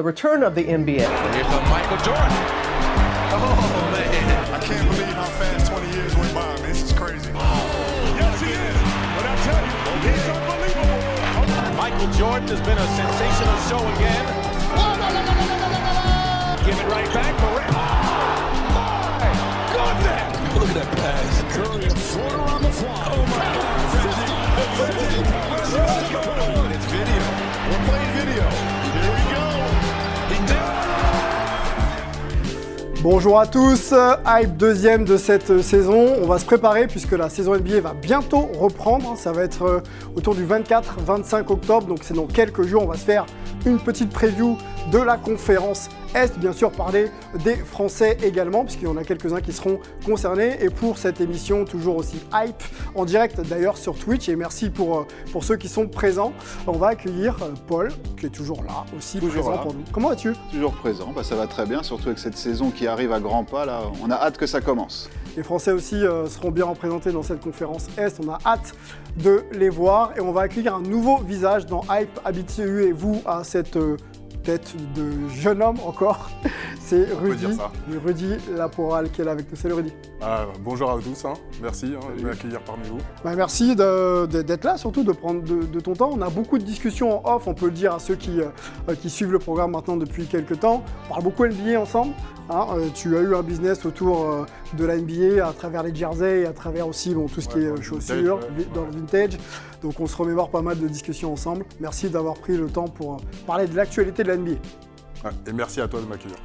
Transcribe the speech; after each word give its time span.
The 0.00 0.04
return 0.04 0.40
of 0.42 0.54
the 0.54 0.64
NBA. 0.64 0.96
Here's 0.96 1.44
a 1.44 1.60
Michael 1.68 2.00
Jordan. 2.00 2.32
Oh, 3.36 3.52
man. 3.92 4.48
I 4.48 4.58
can't 4.58 4.88
believe 4.88 5.12
how 5.12 5.28
fast 5.36 5.70
20 5.70 5.92
years 5.92 6.16
went 6.16 6.32
by, 6.32 6.56
man. 6.56 6.62
This 6.62 6.84
is 6.84 6.92
crazy. 6.96 7.28
Yes, 8.16 8.40
he 8.40 8.48
is. 8.48 8.80
But 9.12 9.28
I 9.28 9.36
tell 9.44 9.60
you, 9.60 9.76
he's 10.08 10.24
unbelievable. 10.24 11.76
Michael 11.76 12.08
Jordan 12.16 12.48
has 12.48 12.64
been 12.64 12.80
a 12.80 12.88
sensational 12.96 13.60
show 13.68 13.84
again. 14.00 14.24
Give 16.64 16.80
it 16.80 16.88
right 16.88 17.12
back. 17.12 17.36
Morant. 17.44 17.68
Oh, 17.76 18.56
my 18.72 19.20
goodness. 19.68 20.32
Look 20.56 20.72
at 20.72 20.80
that 20.80 20.88
pass. 20.96 21.44
Curry, 21.52 21.84
a 21.84 21.92
floater 21.92 22.40
on 22.40 22.62
the 22.62 22.72
fly. 22.72 23.04
Oh, 23.04 23.20
my 23.28 23.44
God. 23.52 23.84
It's 26.72 26.88
video. 26.88 27.20
We're 27.68 27.84
playing 27.84 28.12
video. 28.16 28.79
Bonjour 33.02 33.40
à 33.40 33.46
tous, 33.46 33.94
Hype 34.26 34.58
deuxième 34.58 35.06
de 35.06 35.16
cette 35.16 35.62
saison. 35.62 36.16
On 36.22 36.26
va 36.26 36.38
se 36.38 36.44
préparer 36.44 36.86
puisque 36.86 37.12
la 37.12 37.30
saison 37.30 37.56
NBA 37.56 37.80
va 37.80 37.94
bientôt 37.94 38.50
reprendre. 38.58 39.16
Ça 39.16 39.32
va 39.32 39.42
être 39.42 39.62
euh, 39.62 39.80
autour 40.16 40.34
du 40.34 40.44
24-25 40.44 41.50
octobre, 41.50 41.86
donc 41.86 42.00
c'est 42.02 42.12
dans 42.12 42.26
quelques 42.26 42.64
jours. 42.64 42.82
On 42.82 42.88
va 42.88 42.98
se 42.98 43.04
faire 43.06 43.24
une 43.64 43.78
petite 43.78 44.10
preview 44.10 44.58
de 44.92 44.98
la 44.98 45.16
conférence 45.16 45.88
Est, 46.14 46.38
bien 46.38 46.52
sûr 46.52 46.70
parler 46.72 47.08
des 47.44 47.56
Français 47.56 48.16
également, 48.22 48.64
puisqu'il 48.64 48.84
y 48.84 48.90
en 48.90 48.96
a 48.96 49.04
quelques-uns 49.04 49.40
qui 49.40 49.52
seront 49.52 49.78
concernés. 50.04 50.56
Et 50.60 50.70
pour 50.70 50.98
cette 50.98 51.20
émission, 51.20 51.64
toujours 51.64 51.96
aussi 51.96 52.16
hype, 52.32 52.62
en 52.94 53.04
direct 53.04 53.40
d'ailleurs 53.40 53.76
sur 53.76 53.96
Twitch, 53.96 54.28
et 54.28 54.36
merci 54.36 54.70
pour, 54.70 54.98
euh, 54.98 55.06
pour 55.32 55.44
ceux 55.44 55.56
qui 55.56 55.68
sont 55.68 55.86
présents, 55.86 56.32
on 56.66 56.72
va 56.72 56.88
accueillir 56.88 57.36
euh, 57.42 57.52
Paul, 57.66 57.90
qui 58.18 58.26
est 58.26 58.30
toujours 58.30 58.62
là, 58.64 58.84
aussi 58.96 59.18
Toujours 59.18 59.44
présent 59.44 59.50
là. 59.50 59.58
pour 59.58 59.74
nous. 59.74 59.84
Comment 59.92 60.08
vas-tu? 60.08 60.34
Toujours 60.50 60.72
présent, 60.72 61.12
bah, 61.14 61.22
ça 61.22 61.36
va 61.36 61.46
très 61.46 61.66
bien, 61.66 61.82
surtout 61.82 62.08
avec 62.08 62.18
cette 62.18 62.36
saison 62.36 62.70
qui 62.70 62.86
arrive 62.86 63.12
à 63.12 63.20
grands 63.20 63.44
pas. 63.44 63.64
Là, 63.64 63.82
on 64.02 64.10
a 64.10 64.14
hâte 64.14 64.36
que 64.36 64.46
ça 64.46 64.60
commence. 64.60 65.08
Les 65.36 65.44
Français 65.44 65.70
aussi 65.70 65.94
euh, 65.94 66.26
seront 66.26 66.50
bien 66.50 66.64
représentés 66.64 67.12
dans 67.12 67.22
cette 67.22 67.40
conférence 67.40 67.86
Est. 67.96 68.18
On 68.24 68.28
a 68.30 68.38
hâte 68.44 68.74
de 69.16 69.44
les 69.52 69.68
voir 69.68 70.12
et 70.16 70.20
on 70.20 70.32
va 70.32 70.42
accueillir 70.42 70.74
un 70.74 70.82
nouveau 70.82 71.18
visage 71.18 71.66
dans 71.66 71.82
Hype. 71.90 72.18
Habituez-vous 72.24 73.22
à 73.24 73.44
cette 73.44 73.76
euh, 73.76 73.96
tête 74.50 74.74
de 74.96 75.28
jeune 75.28 75.62
homme 75.62 75.78
encore. 75.86 76.28
C'est 76.80 77.06
Rudy, 77.12 77.46
Rudy 78.04 78.34
Laporal 78.56 79.08
qui 79.10 79.20
est 79.20 79.24
là 79.24 79.30
avec 79.30 79.48
nous. 79.48 79.56
Salut 79.56 79.74
Rudy. 79.74 79.92
Ah, 80.20 80.46
bonjour 80.64 80.90
à 80.90 80.98
tous, 80.98 81.24
hein. 81.24 81.34
merci 81.62 81.94
hein, 81.96 82.00
de 82.18 82.24
m'accueillir 82.24 82.60
parmi 82.62 82.88
vous. 82.88 82.98
Bah, 83.22 83.36
merci 83.36 83.76
d'être 83.76 84.64
là, 84.64 84.76
surtout 84.76 85.04
de 85.04 85.12
prendre 85.12 85.42
de, 85.42 85.66
de 85.66 85.80
ton 85.80 85.94
temps. 85.94 86.10
On 86.12 86.20
a 86.20 86.30
beaucoup 86.30 86.58
de 86.58 86.64
discussions 86.64 87.24
en 87.24 87.36
off, 87.36 87.46
on 87.46 87.54
peut 87.54 87.66
le 87.66 87.72
dire 87.72 87.94
à 87.94 88.00
ceux 88.00 88.16
qui, 88.16 88.40
euh, 88.40 88.94
qui 89.00 89.08
suivent 89.08 89.30
le 89.30 89.38
programme 89.38 89.70
maintenant 89.70 89.96
depuis 89.96 90.26
quelques 90.26 90.58
temps. 90.58 90.82
On 91.06 91.10
parle 91.10 91.22
beaucoup 91.22 91.46
NBA 91.46 91.80
ensemble. 91.80 92.12
Hein. 92.50 92.66
Euh, 92.76 92.88
tu 92.94 93.16
as 93.16 93.20
eu 93.20 93.34
un 93.34 93.42
business 93.42 93.84
autour 93.86 94.28
euh, 94.30 94.44
de 94.76 94.84
la 94.84 94.96
NBA 94.96 95.46
à 95.46 95.52
travers 95.52 95.82
les 95.82 95.94
jerseys, 95.94 96.46
à 96.46 96.52
travers 96.52 96.86
aussi 96.88 97.14
bon, 97.14 97.26
tout 97.26 97.40
ce 97.40 97.48
Ouais, 97.48 97.52
qui 97.54 97.58
est 97.60 97.66
euh, 97.70 97.80
chaussures, 97.80 98.36
vintage, 98.38 98.50
ouais. 98.58 98.64
vi- 98.64 98.74
dans 98.74 98.84
le 98.84 98.90
vintage. 98.92 99.38
Donc 99.82 99.98
on 100.00 100.06
se 100.06 100.16
remémore 100.16 100.50
pas 100.50 100.62
mal 100.62 100.78
de 100.78 100.86
discussions 100.88 101.32
ensemble. 101.32 101.64
Merci 101.80 102.10
d'avoir 102.10 102.34
pris 102.34 102.56
le 102.56 102.66
temps 102.66 102.88
pour 102.88 103.18
parler 103.46 103.66
de 103.66 103.74
l'actualité 103.76 104.22
de 104.22 104.28
la 104.28 104.36
NBA. 104.36 104.56
Et 105.46 105.52
merci 105.52 105.80
à 105.80 105.88
toi 105.88 106.00
de 106.00 106.06
m'accueillir. 106.06 106.36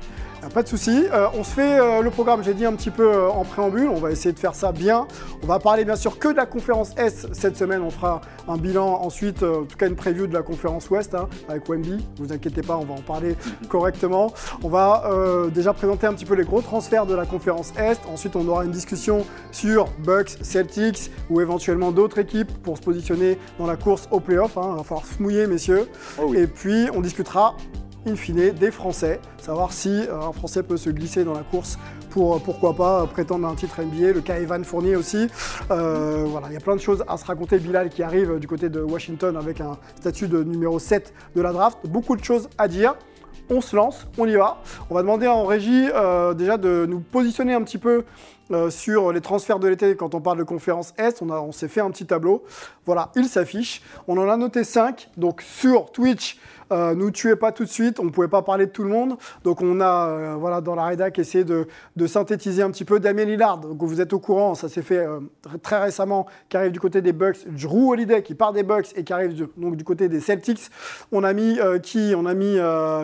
Ah, 0.46 0.50
Pas 0.54 0.62
de 0.62 0.68
souci. 0.68 1.06
Euh, 1.12 1.28
on 1.34 1.44
se 1.44 1.52
fait 1.52 1.80
euh, 1.80 2.02
le 2.02 2.12
programme, 2.12 2.44
j'ai 2.44 2.54
dit 2.54 2.66
un 2.66 2.74
petit 2.74 2.92
peu 2.92 3.12
euh, 3.12 3.30
en 3.30 3.44
préambule. 3.44 3.88
On 3.90 4.00
va 4.00 4.12
essayer 4.12 4.32
de 4.32 4.38
faire 4.38 4.54
ça 4.54 4.72
bien. 4.72 5.08
On 5.42 5.48
va 5.48 5.58
parler 5.58 5.86
bien 5.86 5.96
sûr 5.96 6.20
que 6.20 6.28
de 6.28 6.36
la 6.36 6.46
conférence 6.46 6.92
S 6.98 7.26
cette 7.32 7.58
semaine. 7.58 7.82
On 7.82 7.90
fera 7.90 8.22
un 8.48 8.58
bilan 8.58 9.02
ensuite, 9.02 9.42
en 9.42 9.64
tout 9.64 9.76
cas 9.78 9.88
une 9.88 9.96
preview 9.96 10.28
de 10.28 10.34
la 10.34 10.44
conférence 10.44 10.90
Ouest 10.92 11.16
hein, 11.16 11.30
avec 11.50 11.68
Wemby. 11.68 11.94
Ne 11.94 12.26
vous 12.26 12.32
inquiétez 12.32 12.62
pas, 12.62 12.78
on 12.78 12.86
va 12.86 12.94
en 12.94 13.02
parler 13.02 13.36
correctement. 13.70 14.34
On 14.64 14.70
va 14.70 15.04
déjà 15.54 15.74
présenter 15.74 16.06
un 16.08 16.14
petit 16.14 16.26
peu 16.26 16.36
les 16.36 16.44
gros 16.44 16.62
transferts 16.62 17.06
de 17.06 17.16
la 17.16 17.26
conférence 17.26 17.74
Est. 17.78 18.00
Ensuite, 18.08 18.36
on 18.36 18.48
aura 18.48 18.66
une 18.66 18.72
discussion 18.72 19.26
sur 19.52 19.88
Bucks, 20.00 20.38
Celtics 20.42 21.12
ou 21.30 21.42
éventuellement 21.42 21.92
d'autres 21.92 22.20
équipes 22.20 22.52
pour 22.62 22.78
se 22.78 22.84
positionner 22.84 23.40
dans 23.58 23.66
la 23.66 23.78
course 23.78 24.08
au 24.12 24.20
playoff. 24.20 24.58
Hein. 24.58 24.70
Il 24.74 24.78
va 24.78 24.84
falloir 24.84 25.06
se 25.06 25.22
mouiller, 25.22 25.48
messieurs. 25.48 25.88
Oh 26.20 26.26
oui. 26.28 26.38
Et 26.40 26.48
puis, 26.48 26.88
on 26.94 27.02
discutera 27.02 27.56
in 28.06 28.16
fine 28.16 28.52
des 28.52 28.72
Français, 28.72 29.20
savoir 29.38 29.72
si 29.72 29.90
euh, 29.90 30.20
un 30.20 30.32
Français 30.32 30.64
peut 30.64 30.78
se 30.78 30.90
glisser 30.90 31.24
dans 31.24 31.34
la 31.34 31.42
course 31.42 31.78
pour, 32.12 32.36
euh, 32.36 32.40
pourquoi 32.40 32.76
pas, 32.76 33.02
euh, 33.02 33.06
prétendre 33.06 33.48
un 33.48 33.56
titre 33.56 33.82
NBA, 33.82 34.14
le 34.14 34.22
cas 34.22 34.40
Evan 34.40 34.64
Fournier 34.64 34.96
aussi. 34.96 35.28
Voilà, 35.68 36.48
il 36.50 36.54
y 36.54 36.58
a 36.58 36.62
plein 36.62 36.76
de 36.76 36.82
choses 36.82 37.04
à 37.08 37.18
se 37.18 37.26
raconter. 37.26 37.58
Bilal 37.58 37.90
qui 37.90 38.04
arrive 38.04 38.40
du 38.40 38.48
côté 38.48 38.70
de 38.70 38.82
Washington 38.82 39.36
avec 39.38 39.62
un 39.62 39.78
statut 39.96 40.28
de 40.28 40.44
numéro 40.44 40.78
7 40.78 41.14
de 41.36 41.42
la 41.42 41.52
draft. 41.52 41.80
Beaucoup 41.86 42.16
de 42.16 42.24
choses 42.24 42.50
à 42.58 42.68
dire. 42.68 42.96
On 43.50 43.62
se 43.62 43.76
lance, 43.76 44.08
on 44.18 44.28
y 44.28 44.36
va. 44.36 44.62
On 44.90 44.96
va 44.96 45.02
demander 45.02 45.28
en 45.28 45.46
régie 45.46 45.88
déjà 46.36 46.58
de 46.58 46.86
nous 46.90 47.00
positionner 47.00 47.54
un 47.54 47.62
petit 47.62 47.78
peu 47.78 48.04
sur 48.70 49.12
les 49.12 49.22
transferts 49.22 49.60
de 49.60 49.68
l'été 49.68 49.96
quand 49.96 50.16
on 50.16 50.22
parle 50.22 50.40
de 50.40 50.44
conférence 50.44 50.94
Est. 50.98 51.22
On, 51.22 51.30
on 51.30 51.52
s'est 51.52 51.68
fait 51.68 51.82
un 51.82 51.92
petit 51.92 52.06
tableau. 52.06 52.44
Voilà, 52.86 53.12
il 53.16 53.26
s'affiche. 53.26 53.82
On 54.08 54.18
en 54.18 54.30
a 54.30 54.38
noté 54.38 54.64
5. 54.64 55.10
Donc 55.18 55.42
sur 55.42 55.92
Twitch, 55.92 56.38
euh, 56.72 56.96
nous 56.96 57.12
tuez 57.12 57.36
pas 57.36 57.52
tout 57.52 57.64
de 57.64 57.70
suite. 57.70 58.00
On 58.00 58.06
ne 58.06 58.10
pouvait 58.10 58.28
pas 58.28 58.42
parler 58.42 58.66
de 58.66 58.72
tout 58.72 58.84
le 58.84 58.90
monde. 58.90 59.18
Donc 59.44 59.62
on 59.62 59.80
a 59.82 60.08
euh, 60.10 60.36
voilà, 60.36 60.62
dans 60.62 60.76
la 60.76 60.86
rédac 60.86 61.20
essayé 61.20 61.44
de, 61.44 61.68
synthétiser 62.08 62.62
un 62.62 62.72
petit 62.72 62.86
peu 62.86 63.00
Damien 63.00 63.26
Lillard. 63.26 63.60
Donc 63.60 63.82
vous 63.84 64.02
êtes 64.02 64.14
au 64.14 64.20
courant, 64.20 64.56
ça 64.56 64.70
s'est 64.70 64.82
fait 64.82 65.00
euh, 65.00 65.20
tr- 65.46 65.60
très 65.60 65.80
récemment, 65.80 66.26
qui 66.50 66.58
arrive 66.58 66.72
du 66.72 66.80
côté 66.80 67.02
des 67.02 67.14
Bucks. 67.14 67.38
Drew 67.48 67.92
Holiday 67.92 68.24
qui 68.24 68.36
part 68.36 68.54
des 68.54 68.64
Bucks 68.64 68.88
et 68.96 69.04
qui 69.04 69.14
arrive 69.14 69.34
du, 69.34 69.46
donc, 69.58 69.76
du 69.76 69.84
côté 69.84 70.08
des 70.10 70.20
Celtics. 70.20 70.70
On 71.12 71.24
a 71.24 71.34
mis 71.34 71.60
euh, 71.60 71.80
qui? 71.80 72.14
On 72.16 72.26
a 72.26 72.34
mis 72.34 72.58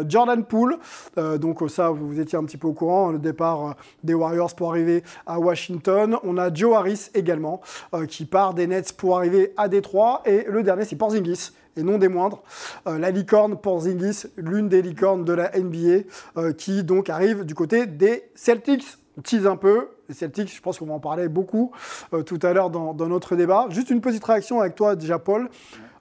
Jordan 0.08 0.44
Poole. 0.44 0.78
Donc 1.18 1.62
ça, 1.70 1.90
vous, 1.90 2.20
étiez 2.20 2.38
un 2.38 2.44
petit 2.44 2.58
peu 2.58 2.68
au 2.68 2.74
courant, 2.74 3.12
le 3.12 3.20
départ 3.20 3.76
des 4.04 4.14
Warriors 4.14 4.56
pour 4.56 4.70
arriver 4.72 5.04
à 5.26 5.40
Washington. 5.40 6.18
On 6.24 6.38
a 6.38 6.54
Joe 6.54 6.76
Harris 6.76 7.10
également, 7.14 7.62
qui 8.08 8.26
part 8.26 8.54
des 8.54 8.68
Nets 8.68 8.94
pour 8.94 9.18
arriver 9.18 9.54
à 9.58 9.68
Détroit. 9.68 10.22
Et 10.26 10.46
le 10.48 10.64
dernier, 10.64 10.86
c'est 10.86 10.96
Porzingis. 10.96 11.52
Et 11.78 11.84
non 11.84 11.98
des 11.98 12.08
moindres, 12.08 12.44
Euh, 12.88 12.98
la 12.98 13.12
licorne 13.12 13.58
Porzingis, 13.58 14.28
l'une 14.38 14.68
des 14.68 14.82
licornes 14.82 15.24
de 15.24 15.34
la 15.34 15.52
NBA, 15.58 16.04
euh, 16.38 16.52
qui 16.54 16.84
donc 16.84 17.10
arrive 17.10 17.46
du 17.46 17.56
côté 17.56 17.86
des 17.86 18.30
Celtics. 18.36 18.98
On 19.18 19.22
tease 19.22 19.46
un 19.46 19.56
peu, 19.56 19.90
les 20.10 20.16
Celtics, 20.16 20.54
je 20.54 20.62
pense 20.62 20.80
qu'on 20.80 20.88
va 20.88 20.94
en 20.94 21.00
parler 21.00 21.28
beaucoup 21.28 21.72
euh, 22.14 22.24
tout 22.24 22.40
à 22.44 22.54
l'heure 22.54 22.70
dans, 22.70 22.94
notre 22.94 23.36
débat. 23.36 23.68
Juste 23.70 23.90
une 23.90 24.02
petite 24.02 24.24
réaction 24.24 24.60
avec 24.60 24.76
toi 24.76 24.96
déjà, 24.96 25.20
Paul. 25.20 25.50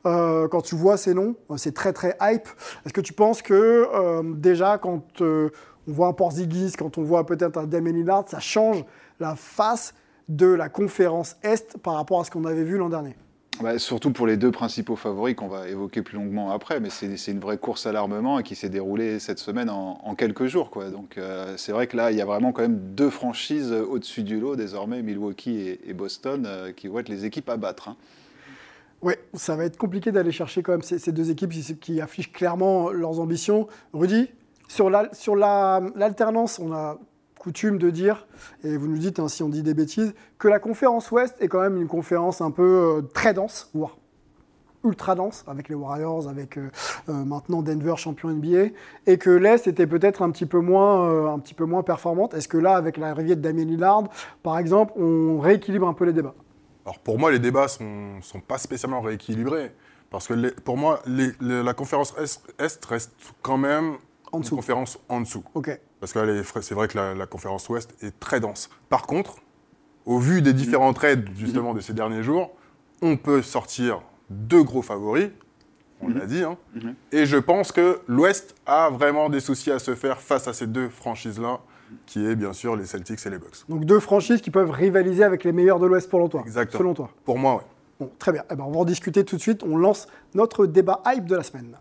Quand 0.03 0.63
tu 0.63 0.77
vois 0.77 0.97
ces 0.97 1.13
noms, 1.13 1.35
c'est 1.59 1.75
très 1.75 1.93
très 1.93 2.17
hype. 2.23 2.49
Est-ce 2.87 2.95
que 2.95 3.03
tu 3.03 3.13
penses 3.13 3.43
que 3.43 4.23
déjà 4.35 4.79
quand 4.79 5.21
on 5.21 5.51
voit 5.87 6.07
un 6.07 6.15
Porzingis, 6.15 6.73
quand 6.79 6.97
on 6.97 7.03
voit 7.03 7.27
peut-être 7.27 7.59
un 7.59 7.67
Damien 7.67 7.93
Lillard, 7.93 8.25
ça 8.27 8.41
change 8.41 8.83
la 9.19 9.37
face 9.37 9.93
de 10.31 10.47
la 10.47 10.71
conférence 10.71 11.37
Est 11.43 11.77
par 11.77 11.97
rapport 11.97 12.23
à 12.23 12.25
ce 12.25 12.31
qu'on 12.31 12.47
avait 12.47 12.65
vu 12.65 12.79
l'an 12.79 12.89
dernier? 12.89 13.15
Bah, 13.63 13.79
surtout 13.79 14.11
pour 14.11 14.27
les 14.27 14.39
deux 14.39 14.51
principaux 14.51 14.97
favoris 14.97 15.35
qu'on 15.37 15.49
va 15.49 15.69
évoquer 15.69 16.01
plus 16.01 16.17
longuement 16.17 16.51
après, 16.51 16.81
mais 16.81 16.89
c'est 16.89 17.31
une 17.31 17.41
vraie 17.41 17.59
course 17.59 17.85
à 17.85 17.93
l'armement 17.93 18.41
qui 18.41 18.55
s'est 18.55 18.71
déroulée 18.71 19.19
cette 19.19 19.39
semaine 19.39 19.69
en, 19.69 20.15
quelques 20.15 20.47
jours. 20.47 20.71
Donc 20.91 21.19
euh, 21.19 21.55
c'est 21.59 21.73
vrai 21.73 21.87
que 21.87 21.95
là, 21.97 22.11
il 22.11 22.17
y 22.17 22.23
a 22.23 22.25
vraiment 22.25 22.53
quand 22.53 22.63
même 22.63 22.95
deux 22.95 23.11
franchises 23.11 23.71
au-dessus 23.73 24.23
du 24.23 24.41
lot 24.41 24.57
désormais, 24.57 25.03
Milwaukee 25.03 25.79
et, 25.87 25.93
Boston, 25.93 26.45
euh, 26.47 26.73
qui 26.73 26.89
vont 26.89 27.01
être 27.01 27.11
les 27.11 27.27
équipes 27.27 27.51
à 27.51 27.59
battre. 27.59 27.89
hein. 27.89 27.97
Oui, 29.03 29.15
ça 29.35 29.57
va 29.57 29.65
être 29.65 29.77
compliqué 29.77 30.11
d'aller 30.11 30.33
chercher 30.33 30.63
quand 30.63 30.73
même 30.73 30.83
ces, 30.83 31.13
deux 31.13 31.31
équipes 31.31 31.51
qui, 31.51 31.77
qui 31.79 32.01
affichent 32.01 32.33
clairement 32.33 32.91
leurs 32.91 33.21
ambitions. 33.21 33.67
Rudy, 33.93 34.31
sur 34.69 34.89
la- 34.89 35.13
sur 35.13 35.37
la- 35.37 35.83
l'alternance, 35.97 36.59
on 36.59 36.73
a 36.73 36.99
coutume 37.41 37.79
de 37.79 37.89
dire, 37.89 38.27
et 38.65 38.77
vous 38.77 38.87
nous 38.87 38.99
dites 38.99 39.19
hein, 39.19 39.27
si 39.29 39.43
on 39.43 39.49
dit 39.49 39.63
des 39.63 39.73
bêtises, 39.75 40.13
que 40.39 40.47
la 40.47 40.59
conférence 40.59 41.11
Ouest 41.11 41.35
est 41.41 41.49
quand 41.49 41.61
même 41.63 41.79
une 41.81 41.89
conférence 41.89 42.43
un 42.43 42.51
peu 42.51 42.99
euh, 42.99 43.03
très 43.15 43.33
dense, 43.33 43.71
voire 43.75 43.97
ultra 44.85 45.15
dense, 45.15 45.45
avec 45.47 45.69
les 45.71 45.75
Warriors, 45.75 46.29
avec 46.29 46.59
euh, 46.59 46.71
euh, 47.09 47.13
maintenant 47.25 47.63
Denver 47.63 47.95
champion 47.97 48.29
NBA, 48.29 48.69
et 49.07 49.17
que 49.19 49.31
l'Est 49.31 49.67
était 49.67 49.87
peut-être 49.87 50.21
un 50.23 50.31
petit 50.31 50.45
peu 50.47 50.61
moins, 50.61 51.09
euh, 51.11 51.29
un 51.29 51.39
petit 51.39 51.55
peu 51.55 51.65
moins 51.65 51.83
performante. 51.83 52.35
Est-ce 52.35 52.49
que 52.49 52.59
là, 52.59 52.77
avec 52.77 52.97
l'arrivée 52.99 53.37
de 53.37 53.41
Damien 53.41 53.65
Lillard, 53.65 54.05
par 54.43 54.59
exemple, 54.59 54.93
on 54.97 55.39
rééquilibre 55.41 55.89
un 55.89 55.95
peu 55.95 56.05
les 56.05 56.13
débats? 56.13 56.35
Alors 56.85 56.99
pour 56.99 57.19
moi, 57.19 57.31
les 57.31 57.39
débats 57.39 57.69
sont, 57.69 58.21
sont 58.23 58.41
pas 58.41 58.59
spécialement 58.59 59.01
rééquilibrés. 59.01 59.73
Parce 60.11 60.27
que 60.27 60.35
les- 60.35 60.51
pour 60.51 60.77
moi, 60.77 61.01
les- 61.07 61.33
les- 61.41 61.63
la 61.63 61.73
conférence 61.73 62.15
Est, 62.19 62.41
Est 62.59 62.85
reste 62.85 63.13
quand 63.43 63.59
même 63.59 63.97
En 64.33 64.41
une 64.43 64.49
conférence 64.49 64.99
en 65.09 65.21
dessous. 65.21 65.45
Ok. 65.55 65.79
Parce 66.01 66.13
que 66.13 66.43
c'est 66.63 66.75
vrai 66.75 66.89
que 66.89 66.97
la, 66.97 67.15
la 67.15 67.27
conférence 67.27 67.69
Ouest 67.69 67.95
est 68.03 68.19
très 68.19 68.41
dense. 68.41 68.71
Par 68.89 69.07
contre, 69.07 69.37
au 70.07 70.19
vu 70.19 70.43
des 70.43 70.53
différents 70.53 70.93
trades 70.95 71.29
justement 71.37 71.75
de 71.75 71.81
ces 71.81 71.93
derniers 71.93 72.23
jours, 72.23 72.51
on 73.03 73.17
peut 73.17 73.43
sortir 73.43 74.03
deux 74.31 74.63
gros 74.63 74.83
favoris, 74.83 75.31
on 76.01 76.09
l'a 76.09 76.25
dit, 76.27 76.43
hein. 76.43 76.57
et 77.13 77.27
je 77.27 77.37
pense 77.37 77.73
que 77.73 78.01
l'Ouest 78.09 78.55
a 78.65 78.89
vraiment 78.89 79.29
des 79.29 79.41
soucis 79.41 79.71
à 79.71 79.79
se 79.79 79.95
faire 79.95 80.21
face 80.21 80.49
à 80.49 80.55
ces 80.55 80.67
deux 80.67 80.89
franchises-là, 80.89 81.61
qui 82.07 82.25
est 82.25 82.37
bien 82.37 82.53
sûr 82.53 82.77
les 82.77 82.87
Celtics 82.87 83.27
et 83.27 83.31
les 83.31 83.39
Bucks. 83.39 83.69
Donc 83.69 83.85
deux 83.85 84.01
franchises 84.01 84.41
qui 84.41 84.51
peuvent 84.51 84.71
rivaliser 84.71 85.25
avec 85.25 85.45
les 85.45 85.53
meilleurs 85.53 85.79
de 85.79 85.87
l'Ouest 85.87 86.09
pour 86.09 86.27
toi, 86.29 86.43
Exactement. 86.47 86.79
selon 86.79 86.95
toi. 86.95 87.11
Pour 87.25 87.39
moi, 87.39 87.57
ouais. 87.57 87.63
Bon, 87.99 88.11
très 88.19 88.33
bien. 88.33 88.45
Eh 88.51 88.55
ben, 88.55 88.65
on 88.65 88.71
va 88.71 88.79
en 88.79 88.85
discuter 88.87 89.25
tout 89.27 89.37
de 89.37 89.43
suite. 89.43 89.63
On 89.63 89.77
lance 89.77 90.09
notre 90.33 90.65
débat 90.65 91.03
hype 91.07 91.27
de 91.27 91.37
la 91.37 91.43
semaine. 91.43 91.77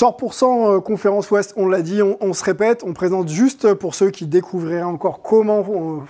100% 0.00 0.76
euh, 0.76 0.80
conférence 0.80 1.30
Ouest, 1.30 1.52
on 1.56 1.68
l'a 1.68 1.82
dit, 1.82 2.00
on, 2.00 2.16
on 2.22 2.32
se 2.32 2.42
répète, 2.42 2.84
on 2.84 2.94
présente 2.94 3.28
juste 3.28 3.74
pour 3.74 3.94
ceux 3.94 4.10
qui 4.10 4.26
découvriraient 4.26 4.82
encore 4.82 5.20
comment 5.20 5.60
euh, 5.68 6.00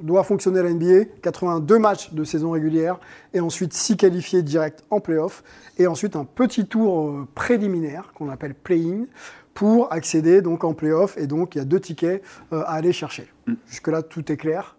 doit 0.00 0.22
fonctionner 0.22 0.62
la 0.62 0.70
NBA, 0.70 1.06
82 1.20 1.78
matchs 1.80 2.12
de 2.12 2.22
saison 2.22 2.52
régulière 2.52 3.00
et 3.34 3.40
ensuite 3.40 3.72
6 3.72 3.96
qualifiés 3.96 4.42
directs 4.42 4.84
en 4.90 5.00
playoff 5.00 5.42
et 5.78 5.88
ensuite 5.88 6.14
un 6.14 6.24
petit 6.24 6.66
tour 6.66 7.08
euh, 7.08 7.26
préliminaire 7.34 8.12
qu'on 8.14 8.28
appelle 8.28 8.54
play-in 8.54 9.06
pour 9.52 9.92
accéder 9.92 10.42
donc 10.42 10.62
en 10.62 10.72
playoff 10.72 11.18
et 11.18 11.26
donc 11.26 11.56
il 11.56 11.58
y 11.58 11.60
a 11.60 11.64
deux 11.64 11.80
tickets 11.80 12.22
à 12.52 12.72
aller 12.74 12.92
chercher. 12.92 13.32
Jusque-là, 13.66 14.02
tout 14.02 14.30
est 14.30 14.36
clair. 14.36 14.76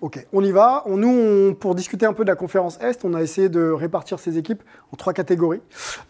Ok, 0.00 0.26
on 0.32 0.42
y 0.42 0.50
va. 0.50 0.82
Nous, 0.86 1.54
pour 1.56 1.74
discuter 1.74 2.06
un 2.06 2.14
peu 2.14 2.24
de 2.24 2.30
la 2.30 2.34
conférence 2.34 2.78
Est, 2.80 3.04
on 3.04 3.12
a 3.12 3.20
essayé 3.20 3.50
de 3.50 3.70
répartir 3.70 4.18
ces 4.18 4.38
équipes 4.38 4.62
en 4.94 4.96
trois 4.96 5.12
catégories. 5.12 5.60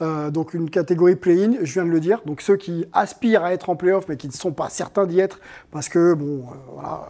Euh, 0.01 0.31
donc 0.31 0.55
une 0.55 0.71
catégorie 0.71 1.17
play-in, 1.17 1.55
je 1.61 1.73
viens 1.73 1.85
de 1.85 1.91
le 1.91 1.99
dire. 1.99 2.21
Donc 2.25 2.41
ceux 2.41 2.57
qui 2.57 2.85
aspirent 2.93 3.43
à 3.43 3.53
être 3.53 3.69
en 3.69 3.75
play-off 3.75 4.05
mais 4.09 4.17
qui 4.17 4.29
ne 4.29 4.33
sont 4.33 4.53
pas 4.53 4.69
certains 4.69 5.07
d'y 5.07 5.19
être 5.19 5.41
parce 5.73 5.89
que 5.89 6.15
bon, 6.15 6.45
euh, 6.45 6.55
voilà, 6.75 7.09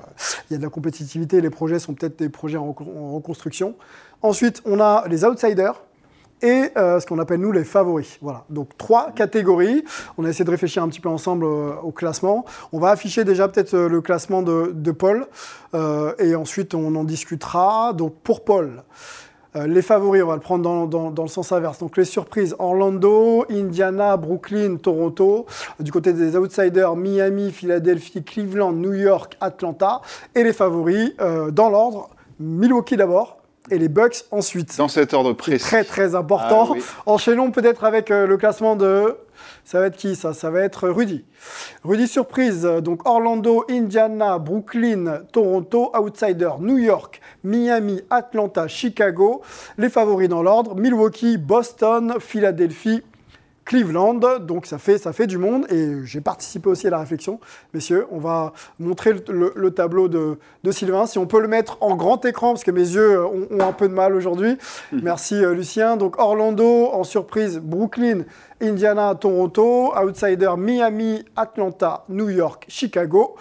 il 0.48 0.54
y 0.54 0.56
a 0.56 0.58
de 0.58 0.62
la 0.62 0.70
compétitivité. 0.70 1.42
Les 1.42 1.50
projets 1.50 1.78
sont 1.78 1.92
peut-être 1.92 2.18
des 2.18 2.30
projets 2.30 2.56
en 2.56 2.72
reconstruction. 2.72 3.74
Ensuite, 4.22 4.62
on 4.64 4.80
a 4.80 5.04
les 5.06 5.26
outsiders 5.26 5.82
et 6.42 6.70
euh, 6.76 7.00
ce 7.00 7.06
qu'on 7.06 7.18
appelle 7.18 7.40
nous 7.40 7.52
les 7.52 7.64
favoris. 7.64 8.18
Voilà, 8.22 8.44
donc 8.50 8.76
trois 8.78 9.10
catégories. 9.12 9.84
On 10.18 10.24
a 10.24 10.28
essayé 10.28 10.44
de 10.44 10.50
réfléchir 10.50 10.82
un 10.82 10.88
petit 10.88 11.00
peu 11.00 11.08
ensemble 11.08 11.44
euh, 11.44 11.72
au 11.82 11.90
classement. 11.92 12.44
On 12.72 12.78
va 12.78 12.90
afficher 12.90 13.24
déjà 13.24 13.48
peut-être 13.48 13.74
euh, 13.74 13.88
le 13.88 14.00
classement 14.00 14.42
de, 14.42 14.72
de 14.74 14.90
Paul 14.92 15.26
et 16.18 16.34
ensuite 16.34 16.74
on 16.74 16.94
en 16.96 17.04
discutera. 17.04 17.92
Donc 17.92 18.14
pour 18.24 18.44
Paul. 18.44 18.82
les 19.54 19.82
favoris, 19.82 20.22
on 20.22 20.26
va 20.28 20.34
le 20.34 20.40
prendre 20.40 20.64
dans, 20.64 20.86
dans- 20.86 21.10
dans 21.10 21.22
le 21.22 21.28
sens 21.28 21.52
inverse. 21.52 21.78
Donc 21.78 21.96
les 21.96 22.04
surprises, 22.04 22.54
Orlando, 22.58 23.44
Indiana, 23.50 24.16
Brooklyn, 24.16 24.76
Toronto. 24.76 25.46
Du 25.78 25.92
côté 25.92 26.12
des 26.12 26.36
outsiders, 26.36 26.96
Miami, 26.96 27.50
Philadelphie, 27.52 28.22
Cleveland, 28.24 28.72
New 28.72 28.94
York, 28.94 29.36
Atlanta. 29.40 30.00
Et 30.34 30.42
les 30.42 30.52
favoris, 30.52 31.12
dans 31.52 31.68
l'ordre, 31.68 32.10
Milwaukee 32.40 32.96
d'abord 32.96 33.39
et 33.70 33.78
les 33.78 33.88
Bucks 33.88 34.24
ensuite 34.30 34.76
Dans 34.78 34.88
cet 34.88 35.14
ordre 35.14 35.32
précis. 35.32 35.64
très 35.64 35.84
très 35.84 36.14
important. 36.14 36.66
Ah 36.68 36.72
oui. 36.72 36.82
Enchaînons 37.06 37.50
peut-être 37.50 37.84
avec 37.84 38.10
euh, 38.10 38.26
le 38.26 38.36
classement 38.36 38.76
de. 38.76 39.16
Ça 39.64 39.80
va 39.80 39.86
être 39.86 39.96
qui 39.96 40.16
ça? 40.16 40.34
Ça 40.34 40.50
va 40.50 40.60
être 40.60 40.88
Rudy. 40.88 41.24
Rudy 41.84 42.06
surprise, 42.06 42.62
donc 42.62 43.06
Orlando, 43.08 43.64
Indiana, 43.70 44.38
Brooklyn, 44.38 45.20
Toronto, 45.32 45.90
Outsider, 45.96 46.50
New 46.60 46.76
York, 46.78 47.20
Miami, 47.44 48.02
Atlanta, 48.10 48.68
Chicago. 48.68 49.40
Les 49.78 49.88
favoris 49.88 50.28
dans 50.28 50.42
l'ordre 50.42 50.74
Milwaukee, 50.74 51.38
Boston, 51.38 52.16
Philadelphie. 52.20 53.02
Cleveland, 53.70 54.14
donc 54.40 54.66
ça 54.66 54.78
fait, 54.78 54.98
ça 54.98 55.12
fait 55.12 55.28
du 55.28 55.38
monde 55.38 55.64
et 55.70 56.04
j'ai 56.04 56.20
participé 56.20 56.68
aussi 56.68 56.88
à 56.88 56.90
la 56.90 56.98
réflexion. 56.98 57.38
Messieurs, 57.72 58.04
on 58.10 58.18
va 58.18 58.52
montrer 58.80 59.12
le, 59.12 59.22
le- 59.28 59.52
le 59.54 59.70
tableau 59.70 60.08
de, 60.08 60.38
de 60.64 60.70
Sylvain. 60.72 61.06
Si 61.06 61.18
on 61.18 61.26
peut 61.26 61.40
le 61.40 61.46
mettre 61.46 61.78
en 61.80 61.94
grand 61.94 62.24
écran, 62.24 62.48
parce 62.48 62.64
que 62.64 62.72
mes 62.72 62.80
yeux 62.80 63.24
ont, 63.24 63.46
ont 63.48 63.60
un 63.60 63.72
peu 63.72 63.88
de 63.88 63.94
mal 63.94 64.16
aujourd'hui. 64.16 64.58
Merci 64.92 65.36
euh, 65.36 65.54
Lucien. 65.54 65.96
Donc 65.96 66.18
Orlando, 66.18 66.86
en 66.92 67.04
surprise, 67.04 67.60
Brooklyn, 67.62 68.24
Indiana, 68.60 69.14
Toronto, 69.14 69.92
Outsider, 69.96 70.50
Miami, 70.58 71.24
Atlanta, 71.36 72.04
New 72.08 72.28
York, 72.28 72.64
Chicago. 72.66 73.36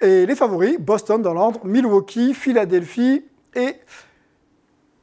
Et 0.00 0.24
les 0.24 0.34
favoris, 0.34 0.78
Boston 0.80 1.20
dans 1.20 1.34
l'ordre, 1.34 1.60
Milwaukee, 1.64 2.32
Philadelphie 2.32 3.26
et 3.54 3.74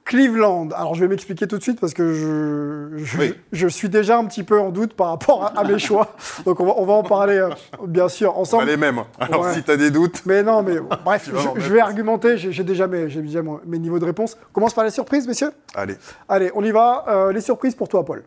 Cleveland. 0.06 0.70
Alors 0.76 0.96
je 0.96 1.02
vais 1.02 1.08
m'expliquer 1.08 1.48
tout 1.48 1.58
de 1.58 1.64
suite 1.64 1.80
parce 1.80 1.94
que 1.94 2.14
je, 2.14 3.04
je, 3.04 3.18
Oui. 3.18 3.34
je 3.52 3.68
suis 3.68 3.90
déjà 3.90 4.18
un 4.18 4.26
petit 4.26 4.44
peu 4.44 4.60
en 4.60 4.70
doute 4.70 4.94
par 4.94 5.08
rapport 5.08 5.46
à, 5.46 5.60
à 5.60 5.64
mes 5.64 5.80
choix. 5.80 6.16
Donc 6.46 6.60
on 6.60 6.66
va, 6.66 6.74
on 6.78 6.86
va 6.86 6.94
en 6.94 7.04
parler 7.04 7.38
euh, 7.38 7.50
bien 7.88 8.10
sûr 8.10 8.38
ensemble. 8.38 8.66
les 8.66 8.78
mêmes. 8.78 9.02
Alors 9.20 9.42
Ouais. 9.44 9.54
si 9.54 9.64
t'as 9.64 9.78
des 9.78 9.92
doutes, 9.92 10.22
Mais 10.26 10.44
non, 10.44 10.62
mais 10.64 10.76
bref, 11.06 11.30
Tu 11.30 11.62
je, 11.62 11.74
vais 11.74 11.80
argumenter. 11.80 12.38
J'ai 12.38 12.64
déjà, 12.64 12.88
mes, 12.88 13.06
déjà 13.06 13.42
mes 13.66 13.80
niveaux 13.80 14.00
de 14.00 14.06
réponse. 14.06 14.38
On 14.50 14.54
commence 14.54 14.74
par 14.74 14.84
les 14.84 14.92
surprises, 14.92 15.28
messieurs 15.28 15.52
allez. 15.76 15.96
Allez, 16.28 16.52
on 16.56 16.64
y 16.64 16.72
va. 16.72 17.06
Euh, 17.08 17.32
les 17.32 17.42
surprises 17.42 17.76
pour 17.76 17.88
toi, 17.88 18.04
Paul. 18.06 18.24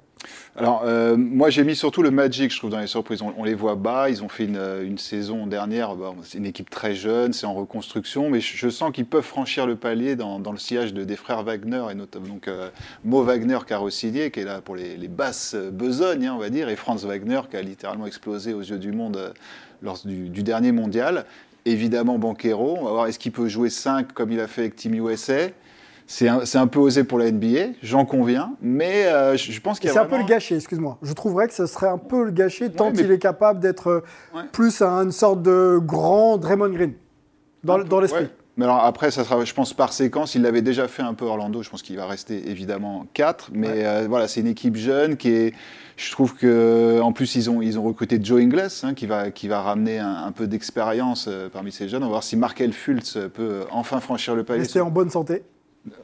Alors, 0.58 0.84
euh, 0.86 1.18
moi, 1.18 1.50
j'ai 1.50 1.64
mis 1.64 1.76
surtout 1.76 2.02
le 2.02 2.10
Magic, 2.10 2.50
je 2.50 2.56
trouve, 2.56 2.70
dans 2.70 2.80
les 2.80 2.86
surprises. 2.86 3.20
On, 3.20 3.44
les 3.44 3.52
voit 3.52 3.74
bas. 3.74 4.08
Ils 4.08 4.24
ont 4.24 4.28
fait 4.30 4.44
une, 4.44 4.56
euh, 4.56 4.96
saison 4.96 5.46
dernière. 5.46 5.94
Bon, 5.96 6.16
c'est 6.22 6.38
une 6.38 6.46
équipe 6.46 6.70
très 6.70 6.94
jeune, 6.94 7.34
c'est 7.34 7.44
en 7.44 7.52
reconstruction, 7.52 8.30
mais 8.30 8.40
je, 8.40 8.68
sens 8.70 8.90
qu'ils 8.90 9.04
peuvent 9.04 9.22
franchir 9.22 9.66
le 9.66 9.76
palier 9.76 10.16
dans, 10.16 10.38
le 10.38 10.56
sillage 10.56 10.94
de, 10.94 11.04
des 11.04 11.16
frères 11.16 11.42
Wagner, 11.42 11.84
et 11.90 11.94
notamment 11.94 12.28
donc, 12.28 12.48
euh, 12.48 12.70
Mo 13.04 13.22
Wagner 13.22 13.58
carrossilier, 13.66 14.30
qui 14.30 14.40
est 14.40 14.44
là 14.44 14.62
pour 14.62 14.76
les, 14.76 14.96
basses 15.08 15.54
besognes, 15.54 16.26
hein, 16.26 16.32
on 16.34 16.40
va 16.40 16.48
dire, 16.48 16.70
et 16.70 16.76
Franz 16.76 17.06
Wagner, 17.06 17.40
qui 17.50 17.58
a 17.58 17.62
littéralement 17.62 18.06
explosé 18.06 18.54
aux 18.54 18.62
yeux 18.62 18.78
du 18.78 18.92
monde 18.92 19.34
lors 19.82 20.00
du, 20.06 20.30
du 20.30 20.42
dernier 20.42 20.72
mondial. 20.72 21.26
Évidemment, 21.66 22.18
Banquero. 22.18 22.78
On 22.80 22.84
va 22.84 22.90
voir 22.92 23.06
est-ce 23.08 23.18
qu'il 23.18 23.32
peut 23.32 23.48
jouer 23.48 23.68
5 23.68 24.12
comme 24.12 24.32
il 24.32 24.40
a 24.40 24.46
fait 24.46 24.62
avec 24.62 24.76
Team 24.76 24.94
USA. 24.94 25.48
C'est 26.08 26.28
un, 26.28 26.44
c'est 26.44 26.58
un 26.58 26.68
peu 26.68 26.78
osé 26.78 27.02
pour 27.02 27.18
la 27.18 27.30
NBA, 27.32 27.72
j'en 27.82 28.04
conviens, 28.04 28.52
mais 28.62 29.06
euh, 29.06 29.36
je, 29.36 29.50
je 29.50 29.60
pense 29.60 29.80
qu'il 29.80 29.88
y 29.88 29.90
a 29.90 29.94
C'est 29.94 29.98
un 29.98 30.04
peu 30.06 30.18
le 30.18 30.24
gâcher, 30.24 30.54
excuse-moi. 30.54 30.98
Je 31.02 31.12
trouverais 31.12 31.48
que 31.48 31.54
ce 31.54 31.66
serait 31.66 31.88
un 31.88 31.98
peu 31.98 32.24
le 32.24 32.30
gâcher 32.30 32.70
tant 32.70 32.92
mais- 32.92 33.00
il 33.02 33.10
est 33.10 33.18
capable 33.18 33.58
d'être 33.58 33.88
euh, 33.88 34.04
Ouais. 34.34 34.42
plus 34.52 34.80
à 34.82 34.88
une 34.88 35.10
sorte 35.10 35.42
de 35.42 35.78
grand 35.82 36.36
Draymond 36.38 36.68
Green 36.70 36.92
dans, 37.64 37.78
dans 37.82 38.00
l'esprit. 38.00 38.22
Ouais. 38.24 38.30
Mais 38.58 38.64
alors 38.64 38.84
après, 38.84 39.10
ça 39.10 39.22
sera, 39.24 39.44
je 39.44 39.52
pense, 39.52 39.74
par 39.74 39.92
séquence. 39.92 40.34
Il 40.34 40.40
l'avait 40.42 40.62
déjà 40.62 40.88
fait 40.88 41.02
un 41.02 41.12
peu 41.12 41.26
Orlando. 41.26 41.62
Je 41.62 41.68
pense 41.68 41.82
qu'il 41.82 41.96
va 41.96 42.06
rester 42.06 42.48
évidemment 42.50 43.04
4. 43.12 43.50
Mais 43.52 43.84
euh, 43.84 44.06
voilà, 44.08 44.28
c'est 44.28 44.40
une 44.40 44.46
équipe 44.46 44.76
jeune 44.76 45.16
qui 45.18 45.28
est. 45.30 45.54
Je 45.98 46.10
trouve 46.12 46.34
que 46.34 46.98
en 47.02 47.12
plus 47.12 47.34
ils 47.34 47.50
ont 47.50 47.60
ils 47.60 47.78
ont 47.78 47.82
recruté 47.82 48.18
Joe 48.22 48.40
Ingles 48.40 48.68
hein, 48.82 48.94
qui 48.94 49.06
va 49.06 49.30
qui 49.30 49.46
va 49.48 49.60
ramener 49.60 49.98
un, 49.98 50.24
un 50.26 50.32
peu 50.32 50.46
d'expérience 50.46 51.26
euh, 51.28 51.48
parmi 51.52 51.70
ces 51.72 51.86
jeunes. 51.88 52.02
On 52.02 52.06
va 52.06 52.12
voir 52.12 52.22
si 52.22 52.36
Markel 52.36 52.72
Fultz 52.72 53.18
peut 53.34 53.64
enfin 53.72 54.00
franchir 54.00 54.34
le 54.34 54.44
palier, 54.44 54.60
Rester 54.62 54.80
en 54.80 54.90
bonne 54.90 55.10
santé. 55.10 55.42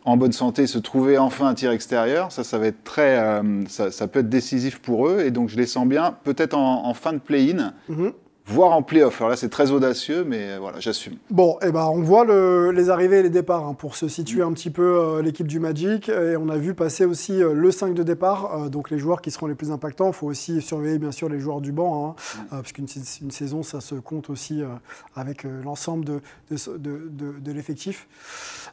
En 0.05 0.17
bonne 0.17 0.33
santé, 0.33 0.67
se 0.67 0.79
trouver 0.79 1.19
enfin 1.19 1.47
un 1.49 1.55
tir 1.55 1.71
extérieur. 1.71 2.31
Ça, 2.33 2.45
ça 2.45 2.59
va 2.59 2.67
être 2.67 2.85
très, 2.85 3.19
euh, 3.19 3.43
ça, 3.69 3.91
ça 3.91 4.07
peut 4.09 4.21
être 4.21 4.29
décisif 4.29 4.79
pour 4.81 5.09
eux. 5.09 5.21
Et 5.25 5.31
donc 5.31 5.49
je 5.49 5.57
les 5.57 5.67
sens 5.67 5.87
bien, 5.87 6.17
peut-être 6.25 6.55
en, 6.55 6.87
en 6.87 6.95
fin 6.95 7.13
de 7.13 7.19
play-in, 7.19 7.73
Mhm. 7.89 8.13
Voire 8.47 8.73
en 8.73 8.83
play-off. 8.83 9.21
Alors 9.21 9.31
là, 9.31 9.37
c'est 9.37 9.49
très 9.49 9.71
audacieux, 9.71 10.25
mais 10.25 10.51
euh, 10.53 10.59
voilà, 10.61 10.81
j'assume. 10.81 11.15
Bon, 11.31 11.57
eh 11.63 11.71
ben, 11.71 11.85
on 11.93 12.03
voit 12.03 12.25
le- 12.25 12.71
les 12.73 12.91
arrivées 12.91 13.19
et 13.19 13.23
les 13.23 13.31
départs 13.31 13.65
hein, 13.67 13.75
pour 13.75 13.95
se 13.97 14.09
situer 14.09 14.43
un 14.43 14.53
petit 14.53 14.71
peu 14.71 14.83
euh, 14.83 15.23
l'équipe 15.23 15.47
du 15.47 15.61
Magic. 15.61 16.09
Et 16.09 16.37
on 16.37 16.49
a 16.49 16.57
vu 16.57 16.75
passer 16.75 17.05
aussi 17.05 17.43
euh, 17.43 17.53
le 17.55 17.71
5 17.71 17.95
de 17.95 18.03
départ, 18.03 18.55
euh, 18.65 18.69
donc 18.69 18.91
les 18.91 18.99
joueurs 18.99 19.21
qui 19.23 19.31
seront 19.31 19.47
les 19.47 19.55
plus 19.55 19.71
impactants. 19.71 20.09
Il 20.09 20.13
faut 20.15 20.27
aussi 20.27 20.61
surveiller 20.61 20.99
bien 20.99 21.13
sûr 21.13 21.29
les 21.29 21.39
joueurs 21.41 21.61
du 21.61 21.73
banc, 21.73 22.17
hein, 22.19 22.47
parce 22.51 22.73
qu'une 22.73 22.89
sais- 22.89 23.21
une 23.23 23.31
saison, 23.31 23.63
ça 23.63 23.81
se 23.81 23.95
compte 23.95 24.29
aussi 24.31 24.63
avec 25.15 25.45
l'ensemble 25.45 26.05
de, 26.05 26.21
de, 26.51 27.53
l'effectif. 27.53 28.09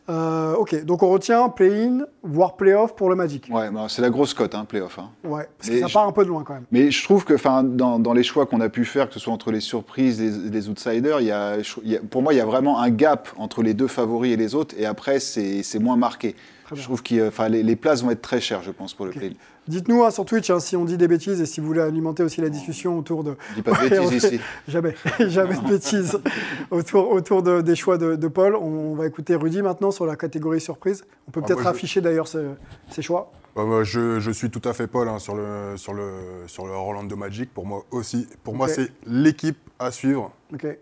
Ok, 0.08 0.84
donc 0.86 1.04
on 1.04 1.10
retient 1.10 1.48
play-in, 1.50 2.06
voire 2.24 2.56
play-off 2.56 2.96
pour 2.96 3.10
le 3.10 3.16
Magic. 3.16 3.48
Ouais, 3.52 3.70
bah, 3.70 3.86
c'est 3.90 4.02
la 4.02 4.10
grosse 4.10 4.34
cote, 4.34 4.56
hein, 4.56 4.66
play-off. 4.66 4.98
hein. 5.00 5.10
Ouais, 5.24 5.48
parce 5.58 5.70
que 5.70 5.76
Et 5.76 5.80
ça 5.82 5.88
je- 5.88 5.94
part 5.94 6.08
un 6.08 6.12
peu 6.12 6.24
de 6.24 6.30
loin 6.30 6.44
quand 6.44 6.54
même. 6.56 6.66
Mais 6.72 6.90
je 6.92 7.04
trouve 7.04 7.24
que 7.26 7.34
dans, 7.64 8.00
dans 8.00 8.14
les 8.14 8.24
choix 8.24 8.46
qu'on 8.46 8.62
a 8.62 8.70
pu 8.70 8.86
faire, 8.86 9.08
que 9.08 9.14
ce 9.14 9.20
soit 9.20 9.34
entre 9.34 9.52
les 9.52 9.60
surprises 9.70 10.20
les, 10.20 10.50
les 10.50 10.70
outsiders, 10.70 11.22
il 11.22 11.28
y 11.28 11.32
a, 11.32 11.62
je- 11.62 11.76
il 11.84 11.92
y 11.92 11.96
a- 11.96 12.02
pour 12.02 12.22
moi, 12.22 12.34
il 12.34 12.38
y 12.38 12.42
a 12.42 12.46
vraiment 12.46 12.80
un 12.80 12.90
gap 12.90 13.30
entre 13.38 13.62
les 13.64 13.74
deux 13.74 13.88
favoris 13.88 14.34
et 14.34 14.38
les 14.38 14.56
autres. 14.56 14.76
Et 14.78 14.86
après, 14.86 15.20
c'est 15.20 15.64
c'est 15.64 15.80
moins 15.80 15.96
marqué. 15.98 16.36
Je 16.72 16.84
trouve 16.84 17.02
que 17.02 17.28
enfin, 17.30 17.50
les, 17.50 17.64
les 17.64 17.76
places 17.76 18.04
vont 18.04 18.12
être 18.12 18.22
très 18.22 18.40
chères, 18.40 18.62
je 18.62 18.70
pense, 18.70 18.94
pour 18.94 19.06
le 19.06 19.12
Ok. 19.12 19.18
play. 19.18 19.32
Dites-nous 19.68 20.04
hein, 20.04 20.12
sur 20.12 20.24
Twitch 20.26 20.50
hein, 20.52 20.60
si 20.60 20.76
on 20.76 20.86
dit 20.86 20.98
des 20.98 21.08
bêtises 21.08 21.42
et 21.42 21.46
si 21.48 21.60
vous 21.62 21.68
voulez 21.68 21.82
alimenter 21.82 22.22
aussi 22.24 22.42
la 22.42 22.50
discussion 22.50 22.98
autour 22.98 23.24
de, 23.24 23.34
Je 23.52 23.56
dis 23.56 23.62
pas 23.64 23.72
de 23.72 23.78
Ouais, 23.78 23.90
bêtises 23.90 24.00
on 24.06 24.10
fait- 24.10 24.36
ici. 24.36 24.40
Jamais, 24.68 24.96
jamais 25.30 25.56
de 25.56 25.68
bêtises 25.68 26.18
autour, 26.72 27.10
autour 27.12 27.42
de- 27.44 27.62
des 27.62 27.76
choix 27.76 27.98
de, 27.98 28.16
de 28.16 28.28
Paul. 28.28 28.56
On, 28.56 28.94
va 28.96 29.08
écouter 29.08 29.36
Rudy 29.36 29.62
maintenant 29.64 29.90
sur 29.92 30.06
la 30.06 30.16
catégorie 30.16 30.62
surprise. 30.62 31.06
On 31.28 31.32
peut 31.32 31.42
Ah, 31.44 31.48
peut-être 31.48 31.64
je- 31.64 31.68
afficher 31.70 32.02
d'ailleurs 32.02 32.28
ce- 32.28 32.54
ces 32.92 33.02
choix. 33.02 33.32
Bah, 33.56 33.84
je, 33.84 34.20
je 34.20 34.32
suis 34.32 34.50
tout 34.50 34.62
à 34.68 34.74
fait 34.74 34.88
Paul 34.88 35.08
hein, 35.10 35.20
sur, 35.20 35.36
le, 35.36 35.76
sur, 35.76 35.94
le, 35.94 36.12
sur 36.48 36.66
le 36.66 36.72
Orlando 36.72 37.16
Magic. 37.16 37.54
Pour 37.54 37.66
moi 37.66 37.84
aussi, 37.92 38.28
pour 38.44 38.56
moi 38.56 38.68
c'est 38.68 38.92
l'équipe 39.06 39.58
à 39.80 39.92
suivre, 39.92 40.32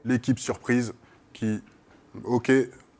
l'équipe 0.05 0.39
surprise 0.39 0.93
qui, 1.33 1.61
ok, 2.23 2.51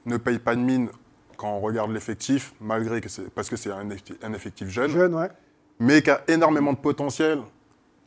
ne 0.06 0.18
paye 0.18 0.40
pas 0.40 0.56
de 0.56 0.62
mine 0.62 0.90
quand 1.38 1.50
on 1.50 1.60
regarde 1.60 1.92
l'effectif, 1.92 2.54
malgré 2.60 3.02
que 3.02 3.10
c'est 3.10 3.30
parce 3.30 3.50
que 3.50 3.56
c'est 3.56 3.72
un, 3.72 3.88
effectif- 3.90 4.18
un 4.24 4.34
effectif 4.34 4.68
jeune, 4.70 4.90
Jeune, 4.90 5.14
ouais. 5.14 5.30
mais 5.80 6.02
qui 6.02 6.10
a 6.10 6.22
énormément 6.28 6.74
de 6.74 6.78
potentiel. 6.80 7.40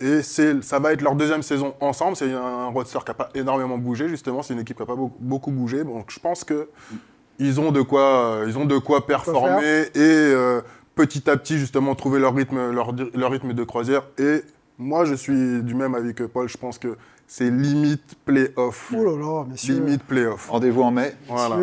Et 0.00 0.22
ça 0.22 0.78
va 0.78 0.94
être 0.94 1.02
leur 1.02 1.14
deuxième 1.14 1.42
saison 1.42 1.74
ensemble. 1.78 2.16
C'est 2.16 2.32
un 2.32 2.68
roster 2.68 2.98
qui 3.00 3.10
n'a 3.10 3.14
pas 3.14 3.28
énormément 3.34 3.76
bougé, 3.76 4.08
justement. 4.08 4.42
C'est 4.42 4.54
une 4.54 4.60
équipe 4.60 4.78
qui 4.78 4.82
n'a 4.82 4.86
pas 4.86 4.96
beaucoup, 4.96 5.50
bougé. 5.50 5.84
Donc 5.84 6.10
je 6.10 6.18
pense 6.18 6.42
que 6.42 6.70
ils 7.38 7.60
ont 7.60 7.70
de 7.70 7.82
quoi, 7.82 8.44
ils 8.46 8.56
ont 8.56 8.64
de 8.64 8.78
quoi 8.78 9.06
performer 9.06 9.82
et 9.94 9.98
euh, 9.98 10.62
petit 11.00 11.30
à 11.30 11.36
petit, 11.36 11.58
justement, 11.58 11.94
trouver 11.94 12.20
leur 12.20 12.34
rythme, 12.34 12.58
rythme 13.14 13.54
de 13.54 13.64
croisière. 13.64 14.02
Et 14.18 14.42
moi, 14.78 15.06
je 15.06 15.14
suis 15.14 15.62
du 15.62 15.74
même 15.74 15.94
avis 15.94 16.14
que 16.14 16.24
Paul. 16.24 16.48
Je 16.48 16.58
pense 16.58 16.78
que 16.78 16.96
c'est 17.32 17.48
limite 17.48 18.16
play-off. 18.24 18.92
Oh 18.92 19.04
là 19.04 19.12
là, 19.16 19.44
messieurs. 19.48 19.74
Limite 19.74 20.02
play-off. 20.02 20.48
Rendez-vous 20.50 20.82
en 20.82 20.90
mai. 20.90 21.14
Voilà. 21.28 21.54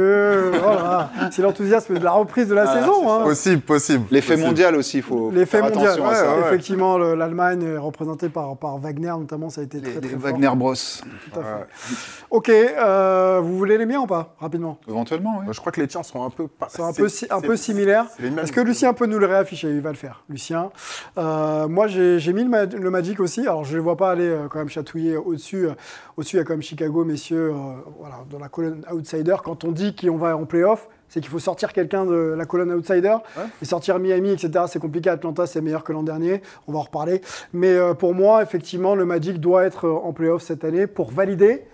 Voilà. 0.61 1.09
c'est 1.29 1.41
l'enthousiasme 1.41 1.99
de 1.99 2.03
la 2.05 2.11
reprise 2.11 2.47
de 2.47 2.55
la 2.55 2.69
Ah, 2.69 2.79
saison. 2.79 3.11
hein. 3.11 3.23
Possible, 3.25 3.61
possible. 3.61 4.05
L'effet 4.09 4.37
mondial 4.37 4.77
aussi, 4.77 4.97
il 4.99 5.03
faut 5.03 5.29
L'effet 5.29 5.61
mondial, 5.61 5.83
attention 5.87 6.05
à 6.05 6.09
ouais, 6.09 6.15
ça. 6.15 6.35
ouais. 6.35 6.41
effectivement, 6.47 6.97
le- 6.97 7.15
l'Allemagne 7.15 7.65
euh, 7.65 7.81
représentée 7.81 8.29
par, 8.29 8.55
par 8.55 8.77
Wagner 8.77 9.09
notamment, 9.09 9.49
ça 9.49 9.59
a 9.59 9.65
été 9.65 9.79
Les, 9.79 9.83
très 9.91 9.93
les 9.95 9.99
très 10.07 10.09
fort. 10.11 10.21
Wagner 10.21 10.49
Bros. 10.55 10.73
Tout 10.73 11.39
à 11.39 11.43
fait. 11.43 11.95
Ok, 12.29 12.49
euh, 12.49 13.41
vous 13.43 13.57
voulez 13.57 13.77
les 13.77 13.85
miens 13.85 13.99
ou 13.99 14.07
pas 14.07 14.35
Rapidement? 14.39 14.79
Éventuellement, 14.87 15.39
oui. 15.41 15.47
Je 15.51 15.59
crois 15.59 15.73
que 15.73 15.81
les 15.81 15.87
tiens 15.87 16.03
sont 16.03 16.23
un 16.23 16.29
peu. 16.29 16.47
pas- 16.47 16.67
C'est 16.69 16.81
un 16.81 16.93
peu, 16.93 17.09
si- 17.09 17.27
un 17.29 17.41
c'est- 17.41 17.47
peu 17.47 17.57
similaire. 17.57 18.05
c'est 18.15 18.23
les 18.23 18.29
mêmes. 18.29 18.39
Est-ce 18.45 18.53
que 18.53 18.61
Lucien 18.61 18.93
peut 18.93 19.05
nous 19.05 19.19
le 19.19 19.25
réafficher? 19.25 19.67
Il 19.69 19.81
va 19.81 19.89
le 19.89 19.97
faire. 19.97 20.23
Lucien. 20.29 20.69
Euh, 21.17 21.67
moi, 21.67 21.87
j'ai 21.87 22.31
mis 22.31 22.45
le, 22.45 22.65
le 22.79 22.89
Magic 22.89 23.19
aussi. 23.19 23.41
Alors, 23.41 23.65
je 23.65 23.71
ne 23.71 23.75
les 23.77 23.83
vois 23.83 23.97
pas 23.97 24.11
aller 24.11 24.33
quand 24.49 24.59
même 24.59 24.69
chatouiller 24.69 25.17
au-dessus. 25.17 25.56
Euh, 25.65 25.75
Au-dessus, 26.15 26.35
il 26.35 26.39
y 26.39 26.41
a 26.41 26.45
quand 26.45 26.53
même 26.53 26.61
Chicago, 26.61 27.03
messieurs, 27.03 27.51
euh, 27.51 27.75
voilà, 27.99 28.23
dans 28.29 28.39
la 28.39 28.49
colonne 28.49 28.85
outsider. 28.91 29.35
Quand 29.43 29.63
on 29.63 29.71
dit 29.71 29.95
qu'on 29.95 30.17
va 30.17 30.35
en 30.35 30.45
playoff, 30.45 30.89
c'est 31.09 31.19
qu'il 31.19 31.29
faut 31.29 31.39
sortir 31.39 31.73
quelqu'un 31.73 32.05
de 32.05 32.35
la 32.37 32.45
colonne 32.45 32.71
outsider. 32.71 33.15
Et 33.61 33.65
sortir 33.65 33.99
Miami, 33.99 34.31
etc., 34.31 34.65
c'est 34.67 34.79
compliqué. 34.79 35.09
Atlanta, 35.09 35.45
c'est 35.45 35.61
meilleur 35.61 35.83
que 35.83 35.93
l'an 35.93 36.03
dernier. 36.03 36.41
On 36.67 36.73
va 36.73 36.79
en 36.79 36.83
reparler. 36.83 37.21
Mais 37.53 37.73
euh, 37.73 37.93
pour 37.93 38.13
moi, 38.13 38.41
effectivement, 38.43 38.95
le 38.95 39.05
Magic 39.05 39.39
doit 39.39 39.65
être 39.65 39.87
en 39.89 40.13
playoff 40.13 40.41
cette 40.41 40.63
année 40.63 40.87
pour 40.87 41.11
valider 41.11 41.65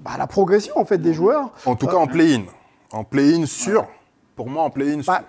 bah, 0.00 0.12
la 0.18 0.26
progression 0.26 0.78
en 0.78 0.84
fait, 0.84 0.98
des 0.98 1.14
joueurs. 1.14 1.52
En 1.66 1.76
tout 1.76 1.86
cas, 1.86 1.96
en 1.96 2.06
play-in. 2.06 2.44
En 2.92 3.04
play-in 3.04 3.46
sûr. 3.46 3.86
Pour 4.36 4.48
moi, 4.48 4.62
en 4.62 4.70
play-in 4.70 5.02
sûr. 5.02 5.12
Bah, 5.12 5.22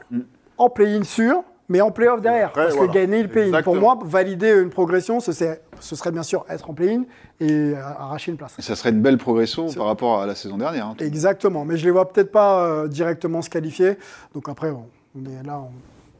en 0.58 0.70
play-in 0.70 1.04
sûr, 1.04 1.44
mais 1.72 1.82
en 1.82 1.90
play-off 1.92 2.22
derrière. 2.22 2.50
Après, 2.50 2.64
parce 2.66 2.76
voilà. 2.76 2.90
que 2.92 2.94
gagner 2.98 3.24
le 3.24 3.30
play-in, 3.30 3.62
pour 3.64 3.76
moi, 3.78 3.98
valider 4.04 4.52
une 4.62 4.70
progression, 4.70 5.20
ce, 5.20 5.32
c'est- 5.32 5.62
ce 5.80 5.96
serait 5.96 6.12
bien 6.12 6.24
sûr 6.24 6.46
être 6.50 6.70
en 6.70 6.74
play-in 6.74 7.04
et 7.40 7.74
arracher 7.76 8.32
une 8.32 8.38
place. 8.38 8.54
Et 8.60 8.62
ça 8.62 8.76
serait 8.76 8.90
une 8.90 9.02
belle 9.02 9.18
progression 9.18 9.72
par 9.72 9.86
rapport 9.88 10.22
à 10.22 10.26
la 10.26 10.36
saison 10.36 10.58
dernière. 10.58 10.88
hein. 10.88 10.96
Exactement, 11.00 11.66
mais 11.66 11.78
je 11.78 11.86
les 11.86 11.92
vois 11.92 12.12
peut-être 12.12 12.32
pas 12.32 12.66
euh, 12.66 12.88
directement 12.88 13.42
se 13.42 13.50
qualifier. 13.50 13.98
Donc 14.36 14.48
après, 14.50 14.70
on, 14.70 14.86
on 15.16 15.26
est 15.26 15.44
là, 15.48 15.60
on 15.60 15.72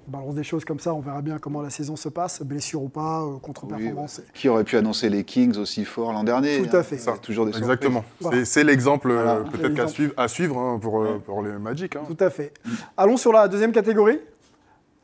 balance 0.08 0.34
des 0.36 0.44
choses 0.44 0.66
comme 0.66 0.80
ça, 0.80 0.94
on 0.96 1.00
verra 1.00 1.22
bien 1.22 1.38
comment 1.38 1.62
la 1.62 1.70
saison 1.70 1.96
se 1.96 2.10
passe, 2.10 2.42
blessure 2.42 2.82
ou 2.82 2.90
pas, 2.90 3.22
euh, 3.22 3.34
Oui, 3.34 3.40
contre-performance. 3.42 4.18
ouais. 4.18 4.24
Qui 4.34 4.50
aurait 4.50 4.64
pu 4.64 4.76
annoncer 4.78 5.10
les 5.10 5.24
Kings 5.24 5.58
aussi 5.58 5.86
fort 5.86 6.12
l'an 6.12 6.24
dernier 6.24 6.58
Tout 6.68 6.76
à 6.76 6.80
hein. 6.80 6.84
fait. 6.84 6.96
Il 6.96 7.06
y 7.06 7.10
a 7.10 7.18
Toujours 7.18 7.46
des 7.46 7.56
Exactement. 7.58 8.04
C'est- 8.32 8.46
C'est 8.46 8.64
l'exemple 8.64 9.12
euh, 9.12 9.24
Voilà. 9.24 9.40
peut-être 9.52 9.90
suivre, 9.90 10.14
à 10.18 10.28
suivre 10.28 10.58
hein, 10.58 10.80
pour, 10.82 11.06
pour 11.26 11.44
les 11.44 11.52
Magic. 11.52 11.96
hein. 11.96 12.02
Tout 12.08 12.18
à 12.24 12.30
fait. 12.32 12.52
Allons 12.98 13.16
sur 13.16 13.32
la 13.32 13.48
deuxième 13.48 13.72
catégorie, 13.72 14.20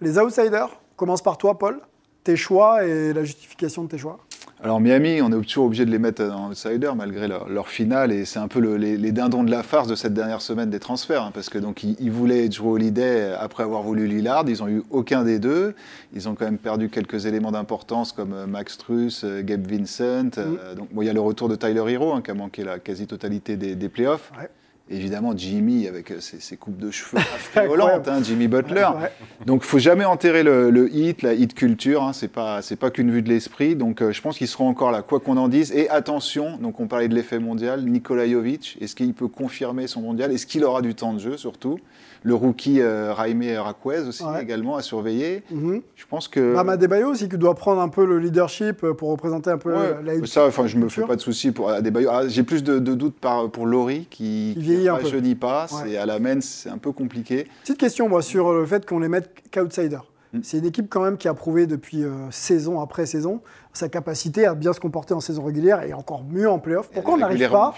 les 0.02 0.18
outsiders. 0.18 0.70
Commence 0.96 1.22
par 1.22 1.38
toi, 1.38 1.58
Paul. 1.58 1.80
Tes 2.24 2.36
choix 2.36 2.86
et 2.86 3.14
la 3.14 3.24
justification 3.24 3.84
de 3.84 3.90
tes 3.90 3.98
choix. 3.98 4.20
Alors 4.62 4.80
Miami, 4.82 5.22
on 5.22 5.28
est 5.32 5.42
toujours 5.46 5.66
obligé 5.66 5.86
de 5.86 5.92
les 5.92 6.00
mettre 6.00 6.24
en 6.24 6.50
outsider 6.50 6.90
malgré 6.96 7.28
leur, 7.28 7.48
leur 7.48 7.68
finale 7.70 8.12
et 8.12 8.26
c'est 8.26 8.40
un 8.40 8.48
peu 8.48 8.60
le- 8.60 8.76
les, 8.76 8.98
les 8.98 9.12
dindons 9.12 9.44
de 9.44 9.52
la 9.52 9.62
farce 9.62 9.88
de 9.88 9.94
cette 9.94 10.16
dernière 10.16 10.42
semaine 10.42 10.72
des 10.72 10.80
transferts 10.80 11.22
hein, 11.22 11.32
parce 11.32 11.50
que 11.50 11.60
donc 11.60 11.84
ils, 11.84 11.96
ils 12.00 12.10
voulaient 12.12 12.50
Drew 12.50 12.72
Holiday 12.74 13.36
après 13.40 13.62
avoir 13.62 13.84
voulu 13.84 14.08
Lillard, 14.08 14.46
ils 14.50 14.64
ont 14.64 14.68
eu 14.68 14.82
aucun 14.90 15.24
des 15.24 15.38
deux, 15.38 15.76
ils 16.16 16.28
ont 16.28 16.34
quand 16.34 16.46
même 16.46 16.58
perdu 16.58 16.90
quelques 16.90 17.28
éléments 17.28 17.52
d'importance 17.52 18.14
comme 18.14 18.34
euh, 18.34 18.48
Max 18.48 18.80
Truss, 18.80 19.24
euh, 19.24 19.44
Gabe 19.44 19.68
Vincent, 19.68 20.32
euh, 20.40 20.74
donc 20.74 20.92
bon, 20.92 21.04
il 21.04 21.06
y 21.06 21.10
a 21.10 21.14
le 21.14 21.22
retour 21.22 21.50
de 21.50 21.56
Tyler 21.56 21.84
Hero 21.94 22.14
hein, 22.14 22.24
qui 22.24 22.32
a 22.32 22.34
manqué 22.34 22.64
la 22.64 22.80
quasi-totalité 22.80 23.58
des, 23.58 23.76
des 23.76 23.90
playoffs. 23.90 24.32
Ouais. 24.40 24.50
Évidemment, 24.90 25.36
Jimmy 25.36 25.86
avec 25.88 26.12
euh, 26.12 26.22
ses, 26.22 26.40
ses 26.40 26.56
coupes 26.56 26.78
de 26.78 26.92
cheveux 26.92 27.18
affriolantes, 27.36 28.08
hein, 28.08 28.22
Jimmy 28.24 28.48
Butler. 28.48 28.88
Ouais. 29.00 29.12
Donc, 29.46 29.64
faut 29.64 29.80
jamais 29.80 30.06
enterrer 30.06 30.44
le, 30.44 30.70
le 30.70 30.94
hit, 30.94 31.24
la 31.24 31.34
hit 31.34 31.54
culture. 31.54 32.04
Hein, 32.04 32.14
c'est 32.14 32.30
pas, 32.30 32.62
c'est 32.62 32.78
pas 32.78 32.90
qu'une 32.90 33.12
vue 33.12 33.22
de 33.22 33.28
l'esprit. 33.28 33.76
Donc, 33.76 34.02
euh, 34.02 34.14
je 34.14 34.22
pense 34.22 34.38
qu'ils 34.38 34.48
seront 34.48 34.70
encore 34.70 34.92
là, 34.92 35.02
quoi 35.02 35.20
qu'on 35.20 35.36
en 35.36 35.50
dise. 35.50 35.74
Et 35.74 35.90
attention, 35.90 36.58
donc 36.58 36.80
on 36.80 36.88
parlait 36.88 37.10
de 37.10 37.16
l'effet 37.16 37.40
mondial. 37.40 37.84
Nikola 37.84 38.28
Jovic, 38.30 38.78
est-ce 38.80 38.96
qu'il 38.96 39.14
peut 39.14 39.28
confirmer 39.28 39.88
son 39.88 40.02
mondial? 40.02 40.32
Est-ce 40.32 40.48
qu'il 40.48 40.64
aura 40.64 40.82
du 40.82 40.96
temps 40.96 41.14
de 41.14 41.20
jeu 41.20 41.36
surtout? 41.36 41.80
Le 42.24 42.34
rookie 42.36 42.82
euh, 42.82 43.16
Jaime 43.16 43.44
Raquez 43.58 44.08
aussi 44.08 44.24
Ouais. 44.24 44.42
également 44.44 44.76
à 44.76 44.82
surveiller. 44.82 45.44
Mhm. 45.52 45.82
Je 45.96 46.06
pense 46.08 46.28
que. 46.28 46.56
Bam 46.56 46.70
Adebayo 46.70 47.10
aussi, 47.10 47.30
qui 47.30 47.38
doit 47.38 47.56
prendre 47.56 47.82
un 47.82 47.90
peu 47.90 48.06
le 48.06 48.20
leadership 48.20 48.84
euh, 48.84 48.94
pour 48.94 49.10
représenter 49.10 49.50
un 49.50 49.58
peu 49.58 49.72
Ouais, 49.72 49.78
euh, 49.80 50.20
la 50.20 50.26
ça, 50.26 50.46
enfin, 50.48 50.68
je 50.68 50.78
me 50.78 50.90
fais 50.90 51.04
pas 51.04 51.16
de 51.16 51.22
soucis 51.22 51.52
pour 51.52 51.70
Adebayo. 51.70 52.10
Ah, 52.12 52.28
J'ai 52.28 52.44
plus 52.44 52.64
de, 52.64 52.80
de 52.80 52.94
doutes 52.94 53.18
pour 53.54 53.66
Laurie 53.66 54.08
qui, 54.10 54.54
Qui 54.56 54.62
vieillit 54.62 54.90
un 54.90 54.96
peu. 54.98 55.04
rajeunit 55.04 55.36
pas. 55.36 55.68
Ouais. 55.72 55.82
C'est 55.92 55.98
à 55.98 56.06
la 56.06 56.20
main, 56.20 56.42
c'est 56.42 56.70
un 56.70 56.78
peu 56.78 56.92
compliqué. 56.92 57.48
Petite 57.64 57.78
question, 57.78 58.10
moi, 58.10 58.22
sur 58.22 58.54
le 58.54 58.66
fait 58.66 58.86
qu'on 58.86 59.00
les 59.00 59.08
mette 59.10 59.30
qu'outsider. 59.52 60.00
Mm. 60.34 60.40
C'est 60.44 60.58
une 60.58 60.66
équipe 60.66 60.90
quand 60.90 61.02
même 61.02 61.18
qui 61.18 61.28
a 61.30 61.34
prouvé 61.34 61.68
depuis 61.68 62.04
euh, 62.04 62.12
saison 62.32 62.82
après 62.82 63.06
saison 63.06 63.42
sa 63.72 63.88
capacité 63.90 64.46
à 64.46 64.56
bien 64.56 64.74
se 64.74 64.80
comporter 64.80 65.14
en 65.14 65.20
saison 65.22 65.44
régulière 65.46 65.84
et 65.84 65.94
encore 65.94 66.24
mieux 66.24 66.50
en 66.50 66.60
playoff. 66.60 66.90
Pourquoi 66.92 67.14
on 67.14 67.18
n'arrive 67.18 67.50
pas, 67.50 67.74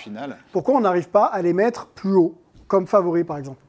pourquoi 0.54 0.76
on 0.76 0.82
n'arrive 0.82 1.10
pas 1.10 1.26
à 1.26 1.42
les 1.42 1.52
mettre 1.54 1.88
plus 1.88 2.14
haut, 2.16 2.36
comme 2.68 2.88
favoris 2.88 3.26
par 3.26 3.38
exemple? 3.38 3.60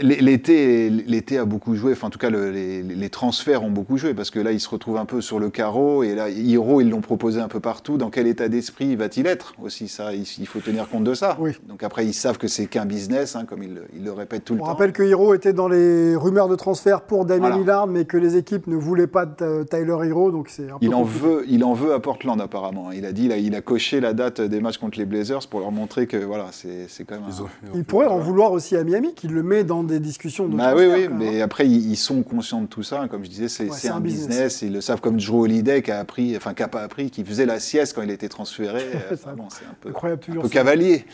L'été, 0.00 0.88
l'été 0.88 1.36
a 1.38 1.44
beaucoup 1.44 1.74
joué. 1.74 1.92
Enfin, 1.92 2.06
en 2.06 2.10
tout 2.10 2.18
cas, 2.18 2.30
le- 2.30 2.50
les, 2.50 2.82
les 2.82 3.08
transferts 3.10 3.62
ont 3.62 3.70
beaucoup 3.70 3.98
joué 3.98 4.14
parce 4.14 4.30
que 4.30 4.38
là, 4.40 4.50
ils 4.52 4.60
se 4.60 4.68
retrouvent 4.68 4.96
un 4.96 5.04
peu 5.04 5.20
sur 5.20 5.38
le 5.38 5.50
carreau 5.50 6.02
et 6.02 6.14
là, 6.14 6.30
Hiro, 6.30 6.80
ils 6.80 6.88
l'ont 6.88 7.02
proposé 7.02 7.40
un 7.40 7.48
peu 7.48 7.60
partout. 7.60 7.98
Dans 7.98 8.08
quel 8.08 8.26
état 8.26 8.48
d'esprit 8.48 8.96
va-t-il 8.96 9.26
être 9.26 9.54
aussi? 9.62 9.88
Ça, 9.88 10.14
il, 10.14 10.22
il 10.38 10.46
faut 10.46 10.60
tenir 10.60 10.88
compte 10.88 11.04
de 11.04 11.12
ça. 11.12 11.36
Oui. 11.38 11.52
Donc 11.68 11.82
après, 11.82 12.06
ils 12.06 12.14
savent 12.14 12.38
que 12.38 12.48
c'est 12.48 12.66
qu'un 12.66 12.86
business, 12.86 13.36
hein, 13.36 13.44
comme 13.44 13.62
ils, 13.62 13.74
le- 13.74 13.84
ils 13.94 14.02
le 14.04 14.12
répètent 14.12 14.44
tout 14.44 14.54
le 14.54 14.60
On 14.60 14.64
temps. 14.64 14.70
rappelle 14.70 14.92
que 14.92 15.02
Hero 15.02 15.34
était 15.34 15.52
dans 15.52 15.68
les 15.68 16.16
rumeurs 16.16 16.48
de 16.48 16.56
transfert 16.56 17.02
pour 17.02 17.24
Damien 17.26 17.40
Voilà. 17.48 17.56
Lillard, 17.58 17.86
mais 17.86 18.04
que 18.06 18.16
les 18.16 18.36
équipes 18.36 18.66
ne 18.66 18.76
voulaient 18.76 19.06
pas 19.06 19.26
de 19.26 19.64
Tyler 19.64 19.96
Hero, 20.08 20.30
donc 20.30 20.48
c'est 20.48 20.70
un 20.70 20.78
peu 20.78 20.86
Il 20.86 20.94
en 20.94 21.02
compliqué. 21.02 21.26
veut, 21.26 21.44
il 21.48 21.62
en 21.64 21.74
veut 21.74 21.92
à 21.92 22.00
Portland 22.00 22.40
apparemment. 22.40 22.90
Il 22.92 23.04
a 23.04 23.12
dit, 23.12 23.26
il 23.26 23.32
a, 23.32 23.36
il 23.36 23.54
a 23.54 23.60
coché 23.60 24.00
la 24.00 24.14
date 24.14 24.40
des 24.40 24.60
matchs 24.60 24.78
contre 24.78 24.98
les 24.98 25.04
Blazers 25.04 25.46
pour 25.50 25.60
leur 25.60 25.72
montrer 25.72 26.06
que 26.06 26.16
voilà, 26.16 26.46
c'est 26.52 26.86
c'est 26.88 27.04
quand 27.04 27.16
même. 27.16 27.24
Ils 27.28 27.40
un- 27.40 27.44
ont- 27.44 27.48
ils 27.64 27.68
ont 27.68 27.72
Il 27.74 27.78
fait- 27.80 27.84
pourrait 27.84 28.06
en 28.06 28.18
vouloir 28.18 28.52
aussi 28.52 28.76
à 28.76 28.84
Miami, 28.84 29.14
qui 29.14 29.28
le 29.28 29.42
met 29.42 29.62
dans 29.64 29.73
des 29.82 29.98
discussions 30.00 30.46
de 30.46 30.56
Bah 30.56 30.74
oui, 30.76 30.84
oui, 30.86 31.08
même, 31.08 31.18
mais 31.18 31.40
hein. 31.40 31.44
après 31.44 31.66
ils, 31.66 31.90
ils 31.90 31.96
sont 31.96 32.22
conscients 32.22 32.60
de 32.62 32.66
tout 32.66 32.82
ça. 32.82 33.00
hein. 33.02 33.08
Comme 33.08 33.24
je 33.24 33.30
disais, 33.30 33.48
c'est 33.48 33.68
Ouais, 33.68 33.88
un, 33.88 34.00
business. 34.00 34.62
Ils 34.62 34.72
le 34.72 34.80
savent 34.80 35.00
comme 35.00 35.18
Drew 35.18 35.40
Holiday 35.42 35.82
qui 35.82 35.90
a 35.90 35.98
appris, 35.98 36.36
enfin 36.36 36.54
qui 36.54 36.62
a 36.62 36.68
pas 36.68 36.82
appris, 36.82 37.10
qui 37.10 37.24
faisait 37.24 37.46
la 37.46 37.58
sieste 37.60 37.94
quand 37.94 38.02
il 38.02 38.10
était 38.10 38.28
transféré. 38.28 38.84
Euh, 38.94 39.16
Ça- 39.16 39.24
enfin, 39.30 39.32
bon, 39.36 39.48
c'est 39.50 39.64
un 39.64 39.74
peu, 39.80 39.88
Incroyable, 39.88 40.22
un 40.38 40.40
peu 40.42 40.48
cavalier, 40.48 41.04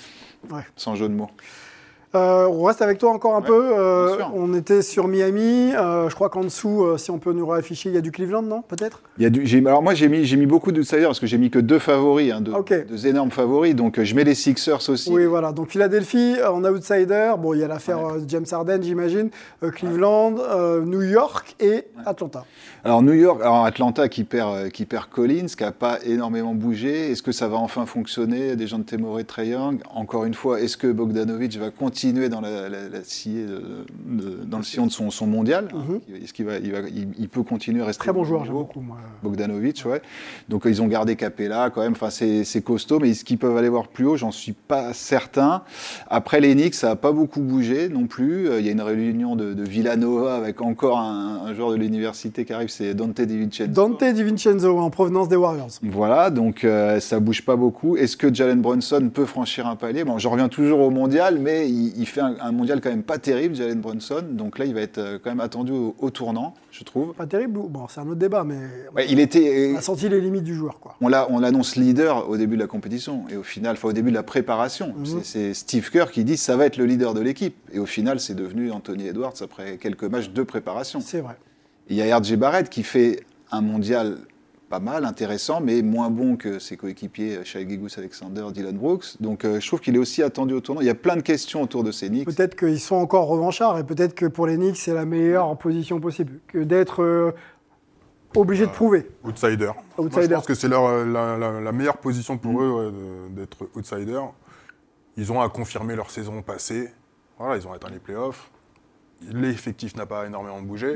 Ouais. 0.50 0.62
sans 0.76 0.95
jeu 0.97 1.09
de 1.09 1.14
mots. 1.14 1.31
Euh, 2.17 2.47
on 2.49 2.64
reste 2.64 2.83
avec 2.83 2.99
toi 2.99 3.11
encore 3.12 3.37
un 3.37 3.40
Ouais, 3.40 3.47
peu. 3.47 3.71
Euh, 3.79 4.17
on 4.35 4.52
était 4.55 4.83
sur 4.83 5.07
Miami. 5.07 5.73
Euh, 5.76 6.09
je 6.11 6.14
crois 6.17 6.29
qu'en 6.29 6.43
dessous, 6.43 6.83
euh, 6.83 6.97
si 6.99 7.12
on 7.12 7.19
peut 7.19 7.33
nous 7.33 7.47
réafficher, 7.47 7.88
il 7.88 7.95
y 7.95 7.99
a 7.99 8.00
du 8.00 8.11
Cleveland, 8.11 8.43
non 8.43 8.62
Peut-être? 8.67 9.00
Il 9.19 9.23
y 9.23 9.26
a 9.26 9.31
du, 9.31 9.47
j'ai- 9.47 9.59
alors 9.64 9.81
moi 9.81 9.95
j'ai 9.95 10.09
mis, 10.09 10.25
j'ai 10.25 10.37
mis 10.37 10.47
beaucoup 10.47 10.73
d'outsiders 10.73 11.07
parce 11.07 11.21
que 11.21 11.29
j'ai 11.29 11.38
mis 11.38 11.50
que 11.50 11.61
deux 11.61 11.79
favoris, 11.79 12.33
hein, 12.33 12.40
deux, 12.40 12.52
Ok. 12.52 12.75
deux 12.88 13.07
énormes 13.07 13.31
favoris. 13.31 13.76
Donc 13.76 14.02
je 14.02 14.14
mets 14.17 14.25
les 14.25 14.35
Sixers 14.35 14.88
aussi. 14.90 15.09
Oui, 15.12 15.25
voilà. 15.26 15.52
Donc 15.52 15.69
Philadelphie 15.71 16.35
en 16.45 16.64
outsider. 16.64 17.35
Bon, 17.38 17.55
il 17.55 17.61
y 17.61 17.64
a 17.64 17.69
l'affaire 17.69 18.05
euh, 18.05 18.19
James 18.26 18.47
Harden, 18.50 18.81
j'imagine. 18.83 19.31
Euh, 19.62 19.71
Cleveland, 19.71 20.35
euh, 20.38 20.85
New 20.85 21.02
York 21.02 21.55
et 21.61 21.85
Atlanta. 22.05 22.45
Alors 22.83 23.02
New 23.02 23.12
York, 23.12 23.40
alors 23.40 23.64
Atlanta 23.64 24.09
qui 24.09 24.25
perd, 24.25 24.55
euh, 24.57 24.69
qui 24.69 24.85
perd 24.85 25.07
Collins, 25.11 25.47
qui 25.57 25.62
n'a 25.62 25.71
pas 25.71 25.99
énormément 26.05 26.55
bougé. 26.55 27.12
Est-ce 27.12 27.23
que 27.23 27.31
ça 27.31 27.47
va 27.47 27.59
enfin 27.59 27.87
fonctionner? 27.87 28.57
Des 28.57 28.67
gens 28.67 28.79
de 28.79 28.85
Temore, 28.85 29.21
Trey 29.29 29.49
Young. 29.49 29.81
Encore 29.95 30.25
une 30.25 30.35
fois, 30.35 30.61
est-ce 30.61 30.76
que 30.76 30.88
Bogdanovic 30.88 31.57
va 31.57 31.71
continuer 31.71 32.00
dans 32.28 32.40
la, 32.40 32.69
la- 32.69 32.88
la 32.88 33.04
sciée 33.04 33.45
de- 33.45 33.85
de- 34.07 34.45
dans 34.45 34.59
le 34.59 34.64
sillon 34.64 34.87
de 34.87 34.92
son, 34.92 35.11
son 35.11 35.26
mondial 35.26 35.69
qu'il 36.33 36.45
va, 36.47 36.59
il, 36.59 36.73
va, 36.73 36.78
il, 36.88 37.09
il 37.19 37.28
peut 37.28 37.42
continuer 37.42 37.83
à 37.83 37.87
rester 37.87 38.00
Mhm. 38.00 38.04
Très 38.04 38.12
bon 38.12 38.25
joueur, 38.25 38.45
j'aime 38.45 38.54
beaucoup, 38.54 38.80
moi. 38.80 38.97
Bogdanovic, 39.23 39.85
ouais. 39.87 40.00
Donc 40.49 40.62
ils 40.64 40.80
ont 40.80 40.87
gardé 40.87 41.16
Capella 41.16 41.71
quand 41.71 41.83
même. 41.83 41.92
Enfin, 41.92 42.09
c'est 42.11 42.62
costaud, 42.64 42.99
mais 42.99 43.11
est-ce 43.11 43.25
qu'ils 43.25 43.37
peuvent 43.38 43.57
aller 43.57 43.69
voir 43.69 43.88
plus 43.88 44.07
haut? 44.07 44.16
J'en 44.16 44.30
suis 44.30 44.52
pas 44.52 44.92
certain. 44.95 45.62
Après 46.09 46.40
Knicks, 46.40 46.75
ça 46.75 46.88
n'a 46.88 46.97
pas 46.97 47.12
beaucoup 47.12 47.40
bougé 47.40 47.88
non 47.88 48.07
plus. 48.07 48.49
Euh, 48.49 48.61
Il 48.61 48.66
y 48.66 48.69
a 48.69 48.73
une 48.73 48.80
réunion 48.80 49.37
de, 49.37 49.52
de 49.52 49.62
Villanova 49.62 50.37
avec 50.37 50.61
encore 50.62 50.99
un, 50.99 51.40
un 51.47 51.54
joueur 51.54 51.71
de 51.73 51.76
l'université 51.76 52.45
qui 52.45 52.52
arrive, 52.52 52.69
c'est 52.69 52.95
Dante 52.95 53.21
DiVincenzo. 53.21 53.66
Dante 53.73 54.04
DiVincenzo 54.04 54.78
en 54.78 54.90
provenance 54.90 55.28
des 55.28 55.37
Warriors. 55.37 55.69
Voilà, 55.83 56.30
donc 56.30 56.64
euh, 56.64 57.00
ça 57.00 57.21
bouge 57.21 57.45
pas 57.45 57.57
beaucoup. 57.57 57.97
Est-ce 57.97 58.16
que 58.16 58.33
Jalen 58.33 58.61
Brunson 58.61 59.11
peut 59.12 59.26
franchir 59.26 59.66
un 59.66 59.76
palier? 59.76 60.04
Bon, 60.04 60.19
je 60.19 60.28
reviens 60.28 60.49
toujours 60.49 60.80
au 60.80 60.90
mondial, 60.90 61.38
mais 61.38 61.69
il, 61.69 61.89
il 61.97 62.06
fait 62.06 62.20
un, 62.20 62.37
un 62.40 62.52
mondial 62.52 62.80
quand 62.80 62.90
même 62.90 63.02
pas 63.02 63.18
terrible, 63.18 63.54
Jalen 63.54 63.80
Brunson. 63.80 64.25
Donc 64.30 64.59
là, 64.59 64.64
il 64.64 64.75
va 64.75 64.80
être 64.80 64.99
euh, 64.99 65.18
quand 65.23 65.30
même 65.30 65.40
attendu 65.40 65.73
au, 65.73 65.94
au 65.99 66.11
tournant, 66.11 66.54
je 66.70 66.85
trouve. 66.85 67.14
Pas 67.14 67.26
terrible. 67.26 67.61
Bon, 67.68 67.87
c'est 67.88 68.00
un 68.00 68.06
autre 68.06 68.14
débat, 68.16 68.44
mais 68.44 68.59
Ouais, 68.94 69.06
il 69.09 69.20
était, 69.20 69.73
on 69.75 69.78
a 69.78 69.80
senti 69.82 70.09
les 70.09 70.20
limites 70.20 70.44
du 70.44 70.54
joueur, 70.54 70.80
quoi. 70.80 70.97
on 71.00 71.09
l'a- 71.09 71.26
on 71.30 71.38
l'annonce 71.40 71.76
leader 71.76 72.28
au 72.28 72.37
début 72.37 72.56
de 72.56 72.61
la 72.62 72.66
compétition 72.66 73.25
et 73.30 73.37
au 73.37 73.42
final, 73.42 73.73
enfin 73.76 73.88
au 73.88 73.92
début 73.92 74.11
de 74.11 74.14
la 74.16 74.23
préparation. 74.23 74.94
Mhm. 74.97 75.06
C'est- 75.06 75.25
C'est 75.25 75.54
Steve 75.54 75.90
Kerr 75.90 76.11
qui 76.12 76.25
dit 76.25 76.37
ça 76.37 76.56
va 76.56 76.66
être 76.66 76.76
le 76.76 76.87
leader 76.87 77.14
de 77.14 77.20
l'équipe. 77.20 77.56
Et 77.73 77.78
au 77.78 77.87
final, 77.87 78.20
c'est 78.20 78.35
devenu 78.35 78.70
Anthony 78.70 79.06
Edwards 79.09 79.35
après 79.42 79.76
quelques 79.78 80.04
matchs 80.04 80.30
de 80.30 80.42
préparation. 80.42 81.00
C'est 81.00 81.20
vrai. 81.20 81.37
Il 81.88 81.97
y 81.97 82.02
a 82.02 82.16
RJ 82.18 82.37
Barrett 82.37 82.68
qui 82.70 82.82
fait 82.82 83.20
un 83.52 83.61
mondial 83.62 84.18
pas 84.71 84.79
mal, 84.81 85.05
intéressant, 85.05 85.61
mais 85.61 85.83
moins 85.83 86.11
bon 86.11 86.37
que 86.37 86.61
ses 86.61 86.77
coéquipiers 86.77 87.39
euh, 87.39 87.45
Shai 87.45 87.69
Gilgeous 87.69 87.99
Alexander, 87.99 88.45
Dylan 88.55 88.79
Brooks. 88.79 89.21
Donc 89.21 89.45
euh, 89.45 89.59
je 89.61 89.67
trouve 89.67 89.81
qu'il 89.81 89.97
est 89.97 89.99
aussi 89.99 90.23
attendu 90.23 90.55
au 90.55 90.61
tournoi. 90.61 90.85
Il 90.85 90.87
y 90.87 90.91
a 90.91 90.95
plein 90.95 91.17
de 91.17 91.23
questions 91.23 91.61
autour 91.62 91.83
de 91.83 91.91
ces 91.91 92.09
Knicks. 92.09 92.25
Peut-être 92.27 92.55
qu'ils 92.57 92.79
sont 92.81 92.95
encore 92.95 93.27
revanchards 93.27 93.79
et 93.79 93.85
peut-être 93.85 94.15
que 94.15 94.27
pour 94.27 94.47
les 94.47 94.57
Knicks, 94.57 94.77
c'est 94.77 94.95
la 94.95 95.05
meilleure 95.05 95.59
position 95.59 95.99
possible 96.00 96.39
que 96.47 96.59
d'être 96.59 97.03
euh, 97.03 97.33
obligé 98.37 98.65
de 98.65 98.71
prouver. 98.71 99.11
Outsider. 99.25 99.67
Moi, 99.67 99.75
je 99.99 100.03
Outsider. 100.05 100.35
pense 100.37 100.47
que 100.47 100.55
c'est 100.55 100.69
leur, 100.69 101.05
la, 101.05 101.37
la- 101.37 101.61
la 101.61 101.73
meilleure 101.73 101.99
position 101.99 102.39
pour 102.39 102.53
Mm. 102.53 102.62
eux 102.62 102.73
ouais, 102.73 102.93
d'être 103.31 103.69
outsider. 103.75 104.21
Ils 105.17 105.33
ont 105.33 105.41
à 105.41 105.49
confirmer 105.49 105.97
leur 105.97 106.12
saison 106.12 106.43
passée. 106.43 106.91
Voilà, 107.41 107.57
ils 107.57 107.67
ont 107.67 107.73
atteint 107.73 107.91
les 107.91 107.99
playoffs. 107.99 108.53
l'effectif 109.33 109.97
n'a 109.97 110.07
pas 110.07 110.27
énormément 110.27 110.62
bougé. 110.62 110.95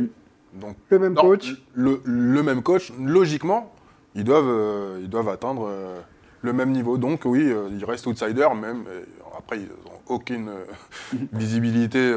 Donc, 0.55 0.77
Le 0.89 0.99
même 0.99 1.15
non, 1.15 1.23
coach. 1.23 1.55
Le, 1.75 2.01
le 2.05 2.43
même 2.43 2.63
coach, 2.63 2.93
logiquement, 3.01 3.73
ils 4.15 4.25
doivent, 4.25 4.49
euh, 4.49 5.01
ils 5.03 5.09
doivent 5.11 5.29
atteindre 5.29 5.67
euh, 5.69 6.01
le 6.43 6.53
même 6.53 6.71
niveau. 6.71 6.97
Donc 6.99 7.23
oui, 7.25 7.51
euh, 7.51 7.69
ils 7.73 7.85
restent 7.85 8.07
outsiders, 8.07 8.55
même. 8.55 8.85
après, 9.37 9.59
ils 9.59 9.67
n'ont 9.67 9.99
aucune 10.15 10.51
visibilité 11.33 12.15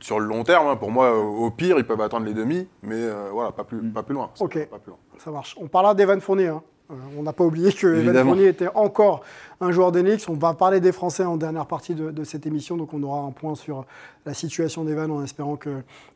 sur 0.00 0.20
le 0.20 0.26
long 0.26 0.44
terme. 0.44 0.68
hein. 0.68 0.76
Pour 0.76 0.90
moi, 0.90 1.18
au 1.18 1.50
pire, 1.50 1.78
ils 1.78 1.86
peuvent 1.86 2.00
atteindre 2.00 2.26
les 2.26 2.34
demi, 2.34 2.68
mais 2.82 3.00
voilà, 3.32 3.52
pas 3.52 3.64
plus, 3.64 3.80
pas 3.90 4.02
plus 4.02 4.14
loin. 4.14 4.30
Ok. 4.40 4.66
Pas 4.68 4.78
plus 4.78 4.90
loin. 4.90 4.98
Ça 5.18 5.30
marche. 5.30 5.56
On 5.60 5.68
parlera 5.68 5.94
d'Evan 5.94 6.20
Fournier. 6.20 6.48
hein. 6.48 6.62
Euh, 6.92 6.96
on 7.18 7.22
n'a 7.22 7.32
pas 7.32 7.44
oublié 7.44 7.72
que 7.72 7.86
Evan. 7.86 8.24
Fournier 8.26 8.48
était 8.48 8.68
encore 8.74 9.22
un 9.60 9.70
joueur 9.72 9.92
d'Enix. 9.92 10.28
On 10.28 10.34
va 10.34 10.54
parler 10.54 10.80
des 10.80 10.92
Français 10.92 11.24
en 11.24 11.36
dernière 11.36 11.66
partie 11.66 11.94
de, 11.94 12.10
de 12.10 12.24
cette 12.24 12.46
émission, 12.46 12.76
donc 12.76 12.92
on 12.94 13.02
aura 13.02 13.20
un 13.20 13.30
point 13.30 13.54
sur 13.54 13.84
la 14.26 14.34
situation 14.34 14.84
d'Evan 14.84 15.10
en 15.10 15.22
espérant 15.22 15.56
que, 15.56 15.70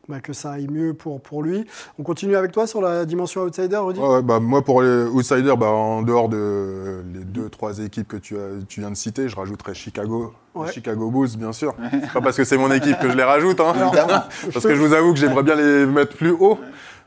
bah, 0.08 0.20
que 0.20 0.32
ça 0.32 0.52
aille 0.52 0.68
mieux 0.68 0.94
pour, 0.94 1.20
pour 1.20 1.42
lui. 1.42 1.64
On 1.98 2.02
continue 2.02 2.36
avec 2.36 2.52
toi 2.52 2.66
sur 2.66 2.80
la 2.82 3.04
dimension 3.04 3.42
outsider, 3.42 3.76
Rudy 3.76 4.00
Ouais, 4.00 4.22
bah, 4.22 4.40
moi, 4.40 4.62
pour 4.62 4.82
les 4.82 5.04
outsiders, 5.04 5.56
bah, 5.56 5.70
en 5.70 6.02
dehors 6.02 6.28
de 6.28 7.02
les 7.14 7.24
deux, 7.24 7.48
trois 7.48 7.78
équipes 7.78 8.08
que 8.08 8.16
tu, 8.16 8.36
as- 8.36 8.64
tu 8.68 8.80
viens 8.80 8.90
de 8.90 8.96
citer, 8.96 9.28
je 9.28 9.36
rajouterais 9.36 9.74
Chicago. 9.74 10.32
Ouais. 10.54 10.72
Chicago 10.72 11.10
Bulls, 11.10 11.36
bien 11.36 11.52
sûr. 11.52 11.74
Pas 12.14 12.20
parce 12.20 12.36
que 12.36 12.44
c'est 12.44 12.56
mon 12.56 12.72
équipe 12.72 12.98
que 12.98 13.10
je 13.10 13.16
les 13.16 13.22
rajoute, 13.22 13.60
hein. 13.60 13.74
parce 14.52 14.64
que 14.64 14.74
je 14.74 14.80
vous 14.80 14.92
avoue 14.94 15.12
que 15.12 15.18
j'aimerais 15.18 15.42
bien 15.42 15.54
les 15.54 15.86
mettre 15.86 16.16
plus 16.16 16.30
haut. 16.30 16.58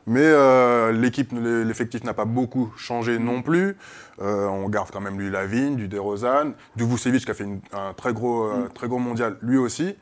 Mais 0.06 0.22
euh, 0.22 0.92
l'équipe, 0.92 1.32
l'effectif 1.32 2.04
n'a 2.04 2.14
pas 2.14 2.24
beaucoup 2.24 2.72
changé 2.76 3.18
non 3.18 3.42
plus. 3.42 3.76
Euh, 4.20 4.46
on 4.48 4.68
garde 4.68 4.90
quand 4.90 5.00
même 5.00 5.18
lui 5.18 5.30
Lavigne, 5.30 5.76
du 5.76 5.88
DeRozan, 5.88 6.52
du 6.76 6.84
Vucevic 6.84 7.24
qui 7.24 7.30
a 7.30 7.34
fait 7.34 7.44
une- 7.44 7.60
un 7.72 7.92
très 7.94 8.12
gros, 8.12 8.44
euh, 8.44 8.68
très 8.74 8.88
gros 8.88 8.98
mondial 8.98 9.36
lui 9.42 9.56
aussi. 9.56 9.94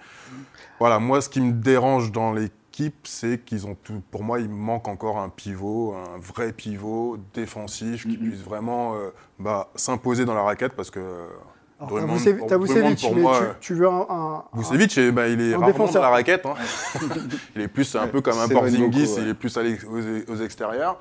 Voilà, 0.80 0.98
moi 0.98 1.20
ce 1.20 1.28
qui 1.28 1.40
me 1.40 1.52
dérange 1.52 2.12
dans 2.12 2.32
l'équipe, 2.32 2.96
c'est 3.04 3.44
qu'ils 3.44 3.66
ont 3.66 3.76
tout. 3.82 4.00
Pour 4.10 4.22
moi, 4.22 4.38
il 4.40 4.48
manque 4.48 4.86
encore 4.88 5.18
un 5.18 5.28
pivot, 5.28 5.94
un 5.94 6.18
vrai 6.20 6.52
pivot 6.52 7.18
défensif 7.34 8.06
qui 8.06 8.16
puisse 8.16 8.40
vraiment 8.42 8.94
bah, 9.40 9.68
s'imposer 9.74 10.24
dans 10.24 10.34
la 10.34 10.42
raquette 10.42 10.72
parce 10.74 10.90
que. 10.90 11.00
Vucevic, 11.80 12.38
pour- 13.00 13.14
mais 13.14 13.20
moi, 13.22 13.38
tu, 13.38 13.44
euh, 13.44 13.52
tu 13.60 13.74
veux 13.74 13.88
un, 13.88 14.06
un- 14.08 14.44
Vucevic, 14.54 14.96
il 14.96 15.02
est 15.02 15.08
Un 15.10 15.50
rarement 15.52 15.66
défenseur. 15.66 16.02
dans 16.02 16.08
la 16.08 16.14
raquette. 16.14 16.44
hein. 16.46 16.54
il 17.56 17.62
est 17.62 17.68
plus 17.68 17.94
un 17.96 18.08
peu 18.08 18.20
comme 18.20 18.38
un 18.38 18.48
Porzingis, 18.48 19.14
ouais. 19.14 19.22
il 19.22 19.28
est 19.28 19.34
plus 19.34 19.56
allé 19.56 19.78
aux, 19.86 20.32
aux 20.32 20.36
extérieurs. 20.36 20.98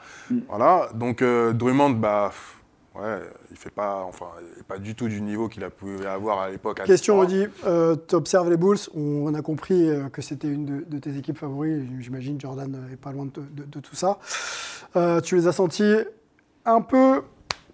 Voilà. 0.48 0.90
Donc 0.94 1.22
euh, 1.22 1.52
Drummond, 1.54 1.92
bah, 1.92 2.32
ouais, 2.96 3.20
il 3.50 3.58
fait 3.58 3.72
pas, 3.72 4.04
enfin, 4.08 4.28
il 4.58 4.64
pas 4.64 4.78
du 4.78 4.94
tout 4.94 5.08
du 5.08 5.20
niveau 5.22 5.48
qu'il 5.48 5.64
a 5.64 5.70
pu 5.72 6.06
avoir 6.06 6.42
à 6.42 6.50
l'époque. 6.52 6.84
Question. 6.86 7.20
Rudy. 7.20 7.46
tu 8.08 8.16
observes 8.16 8.50
les 8.50 8.58
Bulls? 8.58 8.78
On, 8.96 9.26
on 9.28 9.34
a 9.34 9.42
compris 9.42 9.90
euh, 9.90 10.10
que 10.10 10.22
c'était 10.22 10.48
une 10.48 10.66
de, 10.66 10.86
de 10.88 11.00
tes 11.00 11.18
équipes 11.18 11.38
favoris. 11.40 11.84
J'imagine 12.02 12.40
Jordan 12.40 12.76
euh, 12.76 12.94
est 12.94 12.98
pas 12.98 13.12
loin 13.12 13.26
de, 13.26 13.32
de- 13.42 13.64
de 13.68 13.80
tout 13.80 13.96
ça. 13.96 14.20
Euh, 14.96 15.22
tu 15.22 15.36
les 15.36 15.48
as 15.48 15.54
sentis 15.54 15.96
un 16.66 16.82
peu 16.82 17.22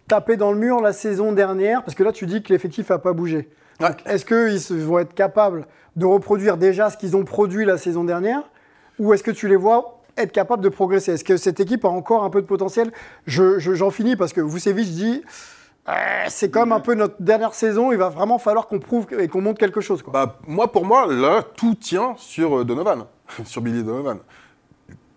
tapés 0.08 0.38
dans 0.38 0.52
le 0.52 0.58
mur 0.58 0.82
la 0.82 0.94
saison 0.94 1.32
dernière, 1.32 1.84
parce 1.84 1.96
que 1.96 2.04
là, 2.04 2.12
tu 2.12 2.26
dis 2.26 2.44
que 2.44 2.52
l'effectif 2.52 2.90
n'a 2.90 2.98
pas 3.00 3.14
bougé. 3.14 3.50
Ouais. 3.80 3.90
Est-ce 4.06 4.26
qu'ils 4.26 4.84
vont 4.86 5.00
être 5.00 5.14
capables 5.14 5.66
de 5.96 6.06
reproduire 6.06 6.58
déjà 6.58 6.90
ce 6.90 6.98
qu'ils 6.98 7.16
ont 7.16 7.24
produit 7.24 7.66
la 7.66 7.78
saison 7.78 8.04
dernière 8.04 8.42
Ou 9.00 9.14
est-ce 9.14 9.24
que 9.24 9.32
tu 9.32 9.48
les 9.48 9.56
vois 9.56 10.02
être 10.18 10.32
capables 10.32 10.64
de 10.64 10.70
progresser? 10.70 11.14
Est-ce 11.14 11.24
que 11.24 11.38
cette 11.38 11.60
équipe 11.60 11.86
a 11.86 11.90
encore 11.90 12.24
un 12.24 12.30
peu 12.30 12.42
de 12.42 12.48
potentiel? 12.48 12.92
Je- 13.26 13.58
je- 13.60 13.74
J'en 13.74 13.90
finis 13.92 14.16
parce 14.16 14.34
que 14.34 14.42
Vucevic 14.42 14.88
dit 14.90 15.24
euh, 15.90 15.92
c'est 16.30 16.50
quand 16.50 16.62
même 16.62 16.72
un 16.72 16.80
peu 16.80 16.94
notre 16.94 17.16
dernière 17.22 17.54
saison, 17.54 17.92
il 17.92 17.98
va 17.98 18.08
vraiment 18.10 18.38
falloir 18.38 18.68
qu'on 18.68 18.80
prouve 18.80 19.06
et 19.20 19.28
qu'on 19.28 19.42
montre 19.42 19.60
quelque 19.60 19.82
chose. 19.82 20.02
Quoi. 20.02 20.14
Bah, 20.14 20.38
moi, 20.48 20.72
pour 20.72 20.86
moi, 20.86 21.08
là, 21.12 21.42
tout 21.58 21.76
tient 21.76 22.14
sur 22.18 22.60
euh, 22.60 22.64
Donovan, 22.64 23.06
sur 23.46 23.62
Billy 23.62 23.84
Donovan. 23.84 24.20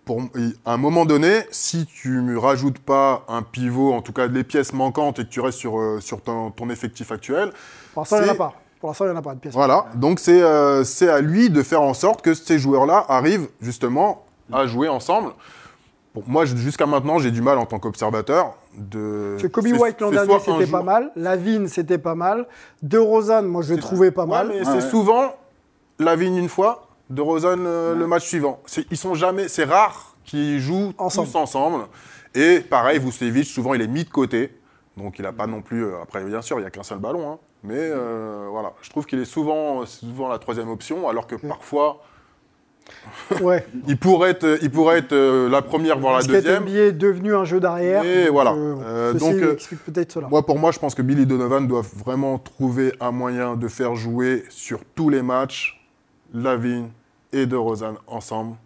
Pour, 0.06 0.22
à 0.64 0.72
un 0.72 0.76
moment 0.76 1.04
donné, 1.04 1.40
si 1.50 1.84
tu 1.84 2.22
ne 2.22 2.36
rajoutes 2.36 2.78
pas 2.78 3.24
un 3.28 3.42
pivot, 3.42 3.92
en 3.92 4.00
tout 4.02 4.12
cas 4.12 4.28
les 4.28 4.44
pièces 4.44 4.72
manquantes, 4.72 5.18
et 5.18 5.24
que 5.24 5.28
tu 5.28 5.40
restes 5.40 5.58
sur, 5.58 5.78
euh, 5.80 5.98
sur 6.00 6.22
ton, 6.22 6.52
ton 6.52 6.70
effectif 6.70 7.10
actuel, 7.10 7.50
Pour 7.92 8.02
l'instant, 8.02 8.18
il 8.18 8.22
n'y 8.22 8.30
en 8.30 8.34
a 8.34 8.36
pas. 8.36 8.54
Pour 8.78 8.90
l'instant, 8.90 9.04
il 9.06 9.08
n'y 9.10 9.14
en 9.16 9.18
a 9.18 9.22
pas 9.22 9.34
de 9.34 9.40
pièce. 9.40 9.52
Voilà, 9.52 9.86
donc 9.96 10.20
c'est 10.20 10.40
euh, 10.40 10.84
c'est 10.84 11.08
à 11.08 11.20
lui 11.20 11.50
de 11.50 11.60
faire 11.62 11.82
en 11.82 11.92
sorte 11.92 12.22
que 12.22 12.34
ces 12.34 12.56
joueurs-là 12.58 13.04
arrivent 13.08 13.48
justement 13.60 14.24
à 14.52 14.66
jouer 14.68 14.88
ensemble. 14.88 15.30
Bon, 16.14 16.22
moi, 16.28 16.44
jusqu'à 16.44 16.86
maintenant, 16.86 17.18
j'ai 17.18 17.32
du 17.32 17.42
mal 17.42 17.58
en 17.58 17.66
tant 17.66 17.80
qu'observateur 17.80 18.54
de. 18.78 19.30
Parce 19.32 19.42
que 19.42 19.48
Kobe 19.48 19.66
White 19.80 20.00
l'an 20.00 20.10
dernier, 20.12 20.38
c'était 20.38 20.66
pas 20.70 20.78
jour- 20.78 20.84
mal. 20.84 21.10
Lavigne, 21.16 21.66
c'était 21.66 21.98
pas 21.98 22.14
mal. 22.14 22.46
De 22.80 22.98
Rosanne, 22.98 23.46
moi, 23.46 23.62
je 23.62 23.74
l'ai 23.74 23.80
trouvé 23.80 24.12
pas 24.12 24.22
Ouais, 24.22 24.28
mal. 24.28 24.48
mais 24.50 24.58
Ouais, 24.58 24.64
c'est 24.64 24.84
ouais. 24.84 24.88
souvent 24.90 25.34
Lavigne 25.98 26.36
une 26.36 26.48
fois, 26.48 26.85
De 27.10 27.22
Rosanne 27.22 27.64
euh, 27.66 27.94
le 27.94 28.06
match 28.06 28.26
suivant. 28.26 28.60
C'est- 28.66 28.86
Ils 28.90 28.96
sont 28.96 29.14
jamais, 29.14 29.48
c'est 29.48 29.64
rare 29.64 30.16
qu'ils 30.24 30.58
jouent 30.58 30.92
Ensemble. 30.98 31.28
tous 31.28 31.36
ensemble. 31.38 31.84
Et 32.34 32.60
pareil, 32.60 32.98
Vucevic, 32.98 33.46
souvent 33.46 33.74
il 33.74 33.80
est 33.82 33.86
mis 33.86 34.04
de 34.04 34.10
côté, 34.10 34.52
donc 34.96 35.18
il 35.18 35.22
n'a 35.22 35.32
pas 35.32 35.46
non 35.46 35.62
plus. 35.62 35.84
euh, 35.84 36.02
Après, 36.02 36.22
bien 36.24 36.42
sûr, 36.42 36.58
il 36.58 36.62
n'y 36.62 36.66
a 36.66 36.70
qu'un 36.70 36.82
seul 36.82 36.98
ballon, 36.98 37.30
hein. 37.30 37.38
mais 37.62 37.74
euh, 37.78 38.48
voilà, 38.50 38.72
je 38.82 38.90
trouve 38.90 39.06
qu'il 39.06 39.20
est 39.20 39.24
souvent, 39.24 39.86
souvent 39.86 40.28
la 40.28 40.38
troisième 40.38 40.68
option, 40.68 41.08
alors 41.08 41.26
que 41.26 41.36
parfois 41.36 42.02
Ouais. 43.40 43.66
il 43.88 43.96
pourrait 43.98 44.30
être, 44.30 44.58
il 44.62 44.70
pourrait 44.70 44.98
être 44.98 45.14
la 45.48 45.62
première 45.62 45.98
voire 45.98 46.18
la 46.18 46.24
deuxième. 46.24 46.62
NBA 46.64 46.70
est 46.78 46.92
devenu 46.92 47.34
un 47.34 47.44
jeu 47.44 47.58
d'arrière. 47.60 48.04
Et 48.04 48.28
voilà. 48.28 48.52
donc, 49.18 49.34
explique 49.54 49.84
peut-être 49.84 50.12
cela. 50.12 50.28
Moi, 50.28 50.44
pour 50.46 50.58
moi, 50.58 50.70
je 50.72 50.78
pense 50.78 50.94
que 50.94 51.02
Billy 51.02 51.26
Donovan 51.26 51.66
doit 51.66 51.82
vraiment 51.96 52.38
trouver 52.38 52.92
un 53.00 53.10
moyen 53.12 53.56
de 53.56 53.66
faire 53.68 53.94
jouer 53.96 54.44
sur 54.50 54.80
tous 54.94 55.08
les 55.08 55.22
matchs 55.22 55.84
Lavigne 56.34 56.90
et 57.32 57.46
De 57.46 57.56
Rosanne 57.56 57.96
ensemble. 58.06 58.56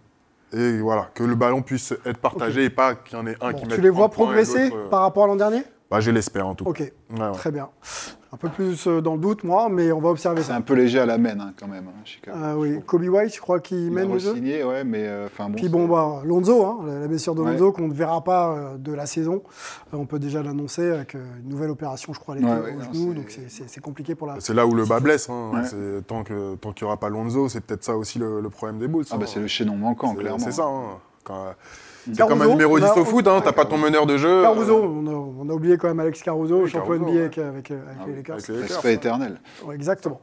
Et 0.52 0.78
voilà, 0.78 1.08
que 1.14 1.22
le 1.22 1.36
ballon 1.36 1.62
puisse 1.62 1.94
être 2.04 2.18
partagé 2.18 2.64
et 2.64 2.70
pas 2.70 2.96
qu'il 2.96 3.16
y 3.16 3.20
en 3.20 3.26
ait 3.26 3.36
un 3.40 3.52
Bon, 3.52 3.58
qui 3.58 3.64
tu 3.64 3.68
mette 3.70 3.78
les 3.78 3.90
vois 3.90 4.08
30 4.08 4.14
points 4.14 4.24
et 4.24 4.26
progresser 4.26 4.72
euh, 4.72 4.88
par 4.88 5.02
rapport 5.02 5.24
à 5.24 5.26
l'an 5.28 5.36
dernier? 5.36 5.62
Bah, 5.90 6.00
Je 6.00 6.10
l'espère 6.10 6.46
en 6.46 6.54
tout 6.54 6.64
cas. 6.64 6.70
Ok, 6.70 6.78
Ouais, 6.80 7.20
ouais. 7.20 7.32
très 7.32 7.50
bien. 7.50 7.68
Un 8.32 8.36
peu 8.36 8.48
plus 8.48 8.86
euh, 8.86 9.00
dans 9.00 9.14
le 9.14 9.20
doute, 9.20 9.42
moi, 9.42 9.68
mais 9.68 9.90
on 9.90 9.98
va 10.00 10.10
observer 10.10 10.42
C'est 10.42 10.48
ça. 10.50 10.54
un 10.54 10.60
peu 10.60 10.74
léger 10.74 11.00
à 11.00 11.06
la 11.06 11.18
main 11.18 11.34
hein, 11.40 11.52
quand 11.58 11.66
même, 11.66 11.88
hein, 11.88 12.00
Chicago. 12.04 12.38
Ah 12.40 12.56
oui, 12.56 12.80
Kobe 12.86 13.02
White, 13.08 13.34
je 13.34 13.40
crois 13.40 13.58
qu'il 13.58 13.90
mène 13.90 14.12
le 14.12 14.20
jeu. 14.20 14.30
re-signé, 14.30 14.62
ouais, 14.62 14.84
mais 14.84 15.02
euh, 15.04 15.26
enfin 15.26 15.48
bon. 15.48 15.54
Puis 15.56 15.64
c'est- 15.64 15.68
bon, 15.68 15.88
bah, 15.88 16.22
Lonzo, 16.24 16.64
hein, 16.64 16.78
la 16.86 17.08
blessure 17.08 17.34
de 17.34 17.42
Ouais. 17.42 17.50
Lonzo 17.54 17.72
qu'on 17.72 17.88
ne 17.88 17.92
verra 17.92 18.22
pas 18.22 18.50
euh, 18.54 18.76
de 18.76 18.92
la 18.92 19.06
saison. 19.06 19.42
Euh, 19.92 19.96
on 19.96 20.06
peut 20.06 20.20
déjà 20.20 20.44
l'annoncer 20.44 20.92
avec 20.92 21.16
euh, 21.16 21.24
une 21.42 21.48
nouvelle 21.48 21.70
opération, 21.70 22.12
je 22.12 22.20
crois, 22.20 22.34
à 22.36 22.38
l'été 22.38 22.48
Ouais, 22.48 22.76
au 22.76 22.80
genou. 22.82 22.92
c'est- 23.10 23.14
Donc 23.14 23.30
c'est- 23.30 23.48
c'est 23.48 23.68
c'est 23.68 23.80
compliqué 23.80 24.14
pour 24.14 24.28
la. 24.28 24.36
C'est 24.38 24.54
là 24.54 24.64
où 24.64 24.74
le 24.76 24.84
bas 24.84 25.00
blesse. 25.00 25.28
hein. 25.28 25.50
Ouais. 25.52 25.64
C'est- 25.64 26.06
Tant 26.06 26.22
que 26.22 26.54
tant 26.54 26.72
qu'il 26.72 26.84
n'y 26.84 26.86
aura 26.86 26.98
pas 27.00 27.08
Lonzo, 27.08 27.48
c'est 27.48 27.60
peut-être 27.62 27.82
ça 27.82 27.96
aussi 27.96 28.20
le, 28.20 28.40
le 28.40 28.48
problème 28.48 28.78
des 28.78 28.86
Bulls. 28.86 29.06
Ah 29.10 29.16
hein. 29.16 29.18
bah 29.18 29.26
c'est 29.26 29.40
le 29.40 29.48
chaînon 29.48 29.74
manquant, 29.74 30.12
C'est- 30.14 30.20
clairement. 30.20 30.38
C'est 30.38 30.52
ça. 30.52 30.66
hein. 30.66 30.98
Quand- 31.24 31.46
C'est 32.04 32.16
Caruso, 32.16 32.28
comme 32.38 32.42
un 32.42 32.52
numéro 32.52 32.78
on 32.78 32.82
a- 32.82 32.94
10 32.94 33.00
au 33.00 33.04
foot, 33.04 33.26
hein. 33.28 33.40
t'as 33.44 33.52
pas 33.52 33.64
ton 33.64 33.76
meneur 33.78 34.06
de 34.06 34.16
jeu. 34.16 34.42
Caruso, 34.42 34.76
euh, 34.78 34.86
on 34.86 35.06
a, 35.06 35.10
on 35.46 35.48
a 35.50 35.52
oublié 35.52 35.76
quand 35.76 35.88
même 35.88 36.00
Alex 36.00 36.22
Caruso, 36.22 36.62
Oui, 36.62 36.68
champion 36.70 36.98
Caruso, 36.98 37.04
NBA 37.04 37.12
ouais. 37.12 37.20
avec, 37.24 37.38
avec, 37.38 37.70
avec 37.70 37.82
Ah 38.00 38.04
les 38.06 38.14
Lakers. 38.16 38.34
avec 38.36 38.48
les 38.48 38.54
Lakers, 38.54 38.68
Respect 38.76 38.94
éternel. 38.94 39.40
Ouais, 39.64 39.74
exactement. 39.74 40.20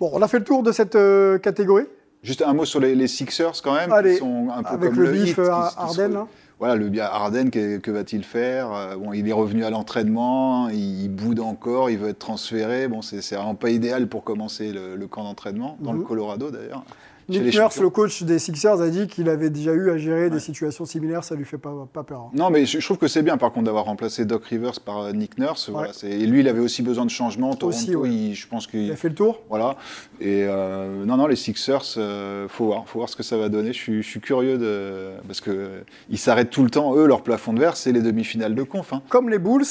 Bon, 0.00 0.10
on 0.12 0.20
a 0.22 0.28
fait 0.28 0.38
le 0.38 0.44
tour 0.44 0.62
de 0.62 0.72
cette 0.72 0.96
euh, 0.96 1.38
catégorie 1.38 1.86
Juste 2.22 2.42
un 2.42 2.54
mot 2.54 2.64
sur 2.64 2.80
les, 2.80 2.94
les 2.94 3.06
Sixers 3.06 3.52
quand 3.62 3.74
même, 3.74 3.92
Allez, 3.92 4.12
qui 4.14 4.18
sont 4.20 4.48
un 4.54 4.62
peu 4.62 4.68
avec 4.74 4.90
comme 4.90 5.00
le 5.00 5.10
le 5.12 5.38
euh, 5.38 5.50
Harden. 5.50 6.10
se- 6.12 6.16
hein. 6.16 6.26
Voilà, 6.58 6.76
le 6.76 6.88
bien 6.88 7.04
Harden, 7.04 7.50
que, 7.50 7.76
que 7.78 7.90
va-t-il 7.90 8.24
faire 8.24 8.72
Euh, 8.72 8.96
Bon, 8.96 9.12
il 9.12 9.28
est 9.28 9.32
revenu 9.32 9.64
à 9.64 9.70
l'entraînement, 9.70 10.68
il, 10.70 11.02
il 11.04 11.08
boude 11.10 11.40
encore, 11.40 11.90
il 11.90 11.98
veut 11.98 12.08
être 12.10 12.18
transféré. 12.18 12.88
Bon, 12.88 13.02
c'est 13.02 13.18
vraiment 13.34 13.54
pas 13.54 13.70
idéal 13.70 14.06
pour 14.08 14.24
commencer 14.24 14.72
le, 14.72 14.96
le 14.96 15.06
camp 15.06 15.24
d'entraînement 15.24 15.76
dans 15.80 15.92
Mhm. 15.92 15.98
le 16.00 16.04
Colorado 16.04 16.50
d'ailleurs. 16.50 16.84
Nick 17.28 17.54
Nurse, 17.54 17.80
le 17.80 17.90
coach 17.90 18.22
des 18.22 18.38
Sixers, 18.38 18.80
a 18.80 18.88
dit 18.88 19.06
qu'il 19.06 19.28
avait 19.28 19.50
déjà 19.50 19.72
eu 19.72 19.90
à 19.90 19.96
gérer 19.98 20.30
des 20.30 20.40
situations 20.40 20.84
similaires, 20.84 21.24
ça 21.24 21.34
lui 21.34 21.44
fait 21.44 21.58
pas, 21.58 21.72
pas 21.92 22.02
peur. 22.02 22.20
hein. 22.20 22.30
Non, 22.34 22.50
mais 22.50 22.66
je, 22.66 22.78
je 22.80 22.84
trouve 22.84 22.98
que 22.98 23.08
c'est 23.08 23.22
bien 23.22 23.36
par 23.38 23.52
contre 23.52 23.66
d'avoir 23.66 23.84
remplacé 23.86 24.24
Doc 24.24 24.44
Rivers 24.44 24.80
par 24.84 24.98
euh, 25.00 25.12
Nick 25.12 25.38
Nurse. 25.38 25.68
Ouais. 25.68 25.88
et 26.04 26.26
lui, 26.26 26.40
il 26.40 26.48
avait 26.48 26.60
aussi 26.60 26.82
besoin 26.82 27.04
de 27.04 27.10
changement. 27.10 27.50
Toronto, 27.54 27.68
Aussi, 27.68 27.94
ouais. 27.96 28.10
il- 28.10 28.34
je 28.34 28.46
pense 28.46 28.64
Il 28.66 28.70
qu'il 28.70 28.92
a 28.92 28.96
fait 28.96 29.08
le 29.08 29.14
tour 29.14 29.40
Voilà. 29.48 29.76
Et 30.20 30.44
euh, 30.48 31.04
non, 31.04 31.16
non, 31.16 31.26
les 31.26 31.36
Sixers, 31.36 31.82
euh, 31.96 32.46
faut 32.48 32.66
voir, 32.66 32.86
faut 32.86 32.98
voir 32.98 33.08
ce 33.08 33.16
que 33.16 33.22
ça 33.22 33.36
va 33.38 33.48
donner. 33.48 33.72
Je 33.72 33.78
suis, 33.78 34.02
je 34.02 34.08
suis 34.08 34.20
curieux 34.20 34.58
de 34.58 35.10
parce 35.26 35.40
que 35.40 35.50
euh, 35.50 35.80
ils 36.10 36.18
s'arrêtent 36.18 36.50
tout 36.50 36.62
le 36.64 36.70
temps. 36.70 36.94
Eux, 36.96 37.06
leur 37.06 37.22
plafond 37.22 37.52
de 37.52 37.60
verre, 37.60 37.76
c'est 37.76 37.92
les 37.92 38.02
demi-finales 38.02 38.54
de 38.54 38.62
conf. 38.62 38.92
hein. 38.92 39.02
Comme 39.08 39.28
les 39.30 39.38
Bulls, 39.38 39.64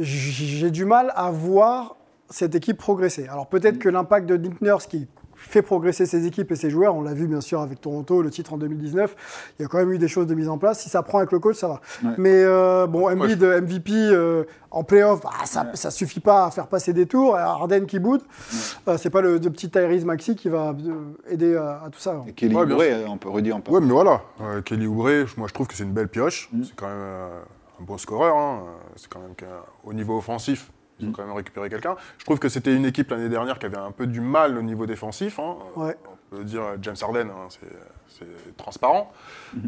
j'ai 0.00 0.70
du 0.70 0.84
mal 0.84 1.12
à 1.16 1.30
voir 1.30 1.96
cette 2.30 2.54
équipe 2.54 2.76
progresser. 2.78 3.26
Alors 3.28 3.46
peut-être 3.48 3.78
que 3.78 3.88
l'impact 3.88 4.28
de 4.28 4.36
Nick 4.36 4.60
Nurse 4.60 4.86
qui 4.86 5.06
fait 5.42 5.62
progresser 5.62 6.06
ses 6.06 6.26
équipes 6.26 6.50
et 6.52 6.56
ses 6.56 6.70
joueurs, 6.70 6.94
on 6.94 7.02
l'a 7.02 7.14
vu 7.14 7.26
bien 7.26 7.40
sûr 7.40 7.60
avec 7.60 7.80
Toronto, 7.80 8.22
le 8.22 8.30
titre 8.30 8.52
en 8.54 8.58
2019, 8.58 9.52
il 9.58 9.62
y 9.62 9.64
a 9.64 9.68
quand 9.68 9.78
même 9.78 9.92
eu 9.92 9.98
des 9.98 10.08
choses 10.08 10.26
de 10.26 10.34
mise 10.34 10.48
en 10.48 10.58
place. 10.58 10.80
Si 10.80 10.88
ça 10.88 11.02
prend 11.02 11.18
avec 11.18 11.32
le 11.32 11.38
coach, 11.38 11.56
ça 11.56 11.68
va. 11.68 11.80
Ouais. 12.04 12.14
Mais 12.18 12.42
euh, 12.44 12.86
bon, 12.86 13.08
Embiid, 13.10 13.42
MVP 13.42 13.92
euh, 13.92 14.44
en 14.70 14.84
playoff, 14.84 15.20
bah, 15.22 15.30
ça, 15.44 15.66
ça 15.74 15.90
suffit 15.90 16.20
pas 16.20 16.46
à 16.46 16.50
faire 16.50 16.66
passer 16.68 16.92
des 16.92 17.06
tours. 17.06 17.36
Et 17.36 17.40
Harden 17.40 17.86
qui 17.86 17.98
boude, 17.98 18.22
euh, 18.88 18.96
c'est 18.98 19.10
pas 19.10 19.20
le, 19.20 19.34
le 19.38 19.50
petit 19.50 19.68
Tyrese 19.70 20.04
Maxi 20.04 20.36
qui 20.36 20.48
va 20.48 20.70
euh, 20.70 21.12
aider 21.28 21.56
à, 21.56 21.82
à 21.84 21.90
tout 21.90 21.98
ça. 22.00 22.22
Et 22.26 22.32
Kelly 22.32 22.54
Ouais, 22.54 22.62
Oubre, 22.62 23.10
on 23.10 23.16
peut 23.18 23.28
redire 23.28 23.56
en 23.56 23.58
Ouais, 23.58 23.64
parler. 23.64 23.86
mais 23.86 23.92
voilà. 23.92 24.22
Euh, 24.40 24.62
Kelly 24.62 24.86
Oubre, 24.86 25.08
moi 25.36 25.48
je 25.48 25.54
trouve 25.54 25.66
que 25.66 25.74
c'est 25.74 25.84
une 25.84 25.92
belle 25.92 26.08
pioche. 26.08 26.48
Mm. 26.52 26.62
C'est 26.64 26.74
quand 26.76 26.86
même 26.88 26.96
euh, 26.98 27.40
un 27.80 27.84
bon 27.84 27.98
scoreur. 27.98 28.36
hein. 28.36 28.60
C'est 28.96 29.08
quand 29.08 29.20
même 29.20 29.34
qu'au 29.34 29.92
niveau 29.92 30.16
offensif, 30.18 30.70
ils 31.00 31.06
ont 31.06 31.10
Mm. 31.10 31.12
quand 31.12 31.24
même 31.26 31.36
récupéré 31.36 31.68
quelqu'un. 31.70 31.96
Je 32.18 32.24
trouve 32.24 32.38
que 32.38 32.48
c'était 32.48 32.74
une 32.74 32.84
équipe 32.86 33.10
l'année 33.10 33.28
dernière 33.28 33.58
qui 33.58 33.66
avait 33.66 33.76
un 33.78 33.90
peu 33.92 34.06
du 34.06 34.20
mal 34.20 34.56
au 34.58 34.62
niveau 34.62 34.86
défensif. 34.86 35.38
hein. 35.38 35.56
Ouais. 35.76 35.96
veut 36.30 36.44
dire 36.44 36.62
James 36.80 36.96
Harden, 37.02 37.28
hein, 37.28 37.48
c'est- 37.50 37.66
c'est 38.18 38.56
transparent. 38.56 39.12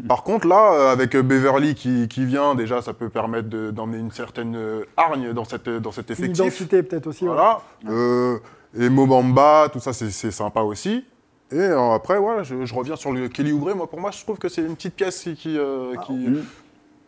Par 0.07 0.23
contre, 0.23 0.47
là, 0.47 0.73
euh, 0.73 0.91
avec 0.91 1.15
Beverly 1.15 1.75
qui, 1.75 2.07
qui 2.07 2.25
vient, 2.25 2.55
déjà, 2.55 2.81
ça 2.81 2.93
peut 2.95 3.09
permettre 3.09 3.49
de- 3.49 3.69
d'emmener 3.69 3.99
une 3.99 4.09
certaine 4.11 4.55
euh, 4.55 4.83
hargne 4.97 5.31
dans, 5.33 5.43
cette, 5.45 5.69
dans 5.69 5.91
cet 5.91 6.09
Une 6.09 6.13
effectif. 6.13 6.37
identité 6.39 6.81
peut-être 6.81 7.05
aussi. 7.05 7.25
voilà. 7.25 7.61
Euh, 7.87 8.39
et 8.75 8.89
Mobamba, 8.89 9.69
tout 9.71 9.79
ça, 9.79 9.93
c'est 9.93 10.09
c'est 10.09 10.31
sympa 10.31 10.61
aussi. 10.61 11.05
Et 11.51 11.55
euh, 11.59 11.91
après, 11.93 12.17
voilà, 12.17 12.41
je, 12.41 12.65
je 12.65 12.73
reviens 12.73 12.95
sur 12.95 13.11
le 13.13 13.27
Kelly 13.27 13.51
Oubre. 13.51 13.75
Moi, 13.75 13.87
pour 13.87 13.99
moi, 14.01 14.09
je 14.09 14.23
trouve 14.23 14.39
que 14.39 14.49
c'est 14.49 14.61
une 14.63 14.75
petite 14.75 14.95
pièce 14.95 15.21
qui, 15.21 15.35
qui, 15.35 15.59
euh, 15.59 15.93
Ah, 15.95 16.01
qui, 16.07 16.27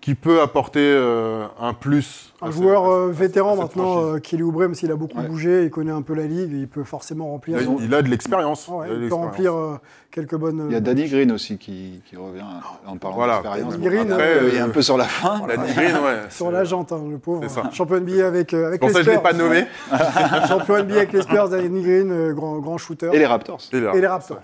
qui 0.08 0.16
peut 0.16 0.40
apporter 0.40 0.80
euh, 0.80 1.48
un 1.60 1.74
plus. 1.74 2.34
Un 2.42 2.50
joueur 2.50 2.88
euh, 2.90 3.12
vétéran 3.12 3.58
maintenant, 3.58 4.02
euh, 4.06 4.20
Kelly 4.20 4.42
Oubre, 4.42 4.60
même 4.62 4.74
s'il 4.74 4.90
a 4.90 4.96
beaucoup 4.96 5.20
Ouais. 5.20 5.28
bougé, 5.28 5.64
il 5.66 5.70
connaît 5.70 5.92
un 5.92 6.02
peu 6.02 6.14
la 6.14 6.24
ligue, 6.28 6.52
il 6.54 6.70
peut 6.70 6.86
forcément 6.86 7.30
remplir. 7.30 7.60
il, 7.62 7.68
a, 7.68 7.72
il 7.82 7.94
a 7.94 8.02
de 8.02 8.08
l'expérience. 8.08 8.70
Ouais, 8.70 8.86
Il 8.88 8.94
peut 8.94 9.00
l'expérience. 9.02 9.26
remplir 9.26 9.54
euh, 9.54 9.76
quelques 10.10 10.38
bonnes. 10.38 10.64
Il 10.70 10.72
y 10.72 10.76
a 10.76 10.78
euh, 10.78 10.82
Danny 10.82 11.10
Green 11.10 11.30
aussi 11.34 11.58
qui, 11.58 12.02
qui 12.06 12.16
revient 12.16 12.40
en 12.86 12.96
parlant 12.96 13.18
Voilà. 13.18 13.34
d'expérience. 13.42 13.74
Danny 13.74 13.86
Green, 13.86 14.12
Après, 14.14 14.38
euh, 14.38 14.50
il 14.50 14.56
est 14.56 14.60
un 14.62 14.70
peu 14.70 14.82
sur 14.82 14.96
la 14.96 15.04
fin. 15.04 15.42
Danny 15.46 15.74
Green, 15.74 15.96
ouais. 15.96 16.20
sur 16.30 16.52
la 16.52 16.64
jante, 16.64 16.94
hein, 16.94 17.02
le 17.12 17.18
pauvre. 17.18 17.42
c'est 17.44 17.50
ça. 17.62 17.70
Champion 17.74 18.00
NBA 18.00 18.26
avec, 18.26 18.54
euh, 18.54 18.68
avec 18.68 18.80
Pour 18.80 18.88
les 18.88 18.94
ça, 18.96 19.02
je 19.02 19.10
ne 19.10 19.16
l'ai 19.16 19.20
Spurs. 19.20 19.30
pas 19.30 19.34
nommé. 19.38 19.66
Champion 20.48 20.84
NBA 20.86 20.96
avec 20.96 21.12
les 21.12 21.22
Spurs, 21.24 21.50
Danny 21.50 21.82
Green, 21.84 22.12
euh, 22.14 22.34
grand, 22.34 22.60
grand 22.60 22.78
shooter. 22.78 23.10
Et 23.12 23.20
les 23.20 23.26
Raptors. 23.26 23.60
Et 23.74 23.80
là. 23.82 23.92
Et 23.94 24.00
les 24.00 24.08
Raptors. 24.08 24.40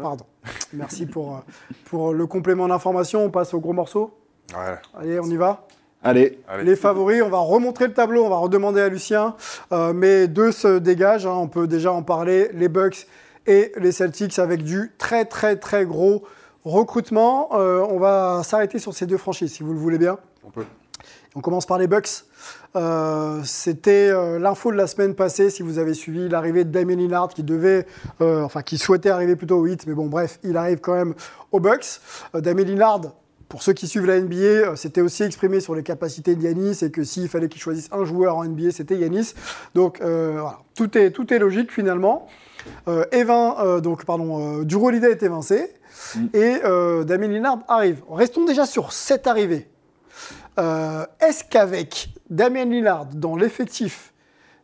Pardon. 0.00 0.24
Merci 0.74 1.06
pour, 1.06 1.34
euh, 1.34 1.40
pour 1.86 2.14
le 2.14 2.24
complément 2.28 2.68
d'information. 2.68 3.24
On 3.24 3.30
passe 3.30 3.52
au 3.52 3.58
gros 3.58 3.72
morceau. 3.72 4.14
Ouais. 4.54 4.76
Allez, 4.98 5.20
on 5.20 5.26
y 5.26 5.36
va. 5.36 5.66
Allez, 6.02 6.38
Allez. 6.48 6.64
Les 6.64 6.76
favoris, 6.76 7.22
on 7.22 7.28
va 7.28 7.38
remontrer 7.38 7.88
le 7.88 7.92
tableau, 7.92 8.24
on 8.24 8.28
va 8.28 8.36
redemander 8.36 8.80
à 8.80 8.88
Lucien. 8.88 9.34
Euh, 9.72 9.92
mais 9.92 10.28
deux 10.28 10.52
se 10.52 10.78
dégagent, 10.78 11.26
hein, 11.26 11.34
on 11.34 11.48
peut 11.48 11.66
déjà 11.66 11.92
en 11.92 12.02
parler. 12.02 12.50
Les 12.54 12.68
Bucks 12.68 13.06
et 13.46 13.72
les 13.76 13.92
Celtics 13.92 14.38
avec 14.38 14.62
du 14.62 14.92
très 14.96 15.24
très 15.24 15.56
très 15.56 15.84
gros 15.84 16.22
recrutement. 16.64 17.48
Euh, 17.54 17.84
on 17.90 17.98
va 17.98 18.42
s'arrêter 18.44 18.78
sur 18.78 18.94
ces 18.94 19.06
deux 19.06 19.16
franchises, 19.16 19.52
si 19.52 19.62
vous 19.62 19.72
le 19.72 19.78
voulez 19.78 19.98
bien. 19.98 20.18
On 20.44 20.50
peut. 20.50 20.64
On 21.34 21.40
commence 21.40 21.66
par 21.66 21.78
les 21.78 21.86
Bucks. 21.86 22.24
Euh, 22.76 23.40
C'était 23.44 24.08
euh, 24.08 24.38
l'info 24.38 24.70
de 24.72 24.76
la 24.76 24.86
semaine 24.86 25.14
passée, 25.14 25.50
si 25.50 25.62
vous 25.62 25.78
avez 25.78 25.94
suivi 25.94 26.28
l'arrivée 26.28 26.64
de 26.64 26.70
Damien 26.70 26.96
Lillard, 26.96 27.28
qui 27.28 27.42
devait, 27.42 27.86
euh, 28.20 28.42
enfin 28.42 28.62
qui 28.62 28.78
souhaitait 28.78 29.10
arriver 29.10 29.36
plutôt 29.36 29.58
au 29.58 29.64
8, 29.64 29.86
mais 29.86 29.94
bon 29.94 30.06
bref, 30.06 30.38
il 30.42 30.56
arrive 30.56 30.80
quand 30.80 30.94
même 30.94 31.14
aux 31.52 31.60
Bucks. 31.60 32.00
Euh, 32.34 32.40
Damien 32.40 32.64
Lillard, 32.64 33.00
pour 33.48 33.62
ceux 33.62 33.72
qui 33.72 33.88
suivent 33.88 34.06
la 34.06 34.20
NBA, 34.20 34.36
euh, 34.36 34.76
c'était 34.76 35.00
aussi 35.00 35.22
exprimé 35.22 35.60
sur 35.60 35.74
les 35.74 35.82
capacités 35.82 36.34
de 36.34 36.42
Yanis 36.42 36.78
et 36.82 36.90
que 36.90 37.04
s'il 37.04 37.28
fallait 37.28 37.48
qu'il 37.48 37.60
choisisse 37.60 37.88
un 37.92 38.04
joueur 38.04 38.36
en 38.36 38.44
NBA, 38.44 38.72
c'était 38.72 38.96
Yanis. 38.96 39.34
Donc 39.74 40.00
euh, 40.00 40.32
voilà, 40.40 40.60
tout 40.74 40.96
est, 40.98 41.10
tout 41.10 41.32
est 41.32 41.38
logique 41.38 41.72
finalement. 41.72 42.28
Euh, 42.86 43.04
Evin, 43.12 43.56
euh, 43.58 43.80
donc 43.80 44.04
pardon, 44.04 44.62
Drew 44.62 44.86
Holiday 44.86 45.12
est 45.12 45.22
évincé 45.22 45.74
et 46.32 46.58
euh, 46.64 47.04
Damien 47.04 47.28
Lillard 47.28 47.58
arrive. 47.68 48.02
Restons 48.10 48.44
déjà 48.44 48.66
sur 48.66 48.92
cette 48.92 49.26
arrivée. 49.26 49.68
Est-ce 51.20 51.44
qu'avec 51.48 52.08
Damien 52.30 52.64
Lillard 52.64 53.06
dans 53.06 53.36
l'effectif 53.36 54.12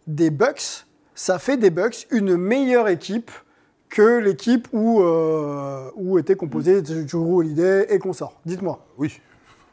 des 0.09 0.31
Bucks, 0.31 0.87
ça 1.15 1.39
fait 1.39 1.57
des 1.57 1.71
Bucks 1.71 2.09
une 2.11 2.37
meilleure 2.37 2.89
équipe 2.89 3.31
que 3.95 4.19
l'équipe 4.19 4.67
où, 4.73 5.01
euh, 5.03 5.89
où 5.95 6.19
était 6.19 6.35
composé 6.35 6.83
Drew 6.83 7.37
Holiday 7.39 7.87
et 7.95 7.99
consorts 8.01 8.41
Dites-moi. 8.45 8.85
Oui. 8.99 9.21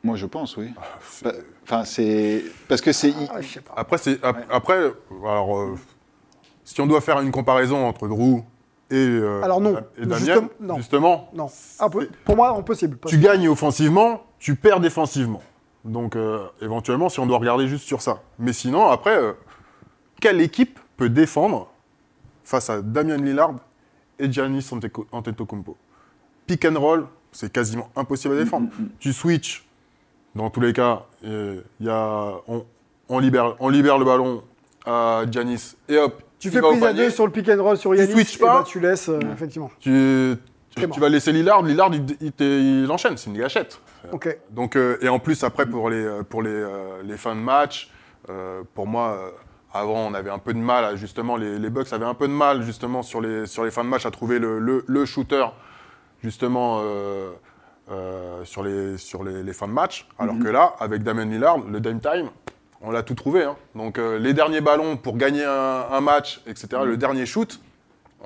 moi 0.03 0.15
je 0.15 0.27
pense, 0.27 0.57
oui. 0.57 0.69
Ah, 0.77 0.81
Bah, 1.23 1.31
Enfin, 1.63 1.86
c'est. 1.86 2.43
Parce 2.67 2.81
que 2.81 2.91
c'est. 2.91 3.13
Ah. 3.29 3.39
Après, 3.77 3.97
c'est, 3.97 4.23
ap- 4.23 4.45
après 4.51 4.77
euh, 4.77 4.91
alors, 5.23 5.57
euh, 5.57 5.75
si 6.63 6.79
on 6.81 6.86
doit 6.88 7.01
faire 7.01 7.19
une 7.21 7.31
comparaison 7.31 7.86
entre 7.88 8.07
Drew 8.07 8.39
et, 8.89 8.95
euh, 8.95 9.41
Alors 9.41 9.60
non, 9.62 9.77
et 9.97 10.01
Damien, 10.05 10.17
justement- 10.17 10.49
non. 10.60 10.75
justement, 10.77 11.29
Non, 11.34 11.45
Impo- 11.79 12.07
pour 12.25 12.36
moi, 12.36 12.49
impossible. 12.57 12.97
Tu 13.07 13.17
gagnes 13.17 13.47
offensivement, 13.47 14.23
tu 14.38 14.55
perds 14.55 14.81
défensivement. 14.81 15.41
Donc, 15.86 16.15
euh, 16.15 16.45
éventuellement, 16.62 17.10
si 17.10 17.19
on 17.19 17.25
doit 17.25 17.38
regarder 17.39 17.67
juste 17.67 17.86
sur 17.86 18.01
ça. 18.01 18.21
Mais 18.38 18.53
sinon, 18.53 18.89
après, 18.89 19.17
euh, 19.17 19.34
quelle 20.19 20.41
équipe 20.41 20.77
peut 20.97 21.10
défendre 21.10 21.71
face 22.43 22.69
à 22.69 22.81
Damien 22.81 23.17
Lillard 23.17 23.55
et 24.21 24.31
Giannis 24.31 24.69
Antetokounmpo 25.12 25.75
Pick 26.47 26.65
and 26.65 26.79
roll, 26.79 27.05
c'est 27.31 27.51
quasiment 27.51 27.89
impossible 27.95 28.36
à 28.36 28.38
défendre. 28.43 28.69
Tu 28.99 29.13
switches, 29.13 29.65
dans 30.36 30.49
tous 30.49 30.62
les 30.62 30.73
cas, 30.73 31.05
euh, 31.25 31.62
y 31.79 31.89
a, 31.89 32.34
on, 32.47 32.65
on 33.10 33.19
libère, 33.19 33.55
on 33.60 33.69
libère 33.69 33.97
le 33.97 34.05
ballon 34.05 34.43
à 34.86 35.23
Giannis 35.29 35.75
et 35.88 35.97
hop, 35.97 36.21
Tu 36.39 36.49
fais 36.49 36.60
prise 36.62 36.84
à 36.84 36.93
deux 36.93 37.10
sur 37.10 37.25
le 37.25 37.31
pick 37.31 37.47
and 37.49 37.62
roll 37.62 37.77
sur 37.77 37.95
switches 37.95 38.38
et 38.38 38.41
bah, 38.41 38.57
pas. 38.60 38.63
tu 38.63 38.79
laisses, 38.79 39.10
euh, 39.10 39.19
effectivement. 39.34 39.69
Tu, 39.79 40.36
tu, 40.75 40.88
mort. 40.88 40.95
tu 40.95 40.99
vas 40.99 41.10
laisser 41.10 41.31
Lillard, 41.31 41.62
Lillard, 41.62 41.93
il, 41.93 42.03
il, 42.19 42.31
te- 42.31 42.43
il 42.84 42.89
enchaîne, 42.91 43.15
c'est 43.17 43.29
une 43.29 43.38
gâchette. 43.38 43.79
Ok. 44.12 44.36
Donc, 44.49 44.75
euh, 44.75 44.97
et 45.01 45.07
en 45.10 45.19
plus, 45.19 45.43
après, 45.43 45.65
pour 45.67 45.89
les, 45.89 46.03
euh, 46.03 46.23
pour 46.23 46.41
les, 46.41 46.49
euh, 46.49 47.03
les 47.03 47.17
fins 47.17 47.36
de 47.36 47.41
match, 47.41 47.89
pour 48.73 48.88
moi, 48.88 49.34
avant, 49.73 50.07
on 50.07 50.13
avait 50.13 50.29
un 50.29 50.39
peu 50.39 50.53
de 50.53 50.60
mal, 50.60 50.84
à, 50.86 50.95
justement, 50.95 51.38
les, 51.38 51.57
les 51.60 51.69
Bucks 51.69 51.91
avaient 51.93 52.05
un 52.05 52.13
peu 52.13 52.27
de 52.27 52.34
mal, 52.34 52.62
justement, 52.63 53.03
sur 53.03 53.21
les, 53.21 53.45
sur 53.45 53.63
les 53.63 53.71
fins 53.71 53.84
de 53.84 53.89
match, 53.89 54.05
à 54.05 54.12
trouver 54.12 54.39
le, 54.39 54.60
le, 54.60 54.84
le 54.88 55.05
shooter, 55.05 55.45
justement, 56.23 56.79
euh, 56.81 57.31
euh, 57.89 58.43
sur, 58.45 58.63
les, 58.63 58.97
sur 58.97 59.23
les, 59.23 59.43
les 59.43 59.53
fins 59.53 59.67
de 59.67 59.73
match. 59.73 60.07
Alors 60.19 60.38
que 60.39 60.47
là, 60.47 60.73
avec 60.79 61.03
Damien 61.03 61.25
Lillard, 61.25 61.60
le 61.60 61.79
dime 61.79 61.99
time, 61.99 62.29
on 62.81 62.91
l'a 62.91 63.03
tout 63.03 63.15
trouvé. 63.15 63.43
hein. 63.43 63.55
Donc, 63.75 63.97
euh, 63.97 64.17
les 64.19 64.34
derniers 64.34 64.62
ballons 64.62 64.97
pour 64.97 65.15
gagner 65.17 65.45
un, 65.45 65.86
un 65.91 66.01
match, 66.01 66.41
etc., 66.47 66.67
le 66.84 66.97
dernier 66.97 67.25
shoot, 67.25 67.60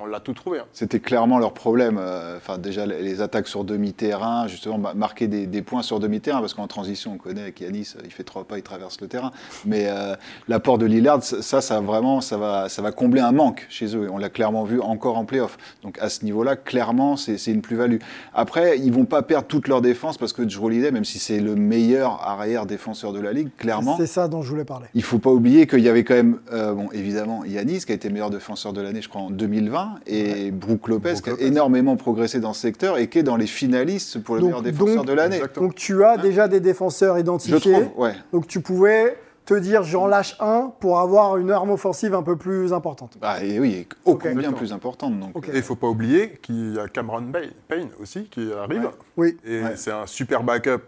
on 0.02 0.06
l'a 0.06 0.20
tout 0.20 0.34
trouvé. 0.34 0.60
hein. 0.60 0.66
C'était 0.74 1.00
clairement 1.00 1.40
leur 1.40 1.54
problème. 1.54 1.98
euh, 2.00 2.38
Enfin, 2.38 2.58
déjà, 2.58 2.86
les 2.86 3.22
attaques 3.22 3.48
sur 3.48 3.64
demi-terrain, 3.64 4.48
justement, 4.48 4.78
ma- 4.78 4.94
marquer 4.94 5.28
des, 5.28 5.48
des 5.48 5.62
points 5.62 5.82
sur 5.82 6.00
demi-terrain, 6.00 6.40
parce 6.42 6.54
qu'en 6.54 6.68
transition, 6.68 7.14
on 7.14 7.18
connaît 7.18 7.52
qu'Yanis, 7.52 7.94
il 8.04 8.12
fait 8.12 8.24
trois 8.24 8.44
pas, 8.44 8.58
il 8.58 8.64
traverse 8.64 9.00
le 9.02 9.08
terrain. 9.08 9.32
Mais 9.66 9.86
euh, 9.88 10.16
l'apport 10.48 10.78
de 10.78 10.86
Lillard, 10.86 11.24
ça, 11.24 11.62
ça, 11.62 11.80
vraiment, 11.82 12.22
ça 12.22 12.38
va, 12.38 12.70
ça 12.70 12.82
va 12.82 12.92
combler 12.92 13.22
un 13.22 13.32
manque 13.32 13.66
chez 13.70 13.96
eux. 13.96 14.06
Et 14.06 14.10
on 14.10 14.18
l'a 14.18 14.30
clairement 14.30 14.64
vu 14.64 14.82
encore 14.82 15.18
en 15.18 15.26
playoff. 15.26 15.58
Donc, 15.84 15.98
à 16.00 16.10
ce 16.10 16.26
niveau-là, 16.26 16.56
clairement, 16.56 17.16
c'est 17.18 17.38
une 17.48 17.62
plus-value. 17.62 17.98
Après, 18.34 18.78
ils 18.80 18.92
vont 18.92 19.06
pas 19.06 19.22
perdre 19.22 19.48
toute 19.48 19.68
leur 19.68 19.82
défense, 19.82 20.18
parce 20.18 20.34
que 20.34 20.42
Drew 20.42 20.66
Holiday, 20.66 20.92
même 20.92 21.06
si 21.06 21.20
c'est 21.20 21.40
le 21.40 21.56
meilleur 21.56 22.22
arrière 22.28 22.66
défenseur 22.66 23.14
de 23.14 23.20
la 23.20 23.32
ligue, 23.34 23.50
clairement, 23.58 23.98
C'est 23.98 24.08
ça 24.08 24.28
dont 24.28 24.42
je 24.42 24.50
voulais 24.50 24.66
parler. 24.66 24.88
il 24.94 25.04
faut 25.04 25.20
pas 25.20 25.32
oublier 25.32 25.68
qu'il 25.68 25.80
y 25.80 25.90
avait 25.90 26.04
quand 26.04 26.16
même, 26.16 26.40
euh, 26.52 26.74
bon, 26.74 26.90
évidemment, 26.92 27.44
Yanis 27.46 27.80
qui 27.86 27.92
a 27.92 27.96
été 27.96 28.10
meilleur 28.10 28.30
défenseur 28.30 28.74
de 28.74 28.82
l'année, 28.82 29.02
je 29.02 29.10
crois, 29.10 29.22
en 29.22 29.30
2020, 29.30 29.85
et 30.08 30.52
Brook 30.52 30.88
Lopez 30.88 31.12
Brook 31.14 31.24
qui 31.24 31.30
a 31.30 31.34
Lopez. 31.34 31.46
énormément 31.48 31.96
progressé 31.96 32.40
dans 32.40 32.54
ce 32.54 32.62
secteur 32.62 32.98
et 32.98 33.08
qui 33.10 33.20
est 33.20 33.24
dans 33.24 33.38
les 33.38 33.48
finalistes 33.48 34.22
pour 34.24 34.36
le 34.36 34.42
Donc- 34.42 34.48
meilleur 34.50 34.62
défenseur 34.62 34.96
donc- 34.98 35.06
de 35.08 35.14
l'année. 35.14 35.42
Donc 35.56 35.76
tu 35.76 36.04
as 36.04 36.18
déjà 36.18 36.48
des 36.48 36.60
défenseurs 36.60 37.16
Je 37.16 37.22
identifiés. 37.22 37.60
trouve, 37.60 37.90
ouais. 37.98 38.14
Donc 38.34 38.48
tu 38.48 38.62
pouvais 38.62 39.18
te 39.46 39.54
dire 39.54 39.84
j'en 39.84 40.08
lâche 40.08 40.36
un 40.40 40.72
pour 40.80 41.00
avoir 41.00 41.38
une 41.38 41.52
arme 41.52 41.70
offensive 41.70 42.16
un 42.16 42.24
peu 42.24 42.36
plus 42.36 42.74
importante. 42.74 43.18
Bah, 43.22 43.44
et 43.44 43.60
oui, 43.60 43.74
et 43.74 43.88
ô 44.06 44.14
Ok. 44.14 44.24
combien 44.30 44.52
plus 44.52 44.74
importante. 44.74 45.20
Donc. 45.20 45.48
Et 45.50 45.58
il 45.58 45.62
faut 45.62 45.76
pas 45.76 45.88
oublier 45.88 46.40
qu'il 46.42 46.74
y 46.76 46.80
a 46.80 46.88
Cameron 46.88 47.22
Bay- 47.22 47.52
Payne 47.68 47.90
aussi 48.02 48.24
qui 48.26 48.50
arrive. 48.54 48.90
Oui. 49.18 49.38
Et 49.46 49.62
Ouais. 49.62 49.74
c'est 49.76 49.92
un 49.92 50.08
super 50.08 50.42
backup 50.44 50.82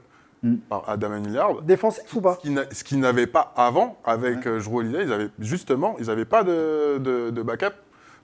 Mm. 0.43 0.55
par 0.69 0.88
à 0.88 0.97
Damien 0.97 1.19
Lillard. 1.19 1.62
Défensif 1.63 2.15
ou 2.15 2.21
pas? 2.21 2.38
Ce 2.71 2.83
qu'ils 2.83 2.99
n'avaient 2.99 3.25
pas 3.27 3.53
avant 3.55 3.97
avec 4.05 4.45
euh, 4.45 4.60
Drew 4.60 4.77
Holiday, 4.79 5.03
ils 5.03 5.12
avaient 5.12 5.29
justement, 5.39 5.95
ils 5.99 6.07
n'avaient 6.07 6.25
pas 6.25 6.43
de, 6.43 6.99
de- 6.99 7.29
de 7.31 7.41
backup. 7.41 7.73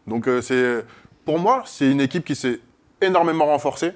Donc 0.07 0.27
euh, 0.27 0.41
c'est, 0.41 0.83
pour 1.25 1.39
moi, 1.39 1.63
c'est 1.65 1.89
une 1.91 2.01
équipe 2.01 2.25
qui 2.25 2.35
s'est 2.35 2.59
énormément 3.01 3.45
renforcée 3.45 3.91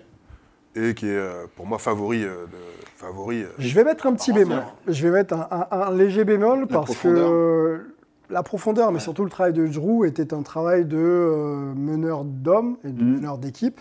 et 0.75 0.93
qui 0.93 1.07
est 1.07 1.15
euh, 1.15 1.45
pour 1.55 1.65
moi 1.65 1.77
favori 1.79 2.23
euh, 2.23 2.45
de 2.45 2.57
favori. 2.95 3.43
euh, 3.43 3.47
Je 3.57 3.73
vais 3.75 3.83
mettre 3.83 4.05
un 4.07 4.13
petit 4.13 4.31
bémol. 4.33 4.63
Je 4.87 5.03
vais 5.07 5.11
mettre 5.11 5.33
un, 5.33 5.47
un- 5.51 5.67
un 5.81 5.91
léger 5.91 6.23
bémol 6.23 6.67
parce 6.67 6.85
profondeur. 6.85 7.29
que 7.29 7.93
la 8.29 8.43
profondeur, 8.43 8.91
mais 8.91 8.99
surtout 8.99 9.23
le 9.23 9.29
travail 9.29 9.53
de 9.53 9.65
Drew 9.67 10.05
était 10.05 10.33
un 10.33 10.41
travail 10.43 10.83
de 10.85 10.97
euh, 10.97 11.73
meneur 11.75 12.25
d'hommes 12.25 12.77
et 12.83 12.89
de 12.89 13.01
Mhm. 13.01 13.13
meneur 13.15 13.37
d'équipe, 13.37 13.79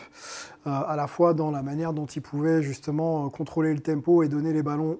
euh, 0.66 0.70
à 0.70 0.94
la 0.96 1.08
fois 1.08 1.34
dans 1.34 1.50
la 1.50 1.62
manière 1.62 1.92
dont 1.92 2.06
il 2.06 2.22
pouvait 2.22 2.62
justement 2.62 3.26
euh, 3.26 3.28
contrôler 3.28 3.74
le 3.74 3.80
tempo 3.80 4.22
et 4.22 4.28
donner 4.28 4.52
les 4.52 4.62
ballons 4.62 4.98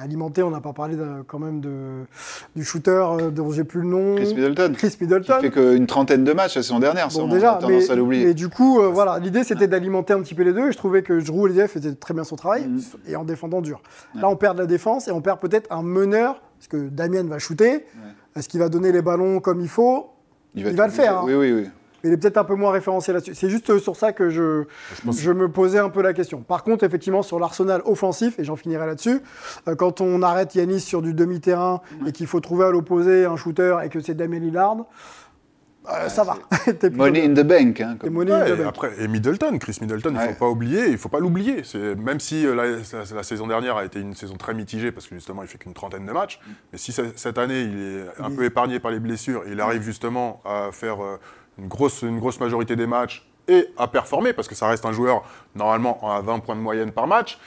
alimentés. 0.00 0.42
On 0.42 0.50
n'a 0.50 0.60
pas 0.60 0.72
parlé 0.72 0.96
de- 0.96 1.22
quand 1.26 1.38
même 1.38 1.60
de, 1.60 2.04
du 2.56 2.64
shooter 2.64 2.90
euh, 2.90 3.30
dont 3.30 3.50
j'ai 3.52 3.64
plus 3.64 3.80
le 3.82 3.86
nom. 3.88 4.16
Chris 4.16 4.34
Middleton, 4.34 4.72
Chris 4.76 4.90
qui 4.90 5.04
Middleton. 5.04 5.40
fait 5.40 5.50
qu'une 5.50 5.86
trentaine 5.86 6.24
de 6.24 6.32
matchs 6.32 6.56
la 6.56 6.62
saison 6.62 6.78
dernière, 6.78 7.08
Bon, 7.08 7.22
on 7.24 7.28
déjà, 7.28 7.52
a 7.52 7.58
tendance 7.60 7.84
mais, 7.86 7.90
à 7.90 7.94
l'oublier. 7.96 8.26
mais 8.26 8.34
du 8.34 8.48
coup, 8.48 8.80
euh, 8.80 8.88
voilà, 8.88 9.18
l'idée 9.18 9.44
c'était 9.44 9.68
d'alimenter 9.68 10.12
un 10.12 10.20
petit 10.22 10.34
peu 10.34 10.42
les 10.42 10.52
deux. 10.52 10.68
Et 10.68 10.72
je 10.72 10.76
trouvais 10.78 11.02
que 11.02 11.20
Drew 11.24 11.42
Holiday 11.44 11.68
faisait 11.68 11.94
très 11.94 12.14
bien 12.14 12.24
son 12.24 12.36
travail 12.36 12.66
Mhm. 12.66 12.80
et 13.08 13.16
en 13.16 13.24
défendant 13.24 13.60
dur. 13.60 13.80
Là, 14.14 14.28
on 14.28 14.36
perd 14.36 14.56
de 14.56 14.62
la 14.62 14.66
défense 14.66 15.08
et 15.08 15.10
on 15.12 15.20
perd 15.20 15.38
peut-être 15.40 15.70
un 15.72 15.82
meneur 15.82 16.40
parce 16.58 16.68
que 16.68 16.88
Damien 16.88 17.24
va 17.24 17.38
shooter. 17.38 17.86
Est-ce 18.36 18.48
qu'il 18.48 18.60
va 18.60 18.68
donner 18.68 18.92
les 18.92 19.02
ballons 19.02 19.40
comme 19.40 19.60
il 19.60 19.68
faut? 19.68 20.10
Il 20.54 20.64
va 20.76 20.86
le 20.86 20.92
faire, 20.92 21.18
hein. 21.18 21.22
Oui, 21.24 21.34
oui, 21.34 21.52
oui. 21.52 21.68
Mais 22.02 22.10
il 22.10 22.12
est 22.12 22.16
peut-être 22.16 22.38
un 22.38 22.44
peu 22.44 22.54
moins 22.54 22.70
référencé 22.72 23.12
là-dessus. 23.12 23.34
C'est 23.34 23.50
juste 23.50 23.78
sur 23.78 23.96
ça 23.96 24.12
que 24.12 24.30
je, 24.30 24.64
je 25.10 25.30
me 25.32 25.50
posais 25.50 25.78
un 25.78 25.88
peu 25.90 26.02
la 26.02 26.12
question. 26.12 26.40
Par 26.42 26.62
contre, 26.64 26.84
effectivement, 26.84 27.22
sur 27.22 27.38
l'arsenal 27.38 27.82
offensif, 27.84 28.38
et 28.38 28.44
j'en 28.44 28.56
finirai 28.56 28.86
là-dessus, 28.86 29.20
euh, 29.68 29.74
quand 29.74 30.00
on 30.00 30.22
arrête 30.22 30.54
Yanis 30.54 30.80
sur 30.80 31.02
du 31.02 31.14
demi-terrain 31.14 31.80
et 32.06 32.12
qu'il 32.12 32.26
faut 32.26 32.40
trouver 32.40 32.64
à 32.66 32.70
l'opposé 32.70 33.24
un 33.26 33.36
shooter 33.36 33.76
et 33.84 33.88
que 33.88 34.00
c'est 34.00 34.14
Damien 34.14 34.38
Lillard, 34.38 34.76
euh, 35.90 36.08
ça 36.10 36.24
va. 36.24 36.36
Money 36.92 37.24
in 37.24 37.32
the 37.32 37.40
bank. 37.46 37.80
Hein, 37.80 37.96
T'es 37.98 38.06
comme- 38.06 38.14
money 38.14 38.32
in 38.32 38.44
the 38.44 38.48
et 38.50 38.56
bank. 38.56 38.66
après, 38.68 38.92
et 38.98 39.08
Middleton, 39.08 39.58
Chris 39.58 39.78
Middleton, 39.80 40.10
il 40.12 40.18
Ouais. 40.18 40.28
faut 40.34 40.38
pas 40.44 40.48
oublier, 40.50 40.88
il 40.88 40.98
faut 40.98 41.08
pas 41.08 41.20
l'oublier. 41.20 41.62
C'est 41.64 41.94
même 41.96 42.20
si 42.20 42.46
euh, 42.46 42.54
la, 42.54 42.64
la- 42.66 43.14
la 43.16 43.22
saison 43.22 43.46
dernière 43.46 43.76
a 43.78 43.84
été 43.86 43.98
une 43.98 44.14
saison 44.14 44.36
très 44.36 44.52
mitigée 44.52 44.92
parce 44.92 45.06
que 45.08 45.14
justement 45.14 45.42
il 45.42 45.48
fait 45.48 45.56
qu'une 45.56 45.72
trentaine 45.72 46.04
de 46.04 46.12
matchs, 46.12 46.38
mais 46.70 46.78
si 46.78 46.92
ce- 46.92 47.16
cette 47.16 47.38
année 47.38 47.62
il 47.62 47.78
est 47.80 48.22
un 48.22 48.28
Il 48.28 48.36
peu 48.36 48.44
épargné 48.44 48.78
par 48.78 48.90
les 48.90 49.00
blessures, 49.00 49.42
il 49.50 49.58
arrive 49.58 49.80
justement 49.82 50.42
à 50.44 50.68
faire 50.70 51.02
euh, 51.02 51.16
une 51.60 51.68
grosse 51.68 52.02
une 52.02 52.18
grosse 52.18 52.40
majorité 52.40 52.76
des 52.76 52.86
matchs 52.86 53.26
et 53.48 53.66
à 53.76 53.86
performer 53.88 54.32
parce 54.32 54.48
que 54.48 54.54
ça 54.54 54.68
reste 54.68 54.84
un 54.86 54.92
joueur 54.92 55.22
normalement 55.54 55.98
à 56.10 56.20
20 56.20 56.38
points 56.40 56.56
de 56.56 56.60
moyenne 56.60 56.92
par 56.92 57.06
match. 57.06 57.38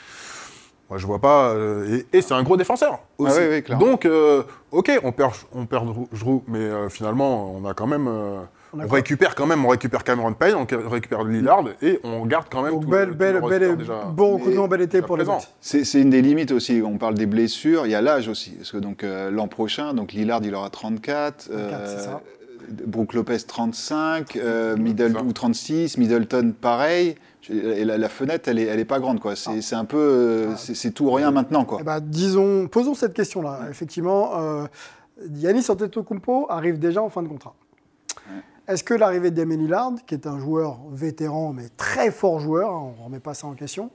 Moi, 0.90 0.98
je 0.98 1.06
vois 1.06 1.18
pas. 1.18 1.48
euh, 1.54 2.00
et 2.12 2.18
et 2.18 2.20
c'est 2.22 2.34
un 2.34 2.42
gros 2.42 2.58
défenseur 2.58 2.98
aussi. 3.16 3.36
Ah 3.38 3.40
oui, 3.42 3.48
oui, 3.54 3.62
clairement. 3.62 3.86
Donc, 3.86 4.04
euh, 4.04 4.42
ok, 4.70 5.00
on 5.02 5.12
perd, 5.12 5.32
on 5.54 5.64
perd 5.64 5.88
Giroud, 6.12 6.42
mais 6.46 6.58
euh, 6.58 6.88
finalement, 6.90 7.50
on 7.56 7.64
a 7.64 7.72
quand 7.72 7.86
même. 7.86 8.06
euh, 8.06 8.42
On 8.74 8.86
récupère 8.86 9.34
quand 9.34 9.46
même, 9.46 9.64
on 9.64 9.68
récupère 9.68 10.04
Cameron 10.04 10.34
Payne, 10.34 10.56
on 10.56 10.66
récupère 10.90 11.24
Lillard 11.24 11.64
et 11.80 12.00
on 12.04 12.26
garde 12.26 12.48
quand 12.50 12.60
même 12.62 12.72
Donc 12.72 12.82
tout 12.82 12.90
belle, 12.90 13.06
le, 13.08 13.12
tout 13.12 13.18
belle, 13.18 13.34
le 13.36 13.40
roster 13.40 13.58
belle, 13.60 13.76
déjà. 13.78 14.04
bon 14.12 14.34
recrutement, 14.34 14.68
bel 14.68 14.82
été 14.82 15.00
pour 15.00 15.16
les. 15.16 15.24
C'est 15.60 16.00
une 16.00 16.10
des 16.10 16.20
limites 16.20 16.52
aussi. 16.52 16.82
On 16.84 16.98
parle 16.98 17.14
des 17.14 17.26
blessures, 17.26 17.86
il 17.86 17.92
y 17.92 17.94
a 17.94 18.02
l'âge 18.02 18.28
aussi. 18.28 18.50
Parce 18.50 18.70
que 18.72 18.76
donc 18.76 19.04
euh, 19.04 19.30
l'an 19.30 19.48
prochain, 19.48 19.94
donc 19.94 20.12
Lillard 20.12 20.40
il 20.44 20.54
aura 20.54 20.68
34, 20.68 21.48
34, 21.48 21.86
c'est 21.88 22.04
ça. 22.04 22.20
Brook 22.86 23.14
Lopez 23.14 23.38
35, 23.38 24.36
euh, 24.36 24.76
Middle, 24.76 25.16
ou 25.18 25.32
36, 25.32 25.98
Middleton 25.98 26.52
pareil. 26.58 27.16
Et 27.50 27.84
la, 27.84 27.98
la 27.98 28.08
fenêtre, 28.08 28.48
elle 28.48 28.58
est, 28.58 28.64
elle 28.64 28.80
est 28.80 28.86
pas 28.86 29.00
grande 29.00 29.20
quoi. 29.20 29.36
C'est 29.36 29.60
c'est 29.60 29.74
un 29.74 29.84
peu, 29.84 29.98
euh, 29.98 30.56
c'est 30.56 30.74
c'est 30.74 30.92
tout 30.92 31.04
ou 31.04 31.10
rien 31.12 31.30
maintenant 31.30 31.64
quoi. 31.64 31.78
Eh 31.80 31.84
ben, 31.84 32.00
disons, 32.00 32.68
posons 32.68 32.94
cette 32.94 33.12
question-là. 33.12 33.66
Effectivement, 33.70 34.40
euh, 34.40 34.66
Yanis 35.34 35.66
Antetokounmpo 35.68 36.46
arrive 36.48 36.78
déjà 36.78 37.02
en 37.02 37.10
fin 37.10 37.22
de 37.22 37.28
contrat. 37.28 37.54
Est-ce 38.66 38.82
que 38.82 38.94
l'arrivée 38.94 39.30
de 39.30 39.36
Damien 39.36 39.56
Lillard, 39.58 39.92
qui 40.06 40.14
est 40.14 40.26
un 40.26 40.38
joueur 40.38 40.78
vétéran 40.90 41.52
mais 41.52 41.68
très 41.76 42.10
fort 42.10 42.40
joueur, 42.40 42.70
hein, 42.70 42.94
on 42.96 43.00
ne 43.00 43.04
remet 43.04 43.20
pas 43.20 43.34
ça 43.34 43.46
en 43.46 43.52
question, 43.52 43.90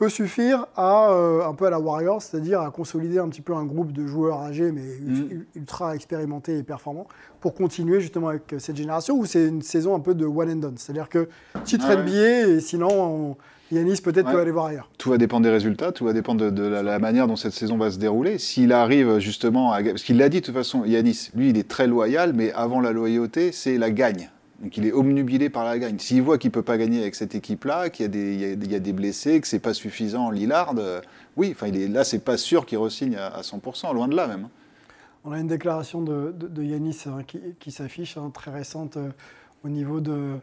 peut 0.00 0.08
suffire 0.08 0.66
à 0.76 1.10
euh, 1.12 1.46
un 1.46 1.52
peu 1.52 1.66
à 1.66 1.70
la 1.70 1.78
Warriors, 1.78 2.22
c'est-à-dire 2.22 2.62
à 2.62 2.70
consolider 2.70 3.18
un 3.18 3.28
petit 3.28 3.42
peu 3.42 3.54
un 3.54 3.64
groupe 3.66 3.92
de 3.92 4.06
joueurs 4.06 4.40
âgés 4.40 4.72
mais 4.72 4.80
u- 4.80 5.46
ultra 5.54 5.94
expérimentés 5.94 6.56
et 6.56 6.62
performants 6.62 7.06
pour 7.40 7.52
continuer 7.54 8.00
justement 8.00 8.28
avec 8.28 8.54
cette 8.58 8.76
génération 8.76 9.18
où 9.18 9.26
c'est 9.26 9.46
une 9.46 9.60
saison 9.60 9.94
un 9.94 10.00
peu 10.00 10.14
de 10.14 10.24
one 10.24 10.50
and 10.50 10.56
done, 10.56 10.74
c'est-à-dire 10.78 11.10
que 11.10 11.28
titre 11.64 11.86
Ouais, 11.86 11.96
ouais. 11.96 12.02
NBA 12.02 12.48
et 12.48 12.60
sinon 12.60 12.88
on- 12.90 13.36
Yanis 13.72 14.00
peut-être 14.02 14.26
Ouais. 14.26 14.32
peut 14.32 14.40
aller 14.40 14.50
voir 14.50 14.66
ailleurs. 14.66 14.90
Tout 14.98 15.10
va 15.10 15.18
dépendre 15.18 15.44
des 15.44 15.50
résultats, 15.52 15.92
tout 15.92 16.04
va 16.06 16.12
dépendre 16.14 16.44
de, 16.46 16.50
de 16.50 16.62
la, 16.66 16.82
la 16.82 16.98
manière 16.98 17.28
dont 17.28 17.36
cette 17.36 17.52
saison 17.52 17.76
va 17.76 17.90
se 17.90 17.98
dérouler. 17.98 18.38
S'il 18.38 18.72
arrive 18.72 19.18
justement 19.18 19.70
à... 19.72 19.80
Parce 19.82 20.02
qu'il 20.02 20.16
l'a 20.16 20.28
dit 20.30 20.40
de 20.40 20.46
toute 20.46 20.54
façon, 20.54 20.84
Yanis, 20.86 21.28
lui, 21.36 21.50
il 21.50 21.56
est 21.58 21.68
très 21.68 21.86
loyal, 21.86 22.32
mais 22.34 22.50
avant 22.52 22.80
la 22.80 22.90
loyauté, 22.90 23.52
c'est 23.52 23.76
la 23.78 23.90
gagne. 23.92 24.28
Donc 24.60 24.76
il 24.76 24.86
est 24.86 24.92
omnubilé 24.92 25.48
par 25.48 25.64
la 25.64 25.78
gagne. 25.78 25.98
S'il 25.98 26.22
voit 26.22 26.36
qu'il 26.36 26.48
ne 26.48 26.52
peut 26.54 26.62
pas 26.62 26.76
gagner 26.76 27.00
avec 27.00 27.14
cette 27.14 27.34
équipe-là, 27.34 27.88
qu'il 27.90 28.04
y, 28.04 28.06
a 28.06 28.10
des- 28.10 28.34
il 28.34 28.40
y 28.40 28.44
a- 28.44 28.52
il 28.52 28.72
y 28.72 28.74
a 28.74 28.78
des 28.78 28.92
blessés, 28.92 29.40
que 29.40 29.46
c'est 29.48 29.58
pas 29.58 29.72
suffisant 29.74 30.26
en 30.26 30.30
Lillard, 30.30 30.74
euh, 30.78 31.00
oui, 31.36 31.52
enfin, 31.54 31.68
il 31.68 31.80
est, 31.80 31.88
là, 31.88 32.04
c'est 32.04 32.18
pas 32.24 32.36
sûr 32.36 32.66
qu'il 32.66 32.76
re-signe 32.78 33.16
à, 33.16 33.28
à 33.28 33.42
100%, 33.42 33.94
loin 33.94 34.06
de 34.08 34.14
là 34.16 34.26
même. 34.26 34.48
On 35.24 35.32
a 35.32 35.38
une 35.38 35.48
déclaration 35.48 36.02
de, 36.02 36.34
de, 36.38 36.46
de 36.46 36.62
Yanis 36.62 37.04
hein, 37.06 37.22
qui, 37.26 37.40
qui 37.58 37.70
s'affiche, 37.70 38.16
hein, 38.18 38.30
très 38.32 38.50
récente, 38.50 38.96
euh, 38.98 39.08
au 39.64 39.68
niveau 39.68 40.00
de... 40.00 40.34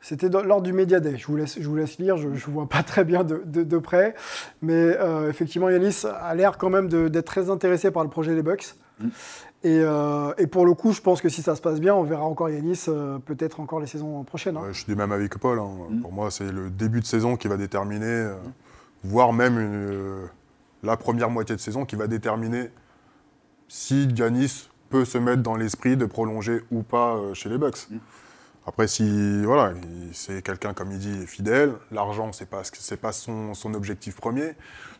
C'était 0.00 0.28
lors 0.28 0.60
du 0.60 0.72
Media 0.74 1.00
Day. 1.00 1.16
Je 1.16 1.26
vous 1.26 1.36
laisse, 1.36 1.56
je 1.58 1.66
vous 1.66 1.76
laisse 1.76 1.96
lire, 1.98 2.18
je 2.18 2.28
ne 2.28 2.34
vois 2.36 2.68
pas 2.68 2.82
très 2.82 3.04
bien 3.04 3.24
de, 3.24 3.40
de- 3.46 3.62
de 3.62 3.78
près. 3.78 4.14
Mais 4.60 4.74
euh, 4.74 5.30
effectivement, 5.30 5.70
Yanis 5.70 6.02
a 6.04 6.34
l'air 6.34 6.58
quand 6.58 6.68
même 6.68 6.88
d'être 6.88 7.24
très 7.24 7.48
intéressé 7.48 7.90
par 7.90 8.02
le 8.04 8.10
projet 8.10 8.34
des 8.34 8.42
Bucks. 8.42 8.74
Et, 9.64 9.80
euh, 9.80 10.32
et 10.36 10.46
pour 10.46 10.66
le 10.66 10.74
coup, 10.74 10.92
je 10.92 11.00
pense 11.00 11.22
que 11.22 11.28
si 11.30 11.40
ça 11.42 11.56
se 11.56 11.62
passe 11.62 11.80
bien, 11.80 11.94
on 11.94 12.02
verra 12.02 12.24
encore 12.24 12.50
Yanis 12.50 12.82
euh, 12.88 13.18
peut-être 13.18 13.60
encore 13.60 13.80
les 13.80 13.86
saisons 13.86 14.22
prochaines. 14.22 14.56
hein. 14.58 14.62
Ouais, 14.62 14.72
je 14.72 14.78
suis 14.78 14.86
du 14.86 14.94
même 14.94 15.10
avec 15.10 15.38
Paul. 15.38 15.58
hein. 15.58 15.68
Mm. 15.90 16.00
Pour 16.02 16.12
moi, 16.12 16.30
c'est 16.30 16.52
le 16.52 16.68
début 16.70 17.00
de 17.00 17.06
saison 17.06 17.36
qui 17.36 17.48
va 17.48 17.56
déterminer, 17.56 18.04
euh, 18.06 18.34
voire 19.04 19.32
même 19.32 19.58
une, 19.58 19.74
euh, 19.74 20.26
la 20.82 20.98
première 20.98 21.30
moitié 21.30 21.56
de 21.56 21.60
saison 21.62 21.86
qui 21.86 21.96
va 21.96 22.06
déterminer 22.06 22.68
si 23.68 24.06
Giannis 24.14 24.68
peut 24.90 25.04
se 25.06 25.16
mettre 25.18 25.42
dans 25.42 25.56
l'esprit 25.56 25.96
de 25.96 26.04
prolonger 26.04 26.60
ou 26.70 26.82
pas 26.82 27.16
euh, 27.16 27.32
chez 27.34 27.48
les 27.48 27.56
Bucks. 27.58 27.88
Mm. 27.90 27.96
Après, 28.66 28.86
si 28.86 29.44
voilà, 29.44 29.72
il- 29.82 30.14
c'est 30.14 30.42
quelqu'un 30.42 30.72
comme 30.74 30.90
il 30.92 30.98
dit 30.98 31.26
fidèle, 31.26 31.72
l'argent 31.90 32.32
c'est 32.32 32.48
pas 32.48 32.64
ce 32.64 32.70
que- 32.70 32.78
c'est 32.80 32.96
pas 33.00 33.12
son, 33.12 33.54
son 33.54 33.74
objectif 33.74 34.16
premier. 34.16 34.54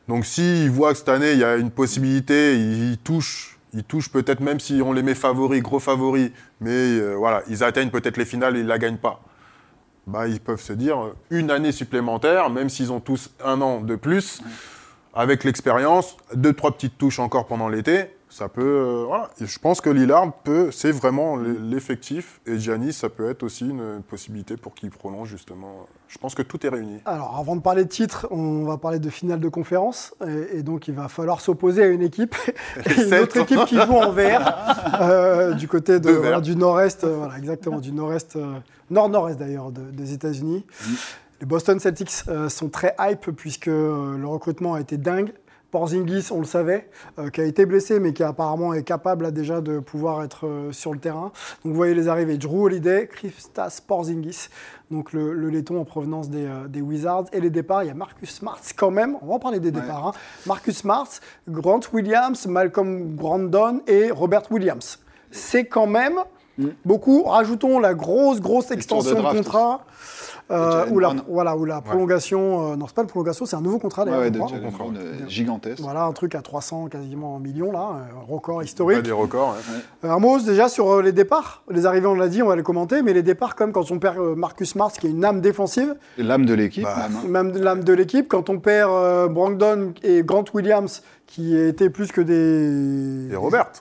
Donc 0.09 0.24
s'il 0.27 0.70
voit 0.70 0.92
que 0.92 0.98
cette 0.98 1.09
année 1.09 1.33
il 1.33 1.38
y 1.38 1.44
a 1.44 1.57
une 1.57 1.70
possibilité, 1.70 2.57
il, 2.59 2.92
il 2.92 2.98
touche, 2.98 3.59
il 3.74 3.84
touche 3.84 4.10
peut-être 4.10 4.40
même 4.40 4.60
si 4.60 4.80
on 4.82 4.92
les 4.92 5.02
met 5.02 5.14
favoris, 5.14 5.60
gros 5.62 5.80
favoris, 5.80 6.30
mais 6.60 6.70
euh, 6.70 7.14
voilà, 7.14 7.42
ils 7.48 7.64
atteignent 7.64 7.90
peut-être 7.90 8.16
les 8.16 8.24
finales 8.24 8.56
et 8.56 8.60
ils 8.60 8.66
la 8.66 8.78
gagnent 8.78 8.98
pas. 8.98 9.20
Bah, 10.06 10.28
ils 10.28 10.40
peuvent 10.40 10.60
se 10.60 10.72
dire 10.72 11.02
euh, 11.02 11.16
une 11.30 11.50
année 11.50 11.72
supplémentaire, 11.72 12.50
même 12.50 12.68
s'ils 12.68 12.92
ont 12.92 13.00
tous 13.00 13.30
un 13.44 13.60
an 13.60 13.80
de 13.80 13.96
plus, 13.96 14.40
avec 15.12 15.44
l'expérience, 15.44 16.16
deux 16.34 16.52
trois 16.52 16.72
petites 16.72 16.96
touches 16.96 17.18
encore 17.18 17.46
pendant 17.46 17.68
l'été, 17.68 18.13
ça 18.35 18.49
peut. 18.49 18.62
euh, 18.62 19.05
voilà. 19.07 19.31
Et 19.40 19.47
je 19.47 19.59
pense 19.61 19.81
que 19.81 19.90
Lillard 19.90 20.33
peut, 20.42 20.70
c'est 20.73 20.90
vraiment 20.90 21.37
l'effectif 21.37 22.40
et 22.47 22.59
Giannis, 22.59 22.92
ça 22.92 23.09
peut 23.09 23.31
être 23.31 23.42
aussi 23.44 23.68
une 23.68 24.03
possibilité 24.03 24.57
pour 24.57 24.75
qu'il 24.75 24.90
prolonge 24.90 25.29
justement. 25.29 25.87
Je 26.09 26.18
pense 26.18 26.35
que 26.35 26.42
tout 26.42 26.64
est 26.66 26.68
réuni. 26.68 27.01
Alors, 27.07 27.37
avant 27.38 27.55
de 27.57 27.61
parler 27.61 27.85
de 27.85 27.88
titre, 27.88 28.27
on 28.31 28.64
va 28.64 28.77
parler 28.77 28.99
de 28.99 29.09
finale 29.11 29.38
de 29.40 29.49
conférence. 29.49 30.14
Et, 30.27 30.59
et 30.59 30.62
donc, 30.62 30.88
il 30.88 30.94
va 30.94 31.09
falloir 31.09 31.40
s'opposer 31.40 31.83
à 31.85 31.87
une 31.87 32.03
équipe. 32.03 32.35
Une 32.99 33.14
autre 33.14 33.37
équipe 33.37 33.64
qui 33.66 33.77
joue 33.77 33.92
en 33.94 34.11
vert, 34.12 34.57
euh, 35.01 35.53
du 35.55 35.68
côté 35.68 36.01
de, 36.01 36.11
voilà, 36.11 36.40
du 36.40 36.57
nord-est, 36.57 37.05
euh, 37.05 37.16
voilà, 37.16 37.38
exactement, 37.38 37.79
du 37.79 37.92
nord-est, 37.92 38.37
nord-nord-est 38.90 39.37
d'ailleurs, 39.38 39.70
de- 39.70 39.90
des 39.90 40.12
États-Unis. 40.12 40.64
Les 41.40 41.47
Boston 41.47 41.79
Celtics 41.81 42.23
sont 42.49 42.68
très 42.68 42.94
hype 43.01 43.31
puisque 43.37 43.66
le 43.66 44.25
recrutement 44.27 44.75
a 44.75 44.81
été 44.81 44.97
dingue. 44.97 45.33
Porzingis, 45.74 46.28
on 46.30 46.38
le 46.38 46.44
savait, 46.44 46.88
euh, 47.18 47.30
qui 47.30 47.40
a 47.40 47.44
été 47.44 47.66
blessé, 47.66 47.98
mais 47.98 48.12
qui 48.12 48.22
apparemment 48.22 48.74
est 48.74 48.84
capable 48.84 49.24
là, 49.24 49.32
déjà 49.32 49.60
de 49.60 49.80
pouvoir 49.80 50.22
être 50.22 50.46
euh, 50.46 50.70
sur 50.70 50.92
le 50.92 51.00
terrain. 51.00 51.32
Donc 51.64 51.72
vous 51.72 51.74
voyez 51.74 51.94
les 51.94 52.06
arrivées 52.06 52.38
Drew 52.38 52.66
Holiday, 52.66 53.08
Kristaps 53.08 53.80
Porzingis, 53.80 54.50
donc 54.92 55.12
le, 55.12 55.32
le 55.32 55.48
laiton 55.50 55.80
en 55.80 55.84
provenance 55.84 56.30
des, 56.30 56.46
euh, 56.46 56.68
des 56.68 56.80
Wizards. 56.80 57.24
Et 57.32 57.40
les 57.40 57.50
départs, 57.50 57.82
il 57.82 57.88
y 57.88 57.90
a 57.90 57.94
Marcus 57.94 58.30
Smart 58.30 58.60
quand 58.76 58.92
même, 58.92 59.16
on 59.20 59.26
va 59.26 59.34
en 59.34 59.38
parler 59.40 59.58
des 59.58 59.72
départs. 59.72 60.06
hein. 60.06 60.12
Marcus 60.46 60.76
Smart, 60.76 61.08
Grant 61.48 61.80
Williams, 61.92 62.46
Malcolm 62.46 63.08
Brandon 63.08 63.80
et 63.88 64.12
Robert 64.12 64.44
Williams. 64.52 65.00
C'est 65.32 65.64
quand 65.64 65.88
même 65.88 66.20
beaucoup. 66.84 67.24
Rajoutons 67.24 67.80
la 67.80 67.94
grosse, 67.94 68.40
grosse 68.40 68.68
de 68.68 68.74
extension 68.74 69.20
de, 69.20 69.37
contrat. 69.37 69.84
Euh, 70.50 70.87
ou, 70.90 70.98
la, 70.98 71.14
voilà, 71.28 71.57
ou 71.57 71.64
la 71.64 71.80
prolongation, 71.80 72.72
euh, 72.72 72.76
non 72.76 72.87
c'est 72.87 72.94
pas 72.94 73.00
une 73.02 73.09
prolongation, 73.09 73.46
c'est 73.46 73.57
un 73.57 73.61
nouveau 73.62 73.78
contrat 73.78 74.04
d'ailleurs. 74.04 74.20
ouais, 74.20 74.30
de. 74.30 74.38
Brown, 74.38 74.96
euh, 74.96 75.14
gigantesque. 75.26 75.80
Voilà, 75.83 76.04
un 76.04 76.12
truc 76.12 76.35
à 76.35 76.42
300 76.42 76.88
quasiment 76.88 77.38
millions 77.38 77.72
là, 77.72 77.96
un 78.12 78.30
record 78.30 78.59
Pas 78.59 78.64
historique. 78.64 79.02
des 79.02 79.11
records. 79.12 79.50
ouais. 79.57 80.09
Euh, 80.09 80.12
Un 80.12 80.18
mot 80.18 80.38
déjà 80.38 80.68
sur 80.68 81.00
les 81.00 81.12
départs. 81.12 81.62
Les 81.70 81.87
arrivées, 81.87 82.07
on 82.07 82.14
l'a 82.14 82.28
dit, 82.28 82.42
on 82.42 82.48
va 82.48 82.57
les 82.57 82.62
commenter, 82.62 83.00
mais 83.02 83.12
les 83.14 83.22
départs, 83.22 83.54
comme 83.57 83.72
quand 83.72 83.90
on 83.90 83.98
perd 83.98 84.18
Marcus 84.37 84.68
Smart, 84.70 84.92
qui 84.92 85.07
est 85.07 85.11
une 85.11 85.24
âme 85.24 85.40
défensive, 85.40 85.94
L'âme 86.18 86.44
de 86.44 86.52
l'équipe, 86.54 86.85
Bah. 86.85 87.09
même, 87.09 87.16
hein. 87.16 87.28
même 87.28 87.57
l'âme 87.62 87.83
de 87.85 87.92
l'équipe, 87.94 88.28
quand 88.28 88.50
on 88.50 88.59
perd 88.59 88.90
euh, 88.92 89.28
Brandon 89.28 89.94
et 90.02 90.22
Grant 90.22 90.44
Williams, 90.52 91.02
qui 91.26 91.57
étaient 91.57 91.90
plus 91.90 92.12
que 92.12 92.20
des, 92.20 93.33
Et 93.33 93.37
Robert. 93.37 93.72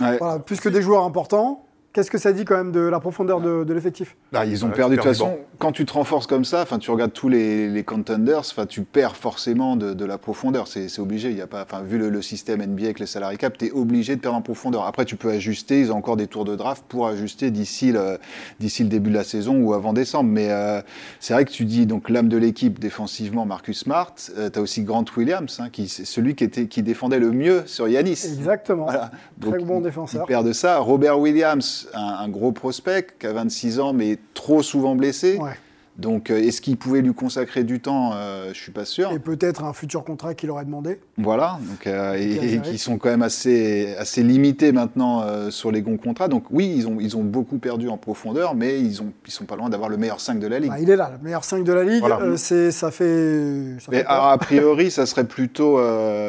Ouais. 0.00 0.16
voilà, 0.18 0.38
plus 0.38 0.60
que 0.60 0.68
des 0.68 0.82
joueurs 0.82 1.04
importants. 1.04 1.64
Qu'est-ce 1.94 2.10
que 2.10 2.18
ça 2.18 2.32
dit 2.32 2.44
quand 2.44 2.56
même 2.56 2.72
de 2.72 2.80
la 2.80 2.98
profondeur 2.98 3.40
de, 3.40 3.62
de 3.62 3.72
l'effectif? 3.72 4.16
Bah, 4.32 4.44
ils 4.44 4.64
ont 4.64 4.68
Ouais, 4.68 4.74
perdu. 4.74 4.96
De 4.96 5.00
toute 5.00 5.08
façon, 5.08 5.38
quand 5.58 5.70
tu 5.70 5.84
te 5.86 5.92
renforces 5.92 6.26
comme 6.26 6.44
ça, 6.44 6.60
enfin, 6.62 6.78
tu 6.80 6.90
regardes 6.90 7.12
tous 7.12 7.28
les, 7.28 7.68
les 7.70 7.84
contenders, 7.84 8.40
enfin, 8.40 8.66
tu 8.66 8.82
perds 8.82 9.14
forcément 9.14 9.76
de, 9.76 9.94
de 9.94 10.04
la 10.04 10.18
profondeur. 10.18 10.66
C'est 10.66 10.98
obligé. 10.98 11.30
Il 11.30 11.36
y 11.36 11.40
a 11.40 11.46
pas, 11.46 11.62
enfin, 11.62 11.82
vu 11.82 11.96
le, 11.96 12.08
le 12.10 12.20
système 12.20 12.60
NBA 12.60 12.82
avec 12.86 12.98
les 12.98 13.06
salary 13.06 13.38
cap, 13.38 13.56
tu 13.56 13.66
es 13.66 13.70
obligé 13.70 14.16
de 14.16 14.20
perdre 14.20 14.36
en 14.36 14.42
profondeur. 14.42 14.86
Après, 14.86 15.04
tu 15.04 15.14
peux 15.14 15.30
ajuster. 15.30 15.78
Ils 15.82 15.92
ont 15.92 15.96
encore 15.96 16.16
des 16.16 16.26
tours 16.26 16.44
de 16.44 16.56
draft 16.56 16.82
pour 16.88 17.06
ajuster 17.06 17.52
d'ici 17.52 17.92
le, 17.92 18.18
d'ici 18.58 18.82
le 18.82 18.88
début 18.88 19.10
de 19.10 19.14
la 19.14 19.22
saison 19.24 19.56
ou 19.60 19.72
avant 19.72 19.92
décembre. 19.92 20.30
Mais 20.30 20.50
euh, 20.50 20.80
c'est 21.20 21.32
vrai 21.34 21.44
que 21.44 21.52
tu 21.52 21.64
dis 21.64 21.86
donc 21.86 22.10
l'âme 22.10 22.28
de 22.28 22.36
l'équipe 22.38 22.80
défensivement, 22.80 23.46
Marcus 23.46 23.78
Smart. 23.78 24.12
tu 24.16 24.32
as 24.58 24.60
aussi 24.60 24.82
Grant 24.82 25.04
Williams, 25.16 25.60
hein, 25.60 25.68
qui 25.70 25.86
c'est 25.86 26.04
celui 26.04 26.34
qui 26.34 26.42
était 26.42 26.66
qui 26.66 26.82
défendait 26.82 27.20
le 27.20 27.30
mieux 27.30 27.62
sur 27.66 27.86
Yanis. 27.86 28.10
Exactement. 28.24 28.86
Voilà. 28.86 29.12
Très 29.40 29.58
bon 29.60 29.78
il- 29.78 29.84
défenseur. 29.84 30.24
Il 30.24 30.26
perd 30.26 30.44
de 30.44 30.52
ça. 30.52 30.78
Robert 30.78 31.20
Williams, 31.20 31.82
un, 31.92 32.00
un 32.00 32.28
gros 32.28 32.52
prospect 32.52 33.06
qui 33.18 33.26
a 33.26 33.32
26 33.32 33.80
ans, 33.80 33.92
mais 33.92 34.18
trop 34.34 34.62
souvent 34.62 34.94
blessé. 34.94 35.38
Ouais. 35.38 35.52
Donc, 35.96 36.30
euh, 36.30 36.42
est-ce 36.42 36.60
qu'il 36.60 36.76
pouvait 36.76 37.02
lui 37.02 37.14
consacrer 37.14 37.62
du 37.62 37.78
temps 37.78 38.12
euh, 38.14 38.48
Je 38.52 38.58
suis 38.58 38.72
pas 38.72 38.84
sûr. 38.84 39.12
Et 39.12 39.20
peut-être 39.20 39.62
un 39.62 39.72
futur 39.72 40.02
contrat 40.02 40.34
qu'il 40.34 40.50
aurait 40.50 40.64
demandé. 40.64 40.98
Voilà. 41.18 41.58
Donc, 41.62 41.86
euh, 41.86 42.14
et, 42.18 42.60
qui 42.60 42.78
sont 42.78 42.98
quand 42.98 43.10
même 43.10 43.22
assez, 43.22 43.94
assez 43.96 44.24
limités 44.24 44.72
maintenant 44.72 45.22
euh, 45.22 45.50
sur 45.50 45.70
les 45.70 45.82
bons 45.82 45.96
contrats. 45.96 46.26
Donc, 46.26 46.46
oui, 46.50 46.72
ils 46.76 46.88
ont, 46.88 46.96
ils 46.98 47.16
ont 47.16 47.22
beaucoup 47.22 47.58
perdu 47.58 47.88
en 47.88 47.96
profondeur, 47.96 48.56
mais 48.56 48.80
ils 48.80 49.02
ont, 49.02 49.12
ils 49.24 49.32
sont 49.32 49.44
pas 49.44 49.54
loin 49.54 49.68
d'avoir 49.68 49.88
le 49.88 49.96
meilleur 49.96 50.18
5 50.18 50.40
de 50.40 50.48
la 50.48 50.58
ligue. 50.58 50.70
Bah, 50.70 50.80
il 50.80 50.90
est 50.90 50.96
là, 50.96 51.12
le 51.16 51.24
meilleur 51.24 51.44
5 51.44 51.62
de 51.62 51.72
la 51.72 51.84
ligue. 51.84 52.00
Voilà. 52.00 52.36
C'est, 52.36 52.72
ça 52.72 52.90
fait. 52.90 53.76
ça 53.78 53.86
Mais 53.92 53.98
fait 53.98 54.04
peur. 54.04 54.24
a, 54.24 54.38
priori, 54.38 54.90
ça 54.90 55.06
serait 55.06 55.24
plutôt. 55.24 55.78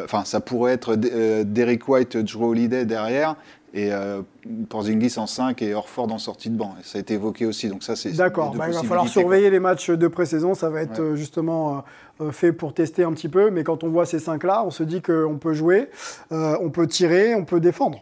Enfin, 0.03 0.25
ça 0.25 0.41
pourrait 0.41 0.73
être 0.73 0.95
Derek 0.95 1.87
White, 1.87 2.17
Drew 2.17 2.49
Holiday 2.49 2.85
derrière. 2.85 3.35
Et 3.75 3.91
euh, 3.93 4.21
Porzingis 4.69 5.13
en 5.17 5.27
5 5.27 5.61
et 5.61 5.73
Orford 5.75 6.11
en 6.11 6.17
sortie 6.17 6.49
de 6.49 6.57
banc. 6.57 6.73
Et 6.79 6.83
ça 6.83 6.97
a 6.97 7.01
été 7.01 7.13
évoqué 7.15 7.45
aussi, 7.45 7.67
donc 7.69 7.83
ça 7.83 7.95
c'est. 7.95 8.11
D'accord, 8.13 8.55
bah, 8.55 8.65
il 8.69 8.73
va 8.73 8.81
falloir 8.81 9.01
quoi. 9.01 9.07
surveiller 9.11 9.49
les 9.51 9.59
matchs 9.59 9.91
de 9.91 10.07
pré-saison, 10.07 10.53
ça 10.55 10.69
va 10.69 10.81
être 10.81 10.99
Ouais. 10.99 11.09
euh, 11.11 11.15
justement 11.15 11.83
euh, 12.21 12.25
euh, 12.27 12.31
fait 12.31 12.53
pour 12.53 12.73
tester 12.73 13.03
un 13.03 13.11
petit 13.11 13.29
peu, 13.29 13.51
mais 13.51 13.63
quand 13.63 13.83
on 13.83 13.89
voit 13.89 14.05
ces 14.05 14.19
cinq-là, 14.19 14.63
on 14.65 14.71
se 14.71 14.81
dit 14.83 15.01
qu'on 15.03 15.38
peut 15.39 15.53
jouer, 15.53 15.89
euh, 16.31 16.57
on 16.61 16.69
peut 16.71 16.88
tirer, 16.88 17.35
on 17.35 17.43
peut 17.45 17.59
défendre. 17.59 17.99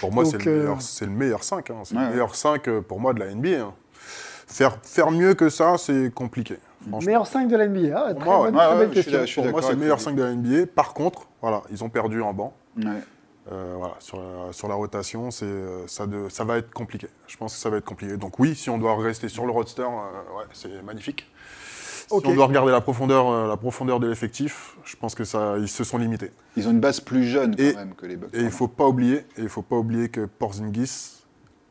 Pour 0.00 0.12
moi, 0.12 0.24
c'est 0.24 0.44
le, 0.44 0.52
meilleur- 0.58 0.82
c'est 0.82 1.04
le 1.06 1.12
meilleur 1.12 1.44
5. 1.44 1.70
hein. 1.70 1.74
C'est 1.84 1.94
Ouais, 1.94 2.00
le 2.00 2.06
ouais. 2.06 2.12
meilleur 2.12 2.34
5 2.34 2.66
euh, 2.68 2.80
pour 2.80 2.98
moi 3.00 3.14
de 3.14 3.20
la 3.20 3.32
NBA. 3.32 3.60
hein. 3.60 3.72
Faire, 4.48 4.78
faire 4.82 5.12
mieux 5.12 5.34
que 5.34 5.48
ça, 5.48 5.76
c'est 5.78 6.12
compliqué. 6.12 6.56
Meilleur 7.06 7.26
5 7.26 7.46
de 7.46 7.56
la 7.56 7.68
NBA, 7.68 7.94
ah, 7.94 8.14
très, 8.14 8.24
moi, 8.24 8.40
ouais. 8.42 8.50
bonne, 8.50 8.56
Ouais, 8.58 8.66
très 8.66 8.74
ouais, 8.78 8.86
belle 8.86 9.04
question. 9.04 9.42
Pour 9.44 9.52
moi, 9.52 9.62
c'est 9.62 9.72
le 9.72 9.76
meilleur 9.78 9.98
lui. 9.98 10.02
5 10.04 10.16
de 10.16 10.22
la 10.24 10.32
NBA. 10.34 10.66
Par 10.74 10.92
contre, 10.94 11.28
voilà, 11.40 11.62
ils 11.70 11.84
ont 11.84 11.88
perdu 11.90 12.20
un 12.24 12.32
banc. 12.32 12.52
Euh, 13.50 13.74
voilà, 13.78 13.94
sur, 14.00 14.18
la, 14.20 14.52
sur 14.52 14.68
la 14.68 14.74
rotation, 14.74 15.30
c'est, 15.30 15.44
euh, 15.46 15.86
ça, 15.86 16.06
de- 16.06 16.28
ça 16.28 16.44
va 16.44 16.58
être 16.58 16.72
compliqué. 16.72 17.08
Je 17.26 17.36
pense 17.36 17.54
que 17.54 17.58
ça 17.60 17.70
va 17.70 17.78
être 17.78 17.84
compliqué. 17.84 18.16
Donc 18.16 18.38
oui, 18.38 18.54
si 18.54 18.68
on 18.70 18.78
doit 18.78 18.94
rester 18.96 19.28
sur 19.28 19.46
le 19.46 19.50
roadster, 19.52 19.82
euh, 19.82 20.36
ouais, 20.38 20.44
c'est 20.52 20.82
magnifique. 20.82 21.26
Si 22.06 22.06
on 22.10 22.34
doit 22.34 22.46
regarder 22.46 22.70
la 22.72 22.80
profondeur, 22.80 23.28
euh, 23.30 23.48
la 23.48 23.56
profondeur 23.56 23.98
de 23.98 24.06
l'effectif, 24.08 24.76
je 24.84 24.94
pense 24.96 25.14
que 25.14 25.24
ça, 25.24 25.56
ils 25.58 25.68
se 25.68 25.84
sont 25.84 25.96
limités. 25.96 26.32
Ils 26.56 26.68
ont 26.68 26.70
une 26.72 26.80
base 26.80 27.00
plus 27.00 27.24
jeune 27.24 27.56
quand 27.56 27.62
Et- 27.62 27.74
même 27.74 27.94
que 27.94 28.06
les 28.06 28.16
Bucks. 28.16 28.30
Et 28.34 28.40
il 28.42 28.50
faut 28.50 28.68
pas 28.68 28.86
oublier, 28.86 29.18
et 29.36 29.42
il 29.42 29.48
faut 29.48 29.62
pas 29.62 29.76
oublier 29.76 30.08
que 30.10 30.26
Porzingis, 30.26 31.22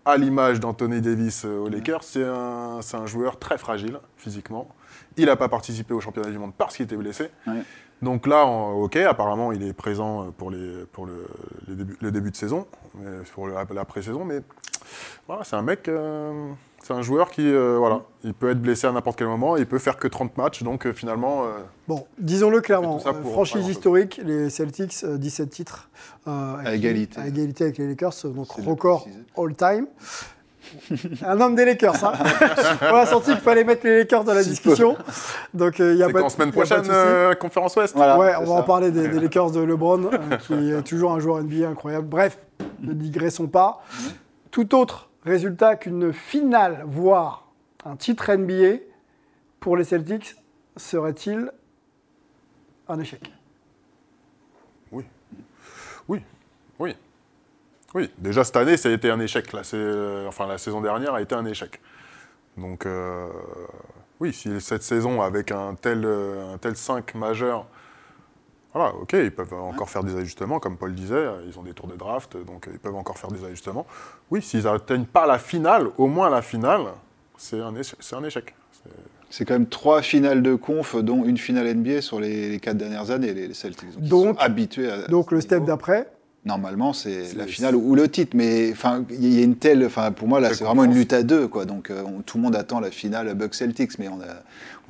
à 0.06 0.18
l'image 0.18 0.60
d'Anthony 0.60 1.02
Davis 1.02 1.46
aux 1.46 1.70
Lakers, 1.70 2.04
c'est 2.04 2.24
un, 2.26 2.80
c'est 2.82 2.98
un 2.98 3.06
joueur 3.06 3.38
très 3.38 3.58
fragile 3.60 4.00
physiquement. 4.18 4.68
Il 5.18 5.26
n'a 5.26 5.36
pas 5.36 5.50
participé 5.50 5.94
au 5.94 6.00
championnat 6.00 6.32
du 6.32 6.38
monde 6.40 6.54
parce 6.58 6.76
qu'il 6.78 6.86
était 6.86 6.96
blessé. 6.96 7.30
Ouais. 7.46 7.62
Donc 8.02 8.28
là, 8.28 8.46
ok, 8.46 8.96
apparemment, 8.98 9.52
il 9.52 9.62
est 9.64 9.74
présent 9.74 10.24
euh, 10.24 10.30
pour, 10.38 10.52
les, 10.52 10.86
pour 10.92 11.06
le, 11.06 11.28
les 11.68 11.76
débuts- 11.76 11.98
le 12.02 12.12
début 12.12 12.32
de 12.32 12.36
saison, 12.36 12.66
pour 13.34 13.48
la, 13.48 13.86
pré-saison, 13.86 14.24
mais 14.26 14.40
voilà, 15.28 15.44
c'est 15.44 15.56
un 15.58 15.62
mec, 15.62 15.88
euh, 15.88 16.50
c'est 16.82 16.94
un 16.94 17.02
joueur 17.02 17.30
qui, 17.30 17.46
euh, 17.46 17.78
voilà, 17.78 18.02
il 18.24 18.34
peut 18.34 18.50
être 18.52 18.62
blessé 18.62 18.88
à 18.88 18.92
n'importe 18.94 19.18
quel 19.20 19.28
moment, 19.28 19.58
il 19.58 19.66
peut 19.68 19.80
faire 19.80 19.98
que 19.98 20.08
30 20.08 20.38
matchs, 20.38 20.64
donc 20.64 20.86
euh, 20.88 20.94
finalement, 20.94 21.44
euh, 21.44 21.48
Bon, 21.88 22.06
disons-le 22.18 22.62
clairement, 22.62 23.00
franchise 23.00 23.68
historique, 23.68 24.22
les 24.24 24.50
Celtics, 24.50 24.96
euh, 25.04 25.18
17 25.18 25.50
titres. 25.50 25.90
euh, 26.28 26.56
À 26.64 26.76
égalité. 26.76 27.20
À 27.20 27.28
égalité 27.28 27.66
avec 27.66 27.78
les 27.80 27.88
Lakers, 27.88 28.14
donc 28.26 28.50
record 28.52 29.08
all-time. 29.38 29.88
Un 31.26 31.42
homme 31.42 31.56
des 31.56 31.66
Lakers, 31.66 32.04
hein. 32.04 32.14
On 32.82 32.96
a 32.96 33.06
senti 33.06 33.32
qu'il 33.32 33.40
fallait 33.42 33.64
mettre 33.64 33.86
les 33.86 34.00
Lakers 34.00 34.24
dans 34.24 34.34
la 34.34 34.44
discussion. 34.44 34.98
Donc 35.54 35.80
il 35.80 35.96
y 35.96 36.04
a 36.04 36.08
c'est 36.08 36.14
pas 36.14 36.20
de- 36.20 36.24
qu'en 36.24 36.30
semaine 36.30 36.52
prochaine, 36.52 36.86
euh, 36.90 37.34
conférence 37.36 37.76
Ouest. 37.76 37.96
Voilà, 37.96 38.18
ouais, 38.18 38.34
on 38.40 38.46
va 38.46 38.54
en 38.54 38.64
parler 38.64 38.92
des, 38.92 39.08
des 39.08 39.20
Lakers 39.20 39.52
de 39.52 39.62
LeBron, 39.62 40.06
euh, 40.14 40.38
qui 40.38 40.72
est 40.72 40.82
toujours 40.84 41.12
un 41.14 41.20
joueur 41.20 41.42
NBA 41.44 41.68
incroyable. 41.70 42.08
Bref, 42.08 42.38
ne 42.82 42.94
digressons 42.94 43.48
pas. 43.48 43.82
Tout 44.52 44.76
autre 44.76 45.10
résultat 45.26 45.76
qu'une 45.76 46.14
finale, 46.14 46.84
voire 46.86 47.48
un 47.86 47.96
titre 47.96 48.32
NBA 48.34 48.78
pour 49.60 49.78
les 49.78 49.84
Celtics, 49.84 50.36
serait-il 50.78 51.52
un 52.88 53.00
échec? 53.00 53.32
Oui. 54.92 55.04
Oui. 56.08 56.22
Oui. 56.80 56.96
Oui. 57.96 58.10
Déjà, 58.18 58.44
cette 58.44 58.56
année, 58.58 58.78
ça 58.78 58.90
a 58.90 58.92
été 58.92 59.10
un 59.10 59.20
échec. 59.20 59.48
Euh, 59.74 60.28
enfin, 60.28 60.48
la 60.48 60.58
saison 60.58 60.82
dernière 60.82 61.14
a 61.14 61.22
été 61.22 61.34
un 61.36 61.46
échec. 61.46 61.80
Donc, 62.58 62.86
euh, 62.86 63.28
oui, 64.20 64.34
si 64.34 64.60
cette 64.62 64.84
saison, 64.84 65.22
avec 65.22 65.52
un 65.52 65.76
tel, 65.76 66.04
euh, 66.06 66.54
un 66.54 66.58
tel 66.58 66.76
5 66.76 67.16
majeur, 67.16 67.66
voilà, 68.74 68.94
ok, 68.94 69.14
ils 69.14 69.32
peuvent 69.32 69.54
encore 69.54 69.90
faire 69.90 70.04
des 70.04 70.16
ajustements, 70.16 70.60
comme 70.60 70.78
Paul 70.78 70.94
disait, 70.94 71.26
ils 71.48 71.58
ont 71.58 71.64
des 71.64 71.74
tours 71.74 71.88
de 71.88 71.96
draft, 71.96 72.38
donc 72.46 72.68
ils 72.72 72.78
peuvent 72.78 72.96
encore 72.96 73.18
faire 73.18 73.32
des 73.32 73.44
ajustements. 73.44 73.88
Oui, 74.30 74.42
s'ils 74.44 74.64
n'atteignent 74.66 75.06
pas 75.06 75.26
la 75.26 75.40
finale, 75.40 75.88
au 75.98 76.06
moins 76.08 76.30
la 76.30 76.44
finale, 76.44 76.84
c'est 77.38 77.60
un 77.60 77.74
échec. 77.76 77.98
C'est 78.02 78.16
un 78.16 78.24
échec. 78.24 78.54
C'est- 78.72 78.90
C'est 79.32 79.46
quand 79.46 79.54
même 79.54 79.68
trois 79.70 80.02
finales 80.02 80.42
de 80.42 80.56
conf, 80.56 80.96
dont 80.96 81.24
une 81.24 81.38
finale 81.38 81.68
NBA 81.68 82.02
sur 82.02 82.20
les, 82.20 82.50
les 82.50 82.60
quatre 82.60 82.78
dernières 82.78 83.12
années, 83.12 83.32
les, 83.34 83.54
Celtics. 83.54 83.90
ils 84.00 84.10
Donc- 84.10 84.38
sont 84.38 84.44
habitués 84.44 84.90
à. 84.92 85.08
Donc 85.08 85.32
à 85.32 85.36
le 85.36 85.42
step 85.42 85.64
d'après, 85.66 86.08
Normalement, 86.46 86.94
c'est 86.94 87.34
la 87.36 87.46
finale 87.48 87.76
ou 87.76 87.96
le 87.96 88.08
titre, 88.10 88.32
mais 88.36 88.72
enfin, 88.72 89.04
il 89.10 89.34
y 89.38 89.42
a 89.42 89.44
une 89.44 89.58
telle, 89.58 89.86
enfin, 89.86 90.12
pour 90.14 90.28
moi 90.28 90.40
là, 90.40 90.54
c'est 90.54 90.64
vraiment 90.64 90.86
une 90.86 90.94
lutte 90.94 91.12
à 91.12 91.22
deux, 91.22 91.50
quoi. 91.50 91.66
Donc, 91.66 91.90
euh, 91.92 92.02
on- 92.06 92.22
tout 92.22 92.38
le 92.38 92.44
monde 92.44 92.56
attend 92.56 92.80
la 92.80 92.92
finale 92.92 93.34
Bucks 93.36 93.54
Celtics, 93.56 94.00
mais 94.00 94.08
on 94.08 94.22
a, 94.22 94.42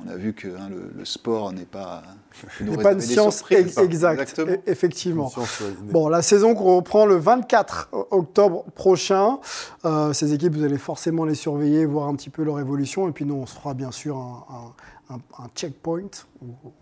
on 0.06 0.08
a 0.08 0.14
vu 0.14 0.32
que 0.32 0.46
hein, 0.46 0.68
le, 0.70 0.92
le 0.96 1.04
sport 1.04 1.52
n'est 1.52 1.64
pas, 1.64 2.02
n'est 2.60 2.76
pas 2.76 2.92
une 2.92 3.00
science 3.00 3.42
exacte, 3.50 4.20
Exactement. 4.20 4.52
e- 4.52 4.70
effectivement. 4.70 5.28
science. 5.28 5.62
Bon, 5.90 6.08
la 6.08 6.22
saison 6.22 6.54
qu'on 6.54 6.76
reprend 6.76 7.04
le 7.04 7.16
24 7.16 7.88
octobre 8.12 8.64
prochain. 8.76 9.38
Euh, 9.84 10.12
ces 10.12 10.32
équipes, 10.32 10.54
vous 10.54 10.64
allez 10.64 10.78
forcément 10.78 11.24
les 11.24 11.34
surveiller, 11.34 11.84
voir 11.84 12.06
un 12.08 12.14
petit 12.14 12.30
peu 12.30 12.44
leur 12.44 12.60
évolution. 12.60 13.08
Et 13.08 13.12
puis 13.12 13.24
nous, 13.24 13.34
on 13.34 13.46
se 13.46 13.54
fera 13.56 13.74
bien 13.74 13.90
sûr 13.90 14.16
un, 14.16 14.44
un- 15.10 15.14
un- 15.16 15.44
un 15.44 15.48
checkpoint. 15.56 16.10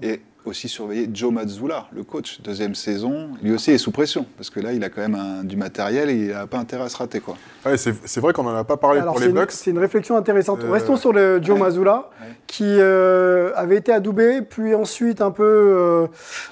Et 0.03 0.21
aussi 0.45 0.69
surveiller 0.69 1.11
Joe 1.13 1.31
Mazzulla, 1.33 1.89
le 1.93 2.05
coach, 2.05 2.41
deuxième 2.41 2.75
saison. 2.75 3.31
Lui 3.43 3.53
aussi 3.53 3.73
est 3.73 3.79
sous 3.79 3.91
pression, 3.91 4.25
parce 4.39 4.49
que 4.49 4.61
là, 4.61 4.73
il 4.73 4.83
a 4.83 4.89
quand 4.89 5.03
même 5.03 5.15
un- 5.15 5.45
du 5.45 5.57
matériel 5.57 6.09
et 6.09 6.15
il 6.15 6.29
n'a 6.29 6.47
pas 6.47 6.57
intérêt 6.59 6.85
à 6.85 6.89
se 6.89 6.97
rater, 6.97 7.21
quoi. 7.21 7.37
Ouais, 7.67 7.77
c'est, 7.77 7.93
c'est 8.07 8.21
vrai 8.21 8.33
qu'on 8.33 8.45
n'en 8.45 8.55
a 8.57 8.65
pas 8.65 8.79
parlé 8.79 9.01
Alors, 9.01 9.13
pour 9.15 9.19
c'est 9.21 9.27
les 9.27 9.31
une, 9.33 9.37
Bucks. 9.37 9.51
c'est 9.53 9.71
une 9.73 9.79
réflexion 9.79 10.17
intéressante. 10.17 10.61
Euh, 10.65 10.71
Restons 10.73 10.97
sur 10.97 11.13
le 11.13 11.43
Joe 11.43 11.57
ouais. 11.57 11.63
Mazzulla, 11.65 12.09
Ouais. 12.23 12.29
qui 12.47 12.65
euh, 12.67 13.51
avait 13.57 13.77
été 13.77 13.93
adoubé, 13.93 14.41
puis 14.41 14.75
ensuite 14.75 15.21
un 15.21 15.33
peu, 15.33 15.43
euh, 15.45 16.07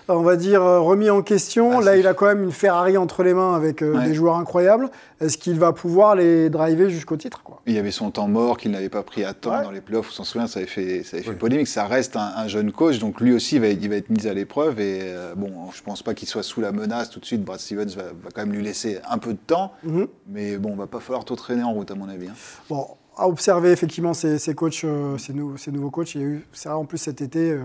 on 0.09 0.21
va 0.23 0.37
dire, 0.37 0.63
remis 0.63 1.09
en 1.09 1.23
question. 1.23 1.79
Ah, 1.79 1.83
Là, 1.83 1.97
il 1.97 2.07
a 2.07 2.13
quand 2.13 2.27
même 2.27 2.43
une 2.43 2.53
Ferrari 2.53 2.99
entre 2.99 3.23
les 3.23 3.33
mains 3.33 3.55
avec 3.55 3.83
euh, 3.83 3.95
Ouais. 3.97 4.05
des 4.09 4.15
joueurs 4.15 4.37
incroyables. 4.37 4.91
Est-ce 5.23 5.39
qu'il 5.39 5.59
va 5.59 5.73
pouvoir 5.73 6.15
les 6.17 6.51
driver 6.51 6.91
jusqu'au 6.91 7.17
titre 7.17 7.43
quoi? 7.43 7.63
Il 7.67 7.73
y 7.75 7.79
avait 7.79 7.91
son 7.91 8.11
temps 8.11 8.29
mort 8.29 8.59
qu'il 8.59 8.73
n'avait 8.73 8.91
pas 8.91 9.03
pris 9.03 9.25
à 9.25 9.33
temps 9.33 9.57
Ouais. 9.57 9.63
dans 9.65 9.71
les 9.71 9.81
playoffs, 9.81 10.09
on 10.11 10.13
s'en 10.13 10.25
souvient, 10.25 10.47
ça 10.47 10.59
avait 10.59 10.69
fait, 10.69 11.03
ça 11.05 11.17
avait 11.17 11.25
fait 11.25 11.33
polémique. 11.33 11.69
Ça 11.69 11.87
reste 11.87 12.17
un, 12.17 12.33
un 12.37 12.49
jeune 12.49 12.73
coach, 12.73 12.96
donc 12.99 13.21
lui 13.21 13.33
aussi 13.35 13.57
il 13.57 13.61
va, 13.61 13.69
il 13.69 13.89
va 13.89 13.97
être 13.97 14.11
mis 14.11 14.27
à 14.27 14.35
l'épreuve. 14.35 14.81
Et 14.81 15.01
euh, 15.03 15.35
bon, 15.35 15.71
je 15.73 15.83
pense 15.83 16.03
pas 16.03 16.15
qu'il 16.15 16.29
soit 16.29 16.43
sous 16.43 16.61
la 16.61 16.73
menace 16.73 17.11
tout 17.11 17.21
de 17.21 17.25
suite. 17.25 17.43
Brad 17.45 17.61
Stevens 17.61 17.95
va, 17.97 18.05
va 18.05 18.31
quand 18.35 18.43
même 18.47 18.53
lui 18.53 18.63
laisser 18.63 18.99
un 19.09 19.19
peu 19.19 19.33
de 19.33 19.39
temps, 19.39 19.73
Mhm. 19.85 20.07
mais 20.29 20.57
bon, 20.59 20.75
va 20.77 20.87
pas 20.87 21.01
falloir 21.01 21.25
trop 21.25 21.37
traîner 21.37 21.63
en 21.63 21.73
route 21.73 21.91
à 21.91 21.95
mon 21.95 22.09
avis. 22.09 22.29
hein. 22.29 22.35
Bon, 22.69 22.87
à 23.17 23.29
observer 23.29 23.71
effectivement 23.71 24.13
ces, 24.15 24.39
ces 24.39 24.55
coachs, 24.55 24.85
euh, 24.85 25.17
ces, 25.19 25.33
nou- 25.33 25.57
ces 25.57 25.73
nouveaux 25.73 25.91
coachs. 25.91 26.15
Il 26.15 26.21
y 26.21 26.25
a 26.25 26.27
eu, 26.27 26.47
c'est 26.53 26.69
en 26.69 26.85
plus 26.85 26.99
cet 26.99 27.23
été, 27.23 27.51
euh, 27.53 27.61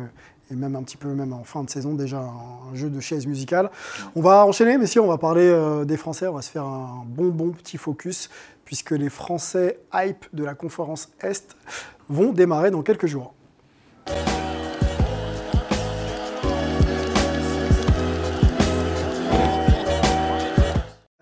et 0.50 0.56
même 0.56 0.76
un 0.76 0.84
petit 0.84 0.98
peu 0.98 1.10
même 1.10 1.34
en 1.34 1.44
fin 1.44 1.64
de 1.64 1.70
saison 1.70 1.94
déjà, 1.94 2.20
un, 2.20 2.72
un 2.72 2.76
jeu 2.76 2.90
de 2.90 3.00
chaise 3.00 3.26
musicale. 3.28 3.70
On 4.16 4.22
va 4.22 4.46
enchaîner, 4.46 4.78
mais 4.78 4.88
si 4.88 5.00
on 5.00 5.08
va 5.08 5.18
parler 5.18 5.44
euh, 5.48 5.84
des 5.86 5.98
Français, 5.98 6.28
on 6.28 6.34
va 6.36 6.42
se 6.42 6.50
faire 6.52 6.64
un 6.66 7.04
bon 7.06 7.30
bon 7.30 7.50
petit 7.52 7.78
focus, 7.78 8.30
puisque 8.66 8.92
les 8.92 9.10
Français 9.10 9.80
hype 9.94 10.26
de 10.34 10.44
la 10.46 10.56
conférence 10.56 11.10
Est 11.22 11.56
vont 12.08 12.32
démarrer 12.32 12.72
dans 12.72 12.82
quelques 12.82 13.08
jours. 13.08 13.34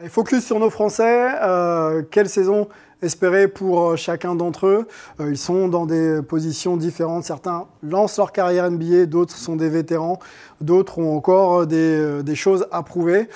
Focus 0.09 0.45
sur 0.45 0.59
nos 0.59 0.69
Français. 0.69 1.29
Euh, 1.41 2.01
quelle 2.09 2.27
saison 2.27 2.67
espérer 3.01 3.47
pour 3.47 3.91
euh, 3.91 3.95
chacun 3.95 4.35
d'entre 4.35 4.65
eux? 4.67 4.87
Euh, 5.19 5.29
Ils 5.29 5.37
sont 5.37 5.67
dans 5.67 5.85
des 5.85 6.21
positions 6.21 6.77
différentes. 6.77 7.23
Certains 7.23 7.67
lancent 7.83 8.17
leur 8.17 8.31
carrière 8.31 8.69
NBA, 8.69 9.05
d'autres 9.05 9.35
sont 9.35 9.55
des 9.55 9.69
vétérans, 9.69 10.19
d'autres 10.61 10.99
ont 10.99 11.15
encore 11.15 11.67
des, 11.67 12.35
choses 12.35 12.67
à 12.71 12.83
prouver. 12.83 13.29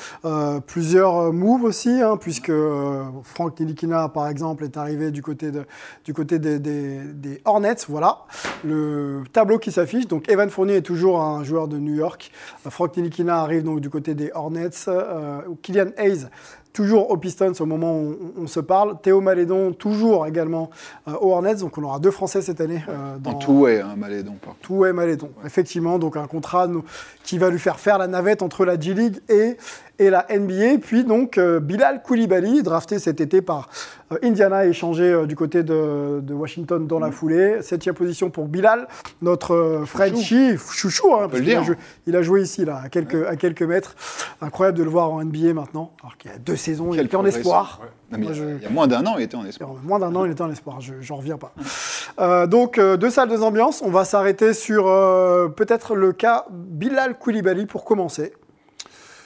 Plusieurs 0.68 1.32
moves 1.32 1.64
aussi, 1.64 2.02
hein, 2.02 2.18
puisque 2.18 2.52
Franck 3.24 3.60
Nilikina, 3.60 4.10
par 4.10 4.28
exemple, 4.28 4.64
est 4.64 4.76
arrivé 4.78 5.12
du 5.12 5.22
côté, 5.22 5.52
des, 5.52 7.42
Hornets. 7.46 7.76
Voilà 7.88 8.26
le 8.64 9.24
tableau 9.32 9.60
qui 9.60 9.72
s'affiche. 9.72 10.08
Donc 10.08 10.30
Evan 10.30 10.50
Fournier 10.50 10.78
est 10.78 10.82
toujours 10.82 11.22
un 11.22 11.44
joueur 11.44 11.68
de 11.68 11.78
New 11.78 11.94
York. 11.94 12.32
Franck 12.70 12.98
Nilikina 12.98 13.42
arrive 13.42 13.64
donc 13.64 13.80
du 13.80 13.90
côté 13.90 14.16
des 14.16 14.32
Hornets. 14.34 14.70
Euh, 14.88 15.42
Kylian 15.62 15.92
Hayes 15.98 16.28
toujours 16.74 17.12
aux 17.12 17.18
Pistons 17.18 17.54
au 17.60 17.66
moment 17.66 17.94
où 17.94 18.18
on, 18.38 18.44
on 18.44 18.48
se 18.48 18.60
parle. 18.60 18.98
Théo 19.02 19.22
Malédon, 19.22 19.72
toujours 19.72 20.26
également 20.26 20.70
euh, 21.08 21.14
aux 21.22 21.32
Hornets. 21.32 21.56
Donc 21.56 21.78
on 21.78 21.84
aura 21.84 22.00
deux 22.00 22.12
Français 22.12 22.42
cette 22.42 22.60
année. 22.60 22.84
euh, 22.90 23.16
En 23.16 23.20
dans 23.20 23.34
tout, 23.36 23.52
ouais, 23.54 23.80
un 23.80 23.96
Malédon. 23.96 24.34
Tout 24.62 24.84
est 24.86 24.94
Malédon. 24.94 25.30
Effectivement, 25.46 26.00
donc 26.00 26.18
un 26.18 26.28
contrat 26.28 26.68
qui 27.24 27.38
va 27.38 27.50
lui 27.50 27.60
faire 27.60 27.80
faire 27.80 27.98
la 27.98 28.08
navette 28.08 28.42
entre 28.42 28.66
la 28.66 28.80
G-League 28.80 29.20
et, 29.30 29.58
et 30.00 30.10
la 30.10 30.26
NBA. 30.30 30.80
Puis 30.82 31.04
donc 31.04 31.38
euh, 31.38 31.60
Bilal 31.60 32.02
Koulibaly, 32.02 32.64
drafté 32.64 33.00
cet 33.00 33.22
été 33.22 33.42
par 33.42 33.70
euh, 34.14 34.28
Indiana, 34.28 34.66
échangé 34.66 35.04
euh, 35.04 35.26
du 35.26 35.36
côté 35.36 35.64
de, 35.64 36.20
de 36.22 36.34
Washington 36.34 36.88
dans 36.88 37.00
la 37.00 37.12
foulée. 37.12 37.62
Septième 37.62 37.96
position 37.96 38.30
pour 38.30 38.48
Bilal, 38.48 38.88
notre 39.22 39.54
euh, 39.54 39.86
Frenchie, 39.86 40.58
chouchou, 40.58 41.14
hein, 41.14 41.28
parce 41.30 41.42
a, 41.42 41.64
joué- 41.64 41.76
il 42.08 42.16
a 42.16 42.22
joué 42.22 42.42
ici, 42.42 42.66
là, 42.66 42.82
à 42.84 42.90
quelques, 42.90 43.26
à 43.28 43.36
quelques 43.36 43.64
mètres. 43.64 43.96
Incroyable 44.42 44.78
de 44.78 44.84
le 44.84 44.90
voir 44.90 45.12
en 45.12 45.24
NBA 45.24 45.54
maintenant, 45.54 45.92
alors 46.02 46.18
qu'il 46.18 46.32
y 46.32 46.34
a 46.34 46.38
deux 46.38 46.56
saisons, 46.56 46.94
il 46.94 47.00
était 47.00 47.16
en 47.16 47.26
espoir. 47.26 47.80
Non, 48.12 48.18
mais 48.20 48.26
Moi, 48.26 48.34
il, 48.34 48.38
y 48.38 48.42
a, 48.42 48.44
je- 48.50 48.56
il 48.58 48.64
y 48.64 48.66
a 48.66 48.70
moins 48.70 48.88
d'un 48.88 49.06
an, 49.08 49.16
il 49.18 49.24
était 49.24 49.36
en 49.36 49.46
espoir. 49.46 49.70
moins 49.84 50.00
d'un 50.00 50.14
an, 50.16 50.26
il 50.26 50.32
était 50.32 50.42
en 50.44 50.52
espoir, 50.52 50.82
je 50.82 50.94
j'en 51.02 51.16
reviens 51.16 51.38
pas. 51.38 51.54
Euh, 52.20 52.46
donc, 52.46 52.78
euh, 52.78 52.96
deux 52.98 53.10
salles, 53.10 53.30
deux 53.30 53.42
ambiances. 53.42 53.82
On 53.84 53.90
va 53.90 54.06
s'arrêter 54.06 54.54
sur 54.54 54.88
euh, 54.88 55.48
peut-être 55.48 55.96
le 55.96 56.12
cas 56.14 56.46
Bilal 56.52 57.18
Koulibaly 57.18 57.66
pour 57.66 57.86
commencer. 57.86 58.34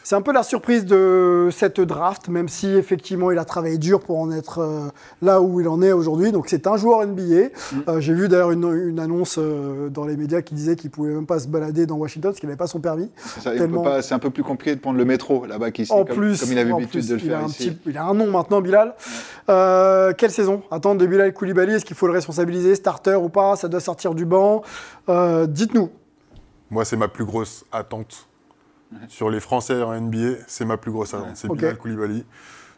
C'est 0.10 0.16
un 0.16 0.22
peu 0.22 0.32
la 0.32 0.44
surprise 0.44 0.86
de 0.86 1.50
cette 1.52 1.82
draft, 1.82 2.30
même 2.30 2.48
si 2.48 2.66
effectivement 2.70 3.30
il 3.30 3.38
a 3.38 3.44
travaillé 3.44 3.78
dur 3.78 4.00
pour 4.00 4.18
en 4.22 4.32
être 4.32 4.60
euh, 4.60 4.88
là 5.22 5.42
où 5.42 5.60
il 5.60 5.68
en 5.68 5.82
est 5.82 5.92
aujourd'hui. 5.92 6.32
Donc 6.32 6.46
c'est 6.48 6.66
un 6.66 6.78
joueur 6.78 7.06
NBA. 7.06 7.24
Mm. 7.24 7.50
Euh, 7.90 8.00
J'ai 8.00 8.14
vu 8.14 8.30
d'ailleurs 8.30 8.52
une, 8.52 8.72
une 8.88 9.02
annonce 9.02 9.36
euh, 9.38 9.90
dans 9.90 10.06
les 10.06 10.16
médias 10.16 10.42
qui 10.42 10.56
disait 10.56 10.78
qu'il 10.78 10.92
pouvait 10.92 11.12
même 11.12 11.26
pas 11.26 11.40
se 11.40 11.50
balader 11.50 11.86
dans 11.86 11.98
Washington 11.98 12.32
parce 12.32 12.40
qu'il 12.40 12.48
n'avait 12.48 12.56
pas 12.58 12.68
son 12.68 12.80
permis. 12.80 13.12
Il 13.36 13.58
Tellement- 13.58 14.02
C'est 14.02 14.14
un 14.14 14.20
peu 14.20 14.30
plus 14.30 14.44
compliqué 14.44 14.74
de 14.74 14.80
prendre 14.80 14.98
le 14.98 15.04
métro 15.04 15.46
là-bas 15.46 15.72
qu'ici, 15.72 15.92
En 15.92 16.06
comme, 16.06 16.16
plus, 16.16 16.40
comme 16.40 16.54
il 16.54 16.58
avait 16.58 16.70
l'habitude 16.70 17.06
de 17.06 17.14
le 17.16 17.20
il 17.20 17.28
faire 17.28 17.40
a 17.40 17.44
un 17.44 17.48
ici. 17.48 17.72
petit- 17.72 17.80
il 17.88 17.98
a 17.98 18.06
un 18.06 18.14
nom 18.14 18.28
maintenant, 18.28 18.62
Bilal. 18.62 18.96
Euh, 19.50 20.14
quelle 20.18 20.32
saison 20.32 20.62
Attendre 20.72 21.02
de 21.02 21.06
Bilal 21.06 21.34
Koulibaly, 21.34 21.74
est-ce 21.74 21.84
qu'il 21.84 21.98
faut 21.98 22.08
le 22.08 22.14
responsabiliser, 22.14 22.76
starter 22.76 23.16
ou 23.16 23.28
pas? 23.28 23.58
Ça 23.58 23.68
doit 23.68 23.82
sortir 23.82 24.14
du 24.16 24.24
banc. 24.24 24.62
Euh, 25.10 25.48
Dites-nous. 25.48 25.90
Moi, 26.72 26.86
c'est 26.86 26.96
ma 26.96 27.10
plus 27.10 27.26
grosse 27.26 27.66
attente 27.74 28.26
sur 29.08 29.30
les 29.30 29.40
Français 29.40 29.82
en 29.82 30.00
NBA. 30.00 30.36
C'est 30.48 30.66
ma 30.66 30.78
plus 30.78 30.92
grosse 30.92 31.14
attente. 31.14 31.32
C'est. 31.36 31.48
Bilal 31.52 31.78
Koulibaly. 31.78 32.26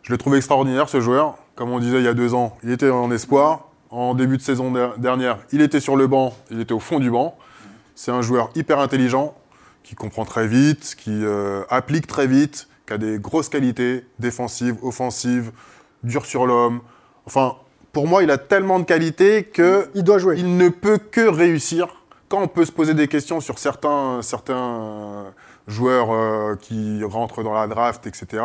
Je 0.03 0.12
l'ai 0.12 0.18
trouvé 0.18 0.38
extraordinaire, 0.38 0.89
ce 0.89 0.99
joueur. 1.01 1.38
Comme 1.55 1.70
on 1.72 1.80
disait 1.80 1.97
il 1.97 2.05
y 2.05 2.07
a 2.07 2.14
deux 2.14 2.34
ans, 2.34 2.57
il 2.64 2.72
était 2.72 2.89
en 2.89 3.12
espoir. 3.12 3.66
En 3.91 4.14
début 4.14 4.38
de 4.38 4.41
saison 4.41 4.72
der- 4.72 4.97
dernière, 4.97 5.39
il 5.51 5.62
était 5.62 5.80
sur 5.80 5.95
le 5.95 6.05
banc, 6.07 6.36
il 6.51 6.60
était 6.62 6.74
au 6.74 6.80
fond 6.80 6.99
du 6.99 7.10
banc. 7.10 7.36
C'est 7.95 8.12
un 8.12 8.22
joueur 8.22 8.49
hyper 8.55 8.80
intelligent, 8.80 9.36
qui 9.84 9.95
comprend 9.95 10.26
très 10.26 10.47
vite, 10.47 10.95
qui 10.97 11.10
euh, 11.26 11.64
applique 11.70 12.05
très 12.05 12.28
vite, 12.28 12.68
qui 12.86 12.93
a 12.93 12.97
des 12.99 13.18
grosses 13.20 13.49
qualités 13.49 14.05
défensives, 14.20 14.76
offensives, 14.84 15.51
dur 16.03 16.26
sur 16.28 16.45
l'homme. 16.45 16.82
Enfin, 17.26 17.55
pour 17.91 18.07
moi, 18.07 18.22
il 18.24 18.30
a 18.32 18.38
tellement 18.38 18.80
de 18.80 18.86
qualités 18.86 19.43
que 19.43 19.89
Il 19.95 20.03
doit 20.03 20.20
jouer. 20.20 20.36
il 20.38 20.55
ne 20.55 20.70
peut 20.70 20.99
que 20.99 21.28
réussir. 21.28 21.88
Quand 22.30 22.41
on 22.43 22.47
peut 22.47 22.66
se 22.66 22.72
poser 22.72 22.93
des 22.93 23.07
questions 23.07 23.41
sur 23.41 23.57
certains, 23.57 24.22
certains 24.22 25.34
joueurs 25.70 26.11
euh, 26.11 26.55
qui 26.55 27.01
rentrent 27.03 27.43
dans 27.43 27.53
la 27.53 27.67
draft, 27.67 28.05
etc., 28.07 28.43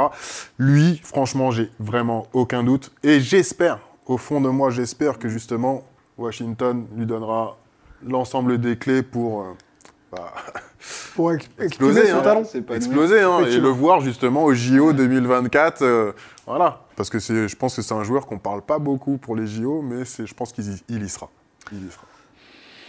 lui, 0.58 1.00
franchement, 1.02 1.50
j'ai 1.50 1.70
vraiment 1.80 2.26
aucun 2.32 2.62
doute. 2.62 2.92
Et 3.02 3.18
j'espère, 3.20 3.80
au 4.06 4.16
fond 4.18 4.40
de 4.40 4.48
moi, 4.48 4.70
j'espère 4.70 5.18
que 5.18 5.28
justement, 5.28 5.82
Washington 6.18 6.86
lui 6.96 7.06
donnera 7.06 7.56
l'ensemble 8.06 8.58
des 8.60 8.76
clés 8.76 9.02
pour 9.02 9.40
euh, 9.42 9.44
bah, 10.12 10.32
Pour 11.14 11.32
ex- 11.32 11.48
exploser, 11.58 12.06
son 12.08 12.18
hein. 12.18 12.22
talent. 12.22 12.42
Pas 12.66 12.76
exploser 12.76 13.20
hein, 13.22 13.40
et 13.46 13.56
le 13.58 13.68
voir 13.68 14.00
justement 14.00 14.44
au 14.44 14.52
JO 14.52 14.92
2024. 14.92 15.82
euh, 15.82 16.12
voilà. 16.46 16.82
Parce 16.96 17.08
que 17.08 17.18
c'est- 17.20 17.48
je 17.48 17.56
pense 17.56 17.74
que 17.76 17.82
c'est 17.82 17.94
un 17.94 18.04
joueur 18.04 18.26
qu'on 18.26 18.38
parle 18.38 18.60
pas 18.62 18.78
beaucoup 18.78 19.16
pour 19.16 19.34
les 19.34 19.46
JO, 19.46 19.80
mais 19.82 20.04
c'est- 20.04 20.26
je 20.26 20.34
pense 20.34 20.52
qu'il 20.52 20.70
y, 20.70 20.82
il 20.90 21.02
y 21.02 21.08
sera. 21.08 21.30
Il 21.72 21.86
y 21.86 21.90
sera. 21.90 22.04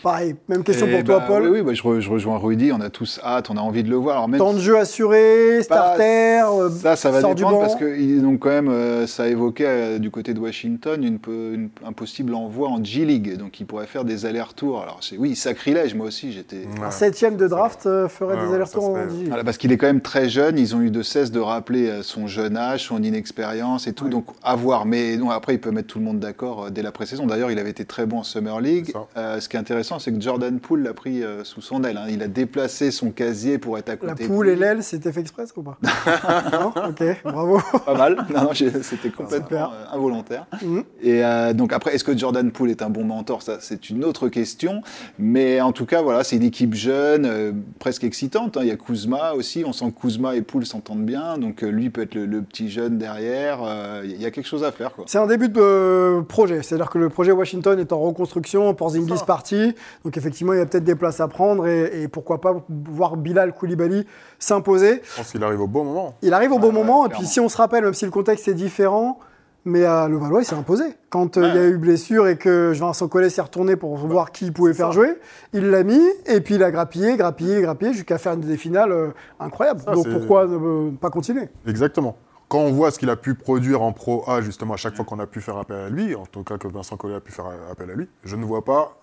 Pareil, 0.05 0.35
même 0.47 0.63
question 0.63 0.85
Et 0.85 0.91
pour 0.91 1.03
toi, 1.03 1.17
bah, 1.17 1.25
Paul. 1.27 1.43
Oui, 1.45 1.49
oui, 1.49 1.61
bah, 1.63 1.73
je, 1.73 1.81
re- 1.81 1.99
je 1.99 2.11
rejoins 2.11 2.37
Rudy. 2.37 2.71
On 2.71 2.79
a 2.79 2.91
tous 2.91 3.19
hâte, 3.23 3.49
on 3.49 3.57
a 3.57 3.59
envie 3.59 3.81
de 3.81 3.89
le 3.89 3.95
voir. 3.95 4.17
Alors, 4.17 4.27
même 4.27 4.37
Temps 4.37 4.53
de 4.53 4.59
jeu 4.59 4.77
assuré, 4.77 5.63
starter, 5.63 6.41
euh, 6.41 6.69
Ça, 6.69 6.95
ça 6.95 7.09
va 7.09 7.23
dépendre 7.23 7.59
parce 7.59 7.75
que 7.75 8.23
ont 8.23 8.37
quand 8.37 8.49
même, 8.49 8.69
euh, 8.69 9.07
ça 9.07 9.27
évoquait 9.27 9.65
euh, 9.65 9.97
du 9.97 10.11
côté 10.11 10.35
de 10.35 10.39
Washington 10.39 11.03
une, 11.03 11.69
un 11.83 11.91
possible 11.91 12.35
envoi 12.35 12.69
en 12.69 12.83
G 12.83 13.03
League, 13.03 13.35
donc 13.37 13.59
il 13.59 13.65
pourrait 13.65 13.87
faire 13.87 14.05
des 14.05 14.27
allers-retours. 14.27 14.79
Alors 14.83 14.99
c'est 15.01 15.17
oui, 15.17 15.35
sacrilège. 15.35 15.95
Moi 15.95 16.05
aussi, 16.05 16.31
j'étais. 16.31 16.67
un 16.83 16.91
septième 16.91 17.35
de 17.35 17.47
draft 17.47 17.87
euh, 17.87 18.07
ferait 18.07 18.35
Ouais, 18.35 18.45
des 18.47 18.53
allers-retours 18.53 18.89
en. 18.89 18.97
Voilà, 19.27 19.43
parce 19.43 19.57
qu'il 19.57 19.71
est 19.71 19.77
quand 19.77 19.87
même 19.87 20.01
très 20.01 20.29
jeune. 20.29 20.59
Ils 20.59 20.75
ont 20.75 20.81
eu 20.81 20.91
de 20.91 21.01
cesse 21.01 21.31
de 21.31 21.39
rappeler 21.39 21.89
euh, 21.89 22.03
son 22.03 22.27
jeune 22.27 22.57
âge, 22.57 22.83
son 22.83 23.01
inexpérience 23.01 23.87
et 23.87 23.93
tout. 23.93 24.07
Donc 24.09 24.25
à 24.43 24.55
voir. 24.55 24.85
Mais 24.85 25.17
non, 25.17 25.31
après, 25.31 25.55
il 25.55 25.59
peut 25.59 25.71
mettre 25.71 25.87
tout 25.87 25.97
le 25.97 26.05
monde 26.05 26.19
d'accord 26.19 26.65
euh, 26.65 26.69
dès 26.69 26.83
la 26.83 26.91
pré-saison. 26.91 27.25
D'ailleurs, 27.25 27.49
il 27.49 27.57
avait 27.57 27.71
été 27.71 27.85
très 27.85 28.05
bon 28.05 28.19
en 28.19 28.23
Summer 28.23 28.61
League. 28.61 28.93
Euh, 29.17 29.39
ce 29.39 29.49
qui 29.49 29.57
est 29.57 29.59
intéressant, 29.59 29.94
c'est 29.99 30.11
que 30.11 30.21
Jordan 30.21 30.59
Poole 30.59 30.83
l'a 30.83 30.93
pris 30.93 31.23
euh, 31.23 31.43
sous 31.43 31.61
son 31.61 31.83
aile. 31.83 31.97
hein. 31.97 32.05
Il 32.09 32.21
a 32.23 32.27
déplacé 32.27 32.91
son 32.91 33.11
casier 33.11 33.57
pour 33.57 33.77
être 33.77 33.89
à 33.89 33.95
côté. 33.97 34.23
La 34.23 34.27
poule 34.27 34.49
et 34.49 34.55
l'aile, 34.55 34.83
c'était 34.83 35.11
fait 35.11 35.21
exprès 35.21 35.45
ça, 35.45 35.53
ou 35.57 35.63
pas? 35.63 35.77
Non? 36.51 36.73
Ok, 36.89 37.03
bravo. 37.23 37.59
Pas 37.85 37.95
mal. 37.95 38.17
Non, 38.33 38.43
non, 38.43 38.49
c'était 38.53 39.09
complètement 39.09 39.47
Super. 39.47 39.71
euh, 39.71 39.95
involontaire. 39.95 40.45
Mhm. 40.63 40.83
Et 41.01 41.23
euh, 41.23 41.53
donc 41.53 41.73
après, 41.73 41.95
est-ce 41.95 42.03
que 42.03 42.17
Jordan 42.17 42.51
Poole 42.51 42.69
est 42.71 42.81
un 42.81 42.89
bon 42.89 43.03
mentor? 43.03 43.41
Ça, 43.41 43.57
c'est 43.59 43.89
une 43.89 44.03
autre 44.05 44.29
question. 44.29 44.81
Mais 45.19 45.61
en 45.61 45.71
tout 45.71 45.85
cas, 45.85 46.01
voilà, 46.01 46.23
c'est 46.23 46.35
une 46.37 46.43
équipe 46.43 46.73
jeune, 46.73 47.63
presque 47.79 48.03
excitante. 48.03 48.57
hein. 48.57 48.61
Il 48.63 48.67
y 48.67 48.71
a 48.71 48.77
Kuzma 48.77 49.33
aussi. 49.33 49.63
On 49.65 49.73
sent 49.73 49.91
que 49.91 50.01
Kuzma 50.01 50.35
et 50.35 50.41
Poole 50.41 50.65
s'entendent 50.65 51.05
bien. 51.05 51.37
Donc 51.37 51.61
lui 51.61 51.89
peut 51.89 52.01
être 52.01 52.15
le, 52.15 52.25
le 52.25 52.41
petit 52.41 52.69
jeune 52.69 52.97
derrière. 52.97 53.59
Il 54.03 54.21
y 54.21 54.25
a 54.25 54.31
quelque 54.31 54.47
chose 54.47 54.63
à 54.63 54.71
faire. 54.71 54.91
C'est 55.05 55.17
un 55.17 55.27
début 55.27 55.49
de 55.49 56.21
projet, 56.27 56.61
c'est-à-dire 56.63 56.89
que 56.89 56.97
le 56.97 57.09
projet 57.09 57.31
Washington 57.31 57.79
est 57.79 57.91
en 57.93 57.99
reconstruction, 57.99 58.73
Porzingis 58.73 59.23
parti, 59.25 59.73
donc 60.03 60.17
effectivement 60.17 60.53
il 60.53 60.59
y 60.59 60.61
a 60.61 60.65
peut-être 60.65 60.83
des 60.83 60.95
places 60.95 61.19
à 61.19 61.27
prendre 61.27 61.67
et, 61.67 62.03
et 62.03 62.07
pourquoi 62.07 62.41
pas 62.41 62.55
voir 62.69 63.17
Bilal 63.17 63.53
Koulibaly 63.53 64.05
s'imposer. 64.39 65.01
Je 65.03 65.15
pense 65.17 65.31
qu'il 65.31 65.43
arrive 65.43 65.61
au 65.61 65.67
bon 65.67 65.83
moment. 65.83 66.15
Il 66.21 66.33
arrive 66.33 66.51
au 66.51 66.59
bon 66.59 66.67
Ouais, 66.67 66.73
moment, 66.73 67.01
ouais, 67.03 67.07
et 67.07 67.11
puis 67.11 67.25
si 67.25 67.39
on 67.39 67.47
se 67.47 67.57
rappelle, 67.57 67.83
même 67.83 67.93
si 67.93 68.05
le 68.05 68.11
contexte 68.11 68.47
est 68.47 68.53
différent, 68.53 69.19
mais 69.63 69.83
euh, 69.83 70.07
le 70.07 70.17
Valois 70.17 70.41
il 70.41 70.45
s'est 70.45 70.55
imposé. 70.55 70.83
Quand 71.09 71.37
euh, 71.37 71.47
il 71.47 71.55
y 71.55 71.57
a 71.57 71.67
eu 71.67 71.77
blessure 71.77 72.27
et 72.27 72.37
que 72.37 72.71
Vincent 72.77 73.07
Collet 73.07 73.29
s'est 73.29 73.41
retourné 73.41 73.75
pour 73.75 73.95
voir 73.97 74.31
qui 74.31 74.45
il 74.45 74.53
pouvait 74.53 74.73
faire 74.73 74.91
jouer, 74.91 75.17
il 75.53 75.69
l'a 75.69 75.83
mis, 75.83 76.01
et 76.27 76.41
puis 76.41 76.55
il 76.55 76.63
a 76.63 76.69
grappillé, 76.71 77.17
grappillé, 77.17 77.61
grappillé, 77.61 77.93
jusqu'à 77.93 78.17
faire 78.17 78.33
une 78.33 78.41
des 78.41 78.57
finales 78.57 78.91
euh, 78.91 79.07
incroyables. 79.39 79.81
Ça, 79.81 79.93
donc 79.93 80.07
pourquoi 80.09 80.45
ne 80.47 80.91
pas 80.97 81.09
continuer? 81.09 81.49
Exactement. 81.67 82.15
Quand 82.47 82.59
on 82.59 82.71
voit 82.71 82.91
ce 82.91 82.99
qu'il 82.99 83.09
a 83.09 83.15
pu 83.15 83.33
produire 83.33 83.81
en 83.81 83.91
Pro 83.91 84.23
A, 84.29 84.41
justement, 84.41 84.75
à 84.75 84.77
chaque 84.77 84.95
fois 84.95 85.03
qu'on 85.03 85.19
a 85.19 85.25
pu 85.25 85.41
faire 85.41 85.57
appel 85.57 85.77
à 85.77 85.89
lui, 85.89 86.13
en 86.13 86.27
tout 86.27 86.43
cas 86.43 86.59
que 86.59 86.67
Vincent 86.67 86.95
Collet 86.95 87.15
a 87.15 87.19
pu 87.19 87.31
faire 87.31 87.45
appel 87.71 87.89
à 87.89 87.95
lui, 87.95 88.07
je 88.23 88.35
ne 88.35 88.45
vois 88.45 88.63
pas 88.63 88.97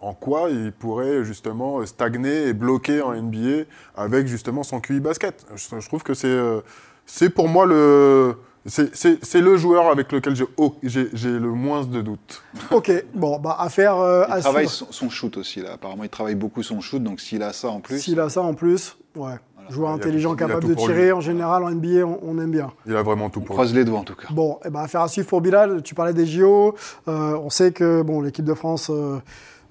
en 0.00 0.14
quoi 0.14 0.48
il 0.50 0.72
pourrait 0.72 1.24
justement 1.24 1.84
stagner 1.86 2.48
et 2.48 2.52
bloquer 2.52 3.02
en 3.02 3.14
NBA 3.14 3.64
avec 3.96 4.26
justement 4.26 4.62
son 4.62 4.80
QI 4.80 5.00
basket. 5.00 5.44
Je, 5.56 5.80
je 5.80 5.86
trouve 5.88 6.02
que 6.02 6.14
c'est 6.14 6.28
euh, 6.28 6.60
c'est 7.06 7.30
pour 7.30 7.48
moi 7.48 7.66
le 7.66 8.36
c'est- 8.66 9.40
le 9.40 9.56
joueur 9.56 9.86
avec 9.90 10.12
lequel 10.12 10.34
j'ai 10.36 11.28
le 11.30 11.50
moins 11.50 11.84
de 11.84 12.02
doutes. 12.02 12.42
Ok, 12.70 12.92
bon, 13.14 13.38
bah 13.38 13.56
affaire 13.58 13.96
euh, 13.96 14.24
Il 14.28 14.32
à 14.34 14.40
travaille 14.40 14.68
son, 14.68 14.86
son 14.90 15.08
shoot 15.08 15.36
aussi, 15.38 15.60
là. 15.62 15.72
Apparemment, 15.74 16.04
il 16.04 16.10
travaille 16.10 16.34
beaucoup 16.34 16.62
son 16.62 16.80
shoot. 16.80 17.02
Donc 17.02 17.20
s'il 17.20 17.42
a 17.42 17.52
ça 17.52 17.68
en 17.70 17.80
plus. 17.80 17.98
S'il 18.00 18.20
a 18.20 18.28
ça 18.28 18.42
en 18.42 18.54
plus, 18.54 18.96
ouais. 19.16 19.34
Joueur 19.70 19.90
Il 19.90 19.92
y 19.92 19.94
a 19.94 19.96
intelligent, 19.96 20.30
tout- 20.30 20.36
capable 20.36 20.66
de 20.66 20.72
tirer, 20.74 21.04
lui. 21.06 21.12
en 21.12 21.20
général, 21.20 21.62
en 21.62 21.70
NBA, 21.70 22.02
on, 22.06 22.18
on 22.22 22.38
aime 22.38 22.50
bien. 22.50 22.72
Il 22.86 22.96
a 22.96 23.02
vraiment 23.02 23.28
tout 23.28 23.40
on 23.40 23.44
pour 23.44 23.54
croise 23.56 23.74
les 23.74 23.84
doigts, 23.84 23.98
en 24.00 24.04
tout 24.04 24.14
cas. 24.14 24.28
Bon, 24.30 24.58
ben, 24.64 24.80
affaire 24.80 25.02
à 25.02 25.08
suivre 25.08 25.28
pour 25.28 25.42
Bilal. 25.42 25.82
Tu 25.82 25.94
parlais 25.94 26.14
des 26.14 26.24
JO. 26.24 26.74
Euh, 27.06 27.36
on 27.36 27.50
sait 27.50 27.72
que 27.72 28.00
bon, 28.02 28.22
l'équipe 28.22 28.46
de 28.46 28.54
France, 28.54 28.88
euh, 28.90 29.18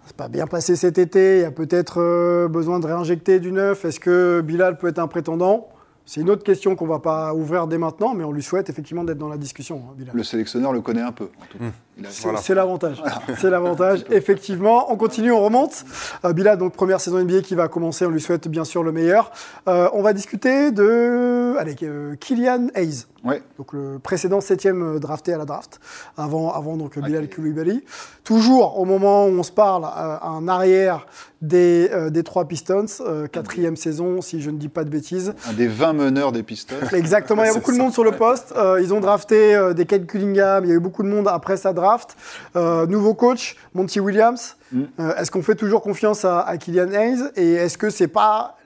c'est 0.08 0.16
pas 0.16 0.28
bien 0.30 0.48
passé 0.48 0.76
cet 0.76 0.98
été. 0.98 1.38
Il 1.38 1.42
y 1.42 1.46
a 1.46 1.52
peut-être 1.52 2.02
euh, 2.02 2.48
besoin 2.48 2.80
de 2.80 2.88
réinjecter 2.88 3.40
du 3.40 3.52
neuf. 3.52 3.86
Est-ce 3.86 4.00
que 4.00 4.42
Bilal 4.42 4.78
peut 4.78 4.88
être 4.88 5.00
un 5.00 5.08
prétendant? 5.08 5.68
C'est 6.10 6.22
une 6.22 6.30
autre 6.30 6.46
question 6.46 6.78
qu'on 6.78 6.88
va 6.88 7.00
pas 7.00 7.34
ouvrir 7.34 7.68
dès 7.68 7.78
maintenant, 7.78 8.14
mais 8.14 8.24
on 8.24 8.32
lui 8.32 8.42
souhaite 8.42 8.70
effectivement 8.70 9.04
d'être 9.04 9.18
dans 9.18 9.28
la 9.28 9.36
discussion, 9.36 9.82
hein, 9.90 9.94
Bilal. 9.98 10.16
Le 10.16 10.24
sélectionneur 10.24 10.72
le 10.72 10.80
connaît 10.80 11.02
un 11.02 11.12
peu, 11.12 11.26
en 11.26 11.46
tout 11.52 11.58
cas. 11.58 11.66
Il 11.98 12.06
a- 12.06 12.38
C'est 12.38 12.56
l'avantage. 12.56 13.04
C'est 13.38 13.50
l'avantage, 13.50 14.06
effectivement. 14.12 14.90
On 14.90 14.96
continue, 14.96 15.34
on 15.34 15.44
remonte. 15.44 15.84
Euh, 16.24 16.32
Bilal, 16.32 16.58
donc 16.60 16.72
première 16.74 17.02
saison 17.02 17.20
NBA 17.22 17.42
qui 17.42 17.56
va 17.56 17.68
commencer. 17.68 18.06
On 18.06 18.10
lui 18.10 18.22
souhaite 18.22 18.48
bien 18.48 18.64
sûr 18.64 18.84
le 18.84 18.94
meilleur. 18.94 19.32
Euh, 19.68 19.90
on 19.92 20.02
va 20.02 20.14
discuter 20.14 20.72
de 20.72 21.56
allez, 21.60 21.76
euh, 21.84 22.16
Kylian 22.16 22.68
Hayes. 22.76 23.04
Ouais. 23.28 23.42
Donc 23.58 23.74
le 23.74 24.00
précédent 24.00 24.42
septième 24.42 24.96
euh, 24.96 25.00
drafté 25.00 25.34
à 25.34 25.38
la 25.38 25.46
draft, 25.46 25.80
avant, 26.18 26.54
avant 26.54 26.78
donc 26.78 26.98
Bilal 26.98 27.26
Ok. 27.26 27.36
Koulibaly. 27.36 27.84
Toujours 28.24 28.80
au 28.80 28.86
moment 28.86 29.26
où 29.26 29.30
on 29.30 29.44
se 29.44 29.52
parle, 29.52 29.84
euh, 29.86 30.18
un 30.22 30.48
arrière 30.48 31.08
des, 31.42 31.90
euh, 31.92 32.10
des 32.10 32.24
trois 32.24 32.48
Pistons, 32.48 32.86
euh, 33.02 33.28
quatrième 33.28 33.76
saison 33.76 34.22
si 34.22 34.42
je 34.42 34.50
ne 34.50 34.58
dis 34.58 34.70
pas 34.70 34.84
de 34.84 34.90
bêtises. 34.90 35.34
Un 35.48 35.54
des 35.54 35.68
20 35.68 35.94
meneurs 35.94 36.32
des 36.32 36.44
Pistons. 36.44 36.76
Exactement, 36.94 37.44
il 37.44 37.48
y 37.48 37.50
a 37.50 37.54
beaucoup 37.54 37.72
de 37.72 37.78
monde 37.78 37.94
sur 37.94 38.04
le 38.04 38.12
poste. 38.12 38.54
Ils 38.82 38.94
ont 38.94 39.00
drafté 39.00 39.58
des 39.76 39.86
Kate 39.86 40.06
Cunningham, 40.06 40.64
il 40.66 40.70
y 40.70 40.72
a 40.72 40.76
eu 40.76 40.80
beaucoup 40.80 41.04
de 41.04 41.10
monde 41.10 41.28
après 41.28 41.58
sa 41.58 41.74
draft. 41.74 42.16
Nouveau 42.56 43.14
coach, 43.14 43.56
Monty 43.74 44.00
Williams. 44.00 44.56
Mm. 44.72 44.84
Est-ce 45.18 45.32
qu'on 45.32 45.42
fait 45.42 45.56
toujours 45.56 45.82
confiance 45.82 46.26
à, 46.26 46.42
à 46.42 46.58
Kylian 46.58 46.92
Hayes? 46.92 47.24
Et 47.36 47.54
est-ce 47.54 47.78
que 47.78 47.90
c'est 47.90 48.08
pas 48.08 48.58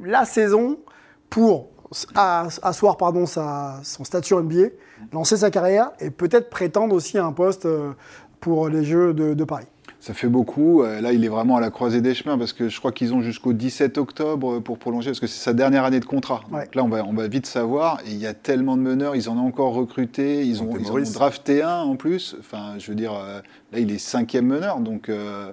la 0.00 0.24
saison 0.24 0.78
pour 1.28 1.69
asseoir 2.14 2.96
pardon, 2.96 3.26
sa, 3.26 3.80
son 3.82 4.04
statut 4.04 4.34
NBA, 4.34 4.68
lancer 5.12 5.36
sa 5.36 5.50
carrière 5.50 5.90
et 6.00 6.10
peut-être 6.10 6.50
prétendre 6.50 6.94
aussi 6.94 7.18
à 7.18 7.24
un 7.24 7.32
poste 7.32 7.66
euh, 7.66 7.92
pour 8.40 8.68
les 8.68 8.84
Jeux 8.84 9.12
de, 9.12 9.34
de 9.34 9.44
Paris 9.44 9.66
Ça 10.00 10.14
fait 10.14 10.28
beaucoup. 10.28 10.82
Euh, 10.82 11.00
Là, 11.00 11.12
il 11.12 11.24
est 11.24 11.28
vraiment 11.28 11.56
à 11.56 11.60
la 11.60 11.70
croisée 11.70 12.00
des 12.00 12.14
chemins 12.14 12.38
parce 12.38 12.52
que 12.52 12.68
je 12.68 12.78
crois 12.78 12.92
qu'ils 12.92 13.12
ont 13.12 13.22
jusqu'au 13.22 13.52
17 13.52 13.98
octobre 13.98 14.60
pour 14.60 14.78
prolonger 14.78 15.10
parce 15.10 15.20
que 15.20 15.26
c'est 15.26 15.42
sa 15.42 15.52
dernière 15.52 15.84
année 15.84 16.00
de 16.00 16.04
contrat. 16.04 16.42
Donc 16.50 16.74
là, 16.74 16.84
on 16.84 16.88
va, 16.88 17.04
on 17.04 17.12
va 17.12 17.28
vite 17.28 17.46
savoir. 17.46 18.00
Et 18.06 18.10
il 18.10 18.18
y 18.18 18.26
a 18.26 18.34
tellement 18.34 18.76
de 18.76 18.82
meneurs. 18.82 19.16
Ils 19.16 19.28
en 19.28 19.36
ont 19.36 19.46
encore 19.46 19.74
recruté. 19.74 20.44
Ils, 20.44 20.62
ont, 20.62 20.76
ils 20.78 20.90
en 20.90 20.94
ont 20.94 21.12
drafté 21.12 21.62
un 21.62 21.80
en 21.80 21.96
plus. 21.96 22.36
Enfin, 22.38 22.74
je 22.78 22.90
veux 22.90 22.96
dire, 22.96 23.14
euh, 23.14 23.40
là, 23.72 23.78
il 23.78 23.90
est 23.92 23.98
cinquième 23.98 24.46
meneur. 24.46 24.80
Donc, 24.80 25.08
euh, 25.08 25.52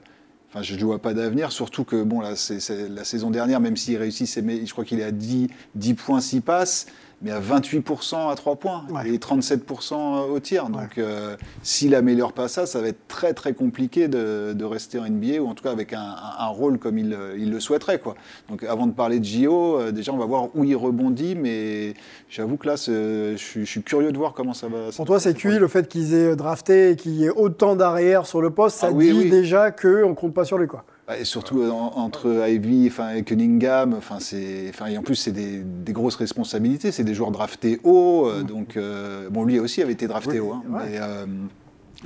enfin, 0.49 0.61
je 0.61 0.75
ne 0.75 0.83
vois 0.83 1.01
pas 1.01 1.13
d'avenir. 1.13 1.51
Surtout 1.51 1.83
que, 1.83 2.03
bon, 2.03 2.21
là, 2.21 2.35
c'est 2.35 2.89
la 2.89 3.03
saison 3.03 3.31
dernière, 3.31 3.59
même 3.59 3.77
s'il 3.77 3.97
réussit, 3.97 4.27
je 4.27 4.71
crois 4.71 4.85
qu'il 4.85 4.99
est 4.99 5.03
à 5.03 5.11
10, 5.11 5.47
10 5.75 5.93
points, 5.93 6.21
6 6.21 6.41
passes. 6.41 6.87
Mais 7.21 7.31
à 7.31 7.39
28% 7.39 8.29
à 8.31 8.35
3 8.35 8.55
points 8.57 8.83
Ouais. 8.91 9.09
et 9.09 9.17
37% 9.17 10.29
au 10.29 10.39
tir. 10.39 10.69
Donc, 10.69 10.97
euh, 10.97 11.35
s'il 11.63 11.95
améliore 11.95 12.31
pas 12.33 12.47
ça, 12.47 12.65
ça 12.65 12.79
va 12.81 12.89
être 12.89 13.07
très 13.07 13.33
très 13.33 13.53
compliqué 13.53 14.07
de, 14.07 14.53
de 14.53 14.65
rester 14.65 14.99
en 14.99 15.05
NBA 15.09 15.39
ou 15.41 15.47
en 15.47 15.55
tout 15.55 15.63
cas 15.63 15.71
avec 15.71 15.93
un, 15.93 15.99
un- 15.99 16.43
un 16.45 16.47
rôle 16.47 16.77
comme 16.77 16.97
il, 16.97 17.13
euh, 17.13 17.35
il 17.37 17.49
le 17.51 17.59
souhaiterait. 17.59 17.99
Quoi. 17.99 18.15
Donc, 18.49 18.63
avant 18.63 18.85
de 18.87 18.91
parler 18.93 19.19
de 19.19 19.25
JO, 19.25 19.79
euh, 19.79 19.91
déjà 19.91 20.11
on 20.13 20.17
va 20.17 20.25
voir 20.25 20.49
où 20.55 20.63
il 20.63 20.75
rebondit, 20.75 21.35
mais 21.35 21.95
j'avoue 22.29 22.57
que 22.57 22.67
là, 22.67 22.75
je 22.75 23.33
suis, 23.37 23.61
je 23.65 23.69
suis 23.71 23.81
curieux 23.83 24.11
de 24.11 24.17
voir 24.17 24.33
comment 24.33 24.53
ça 24.53 24.67
va. 24.67 24.91
ça 24.91 24.97
Pour 24.97 25.05
toi, 25.07 25.19
c'est 25.19 25.33
cuit 25.33 25.57
le 25.57 25.67
fait 25.67 25.87
qu'ils 25.87 26.13
aient 26.13 26.35
drafté 26.35 26.91
et 26.91 26.95
qu'il 26.95 27.13
y 27.13 27.25
ait 27.25 27.29
autant 27.31 27.75
d'arrière 27.75 28.25
sur 28.27 28.41
le 28.41 28.51
poste, 28.51 28.77
ça 28.77 28.87
Ah 28.89 28.93
oui, 28.93 29.11
dit 29.11 29.17
oui. 29.23 29.29
déjà 29.29 29.71
qu'on 29.71 30.13
compte 30.13 30.33
pas 30.33 30.45
sur 30.45 30.57
lui. 30.57 30.67
Quoi. 30.67 30.83
Bah, 31.07 31.17
Et 31.17 31.23
surtout 31.23 31.61
euh, 31.61 31.69
en- 31.71 31.93
entre 31.95 32.47
Ivy 32.49 32.91
et 33.15 33.23
Cunningham, 33.23 33.93
enfin, 33.97 34.17
c'est, 34.19 34.65
enfin, 34.69 34.87
et 34.87 34.97
en 34.97 35.01
plus 35.03 35.15
c'est 35.15 35.31
des, 35.31 35.59
des 35.63 35.93
grosses 35.93 36.15
responsabilités, 36.17 36.91
c'est 36.91 37.03
des 37.05 37.13
joueurs 37.13 37.31
draftés 37.31 37.79
haut, 37.83 38.27
euh, 38.27 38.43
donc 38.43 38.75
euh, 38.75 39.29
bon 39.29 39.45
lui 39.45 39.57
aussi 39.59 39.81
avait 39.81 39.93
été 39.93 40.07
drafté 40.07 40.39
haut, 40.41 40.51
hein, 40.53 40.63
ouais. 40.69 40.81
mais 40.89 40.97
euh, 40.99 41.25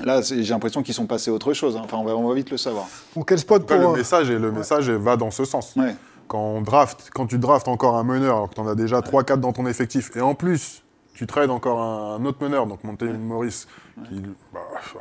là 0.04 0.22
j'ai 0.22 0.44
l'impression 0.44 0.84
qu'ils 0.84 0.94
sont 0.94 1.08
passés 1.08 1.32
à 1.32 1.34
autre 1.34 1.54
chose, 1.54 1.76
hein. 1.78 1.82
enfin 1.84 1.98
on 1.98 2.04
va, 2.04 2.16
on 2.16 2.28
va 2.28 2.36
vite 2.36 2.52
le 2.52 2.58
savoir. 2.58 2.86
Bon, 3.16 3.24
quel 3.24 3.40
spot 3.40 3.66
pour. 3.66 3.76
le 3.78 3.92
message, 3.98 4.30
et 4.30 4.38
le 4.38 4.52
message 4.52 4.90
va 4.92 5.18
dans 5.18 5.32
ce 5.32 5.46
sens. 5.46 5.74
Ouais. 5.76 5.96
Quand, 6.28 6.40
on 6.40 6.62
draft, 6.62 7.10
quand 7.14 7.26
tu 7.26 7.40
draftes 7.40 7.68
encore 7.68 7.98
un 7.98 8.04
meneur, 8.04 8.36
alors 8.36 8.50
que 8.52 8.56
tu 8.56 8.62
en 8.62 8.68
as 8.68 8.76
déjà 8.76 9.00
3-4 9.02 9.40
dans 9.40 9.52
ton 9.52 9.66
effectif, 9.66 10.16
et 10.16 10.22
en 10.22 10.34
plus, 10.36 10.82
tu 11.14 11.28
trades 11.28 11.50
encore 11.50 11.82
un, 11.82 12.16
un 12.22 12.26
autre 12.26 12.38
meneur, 12.42 12.68
donc 12.68 12.84
Monte 12.86 13.02
Morris, 13.04 13.66
qui, 14.08 14.22
bah, 14.54 14.60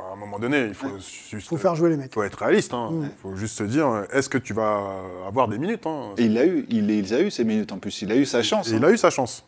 à 0.09 0.13
un 0.13 0.15
moment 0.15 0.39
donné, 0.39 0.65
il 0.67 0.73
faut 0.73 0.87
juste 1.29 1.47
faut 1.47 1.57
faire 1.57 1.75
jouer 1.75 1.89
les 1.89 1.97
mecs. 1.97 2.13
faut 2.13 2.23
être 2.23 2.39
réaliste. 2.39 2.73
Il 2.73 2.97
Mm. 2.97 3.09
faut 3.21 3.35
juste 3.35 3.57
se 3.57 3.63
dire, 3.63 4.05
est-ce 4.11 4.29
que 4.29 4.37
tu 4.37 4.53
vas 4.53 5.01
avoir 5.27 5.47
des 5.47 5.57
minutes 5.57 5.85
hein? 5.85 6.11
Et 6.17 6.25
il 6.25 6.37
a 6.37 6.45
eu, 6.45 6.65
il, 6.69 6.89
il 6.89 7.13
a 7.13 7.21
eu 7.21 7.31
ses 7.31 7.43
minutes 7.43 7.71
en 7.71 7.77
plus, 7.79 8.01
il 8.01 8.11
a 8.11 8.15
eu 8.15 8.25
sa 8.25 8.43
chance. 8.43 8.69
Et 8.69 8.73
hein. 8.73 8.77
il 8.79 8.85
a 8.85 8.91
eu 8.91 8.97
sa 8.97 9.09
chance. 9.09 9.45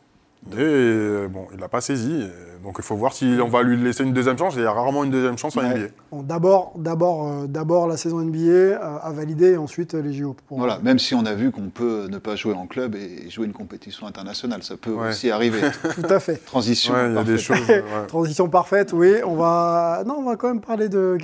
Et 0.52 0.56
euh, 0.58 1.28
bon, 1.28 1.48
il 1.54 1.60
l'a 1.60 1.70
pas 1.70 1.82
saisi. 1.82 2.12
et 2.24 2.64
Donc 2.64 2.76
il 2.78 2.84
faut 2.84 2.96
voir 2.96 3.14
si 3.14 3.38
on 3.42 3.48
va 3.48 3.64
lui 3.64 3.78
laisser 3.82 4.04
une 4.04 4.14
deuxième 4.14 4.38
chance. 4.38 4.54
Il 4.58 4.62
y 4.62 4.66
a 4.66 4.72
rarement 4.72 5.04
une 5.04 5.10
deuxième 5.12 5.38
chance 5.38 5.56
en 5.58 5.62
Ouais. 5.62 5.70
NBA. 5.74 5.88
Bon, 6.12 6.22
d'abord, 6.22 6.74
d'abord, 6.78 7.28
euh, 7.28 7.48
d'abord 7.48 7.88
la 7.88 7.98
saison 7.98 8.20
NBA 8.20 8.38
euh, 8.50 8.78
à 9.02 9.12
valider 9.12 9.52
et 9.54 9.58
ensuite 9.58 9.94
euh, 9.96 10.02
les 10.02 10.14
JO. 10.14 10.36
Pour- 10.48 10.58
Voilà, 10.60 10.80
même 10.84 11.00
si 11.00 11.16
on 11.16 11.26
a 11.26 11.34
vu 11.34 11.52
qu'on 11.52 11.70
peut 11.70 12.08
ne 12.10 12.18
pas 12.18 12.36
jouer 12.36 12.54
en 12.54 12.68
club 12.68 12.96
et 12.96 13.30
jouer 13.30 13.46
une 13.46 13.54
compétition 13.54 14.06
internationale, 14.06 14.64
ça 14.64 14.76
peut 14.78 14.92
Ouais. 14.92 15.10
aussi 15.10 15.32
arriver. 15.32 15.62
Tout 15.96 16.14
à 16.14 16.20
fait. 16.20 16.44
Transition. 16.46 16.94
Ouais, 16.94 17.14
y 17.14 17.18
a 17.18 17.24
des 17.24 17.36
parfaite. 17.36 17.40
choses. 17.40 17.68
ouais. 17.70 17.84
Transition 18.08 18.50
parfaite, 18.50 18.92
oui. 18.94 19.14
On 19.26 19.36
va, 19.36 20.04
non, 20.06 20.16
on 20.20 20.24
va 20.24 20.36
quand 20.36 20.50
même 20.50 20.62
parler 20.62 20.90
de 20.90 21.18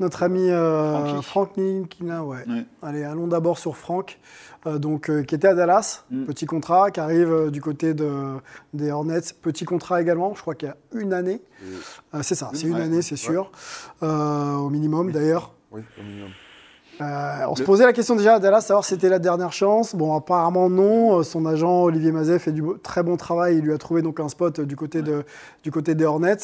notre 0.00 0.22
ami 0.22 0.50
euh, 0.50 1.20
Francky. 1.22 1.24
Franck 1.26 1.50
Ntilikina, 1.56 2.24
ouais. 2.24 2.44
Ouais. 2.48 2.64
Allez, 2.82 3.02
allons 3.04 3.26
d'abord 3.26 3.58
sur 3.58 3.76
Franck, 3.76 4.18
euh, 4.66 4.78
donc 4.78 5.10
euh, 5.10 5.22
qui 5.22 5.34
était 5.34 5.48
à 5.48 5.54
Dallas, 5.54 6.04
Mm. 6.10 6.24
petit 6.26 6.46
contrat, 6.46 6.90
qui 6.90 7.00
arrive 7.00 7.32
euh, 7.32 7.50
du 7.50 7.60
côté 7.60 7.94
de, 7.94 8.34
des 8.74 8.90
Hornets, 8.90 9.20
petit 9.42 9.64
contrat 9.64 10.00
également. 10.00 10.34
Je 10.34 10.40
crois 10.40 10.54
qu'il 10.54 10.68
y 10.68 10.70
a 10.70 10.76
une 11.00 11.12
année. 11.12 11.40
Euh, 12.14 12.20
c'est 12.22 12.34
ça, 12.34 12.50
c'est 12.54 12.66
une 12.66 12.74
Ouais, 12.74 12.82
année, 12.82 13.02
c'est 13.02 13.16
sûr, 13.16 13.50
Euh, 14.02 14.54
au 14.54 14.70
minimum 14.70 15.10
d'ailleurs. 15.12 15.52
Oui, 15.70 15.82
au 15.98 16.02
minimum. 16.02 16.30
Euh, 17.00 17.44
on 17.48 17.54
se 17.54 17.62
posait 17.62 17.84
la 17.84 17.92
question 17.92 18.16
déjà 18.16 18.34
à 18.34 18.38
Dallas, 18.40 18.62
savoir 18.62 18.84
si 18.84 18.94
c'était 18.94 19.08
la 19.08 19.18
dernière 19.18 19.52
chance. 19.52 19.94
Bon, 19.94 20.14
apparemment 20.16 20.68
non. 20.68 21.18
Euh, 21.18 21.22
Son 21.22 21.46
agent 21.46 21.82
Olivier 21.84 22.10
Mazet 22.12 22.38
fait 22.38 22.52
du 22.52 22.62
très 22.82 23.02
bon 23.02 23.16
travail. 23.16 23.58
Il 23.58 23.62
lui 23.64 23.72
a 23.72 23.78
trouvé 23.78 24.02
donc 24.02 24.18
un 24.20 24.28
spot 24.28 24.58
euh, 24.58 24.66
du 24.66 24.74
côté, 24.76 25.02
de, 25.02 25.24
du 25.62 25.70
côté 25.70 25.94
des 25.94 26.04
Hornets. 26.04 26.36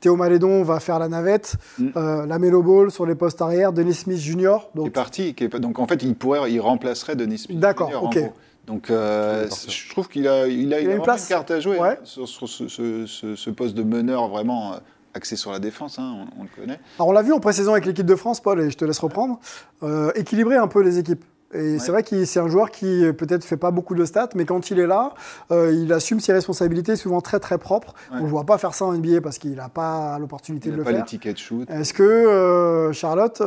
Théo 0.00 0.16
Malédon 0.16 0.62
va 0.62 0.80
faire 0.80 0.98
la 0.98 1.08
navette. 1.08 1.54
Mm. 1.78 1.88
Euh, 1.96 2.26
la 2.26 2.38
Melo 2.38 2.62
Ball 2.62 2.90
sur 2.90 3.06
les 3.06 3.14
postes 3.14 3.40
arrière. 3.40 3.72
Denis 3.72 3.94
Smith 3.94 4.18
Jr. 4.18 4.32
qui 4.32 4.42
est 4.42 4.76
Donc, 4.76 4.92
parti. 4.92 5.34
qui 5.34 5.44
est 5.44 5.48
pas- 5.48 5.58
donc 5.60 5.78
en 5.78 5.86
fait, 5.86 6.02
il 6.02 6.14
pourrait, 6.14 6.50
il 6.52 6.60
remplacerait 6.60 7.16
Denis 7.16 7.38
Smith. 7.38 7.60
D'accord, 7.60 7.90
Jr., 7.90 8.02
ok. 8.04 8.32
Donc 8.66 8.90
euh, 8.90 9.48
parti. 9.48 9.70
je 9.70 9.90
trouve 9.90 10.08
qu'il 10.08 10.28
a, 10.28 10.46
il 10.46 10.72
a, 10.74 10.80
il 10.80 10.88
a 10.90 10.94
une 10.94 11.02
place. 11.02 11.22
une 11.24 11.28
carte 11.34 11.50
à 11.50 11.60
jouer 11.60 11.78
Ouais. 11.78 11.88
hein, 11.90 11.96
sur, 12.04 12.28
sur 12.28 12.48
ce, 12.48 12.68
ce- 12.68 13.06
ce- 13.06 13.34
ce 13.34 13.50
poste 13.50 13.74
de 13.74 13.82
meneur 13.82 14.28
vraiment 14.28 14.74
euh, 14.74 14.76
axé 15.14 15.36
sur 15.36 15.50
la 15.52 15.58
défense. 15.58 15.98
hein, 15.98 16.26
on, 16.36 16.40
on 16.40 16.42
le 16.44 16.48
connaît. 16.54 16.80
alors 16.98 17.08
on 17.08 17.12
l'a 17.12 17.22
vu 17.22 17.32
en 17.32 17.40
pré-saison 17.40 17.72
avec 17.72 17.86
l'équipe 17.86 18.06
de 18.06 18.14
France, 18.16 18.40
Paul, 18.40 18.60
et 18.60 18.70
je 18.70 18.76
te 18.76 18.84
laisse 18.84 18.98
reprendre. 18.98 19.40
Euh, 19.82 20.12
équilibrer 20.14 20.56
un 20.56 20.68
peu 20.68 20.82
les 20.82 20.98
équipes. 20.98 21.24
Et 21.52 21.80
c'est 21.80 21.90
vrai 21.90 22.04
que 22.04 22.24
c'est 22.26 22.38
un 22.38 22.46
joueur 22.46 22.70
qui 22.70 23.04
euh, 23.04 23.12
peut-être 23.12 23.42
fait 23.44 23.56
pas 23.56 23.72
beaucoup 23.72 23.96
de 23.96 24.04
stats, 24.04 24.28
mais 24.36 24.44
quand 24.44 24.70
il 24.70 24.78
est 24.78 24.86
là, 24.86 25.14
euh, 25.50 25.72
il 25.72 25.92
assume 25.92 26.20
ses 26.20 26.32
responsabilités, 26.32 26.94
souvent 26.94 27.20
très 27.20 27.40
très 27.40 27.58
propres. 27.58 27.94
Ouais. 28.12 28.18
On 28.20 28.22
ne 28.22 28.28
voit 28.28 28.44
pas 28.46 28.56
faire 28.56 28.72
ça 28.72 28.84
en 28.84 28.92
NBA 28.92 29.20
parce 29.20 29.38
qu'il 29.38 29.56
n'a 29.56 29.68
pas 29.68 30.16
l'opportunité 30.20 30.70
de 30.70 30.76
le 30.76 30.84
pas 30.84 30.90
faire. 30.90 31.00
les 31.00 31.04
tickets 31.06 31.34
de 31.34 31.38
shoot. 31.40 31.68
Est-ce 31.68 31.92
que 31.92 32.04
euh, 32.04 32.92
Charlotte, 32.92 33.42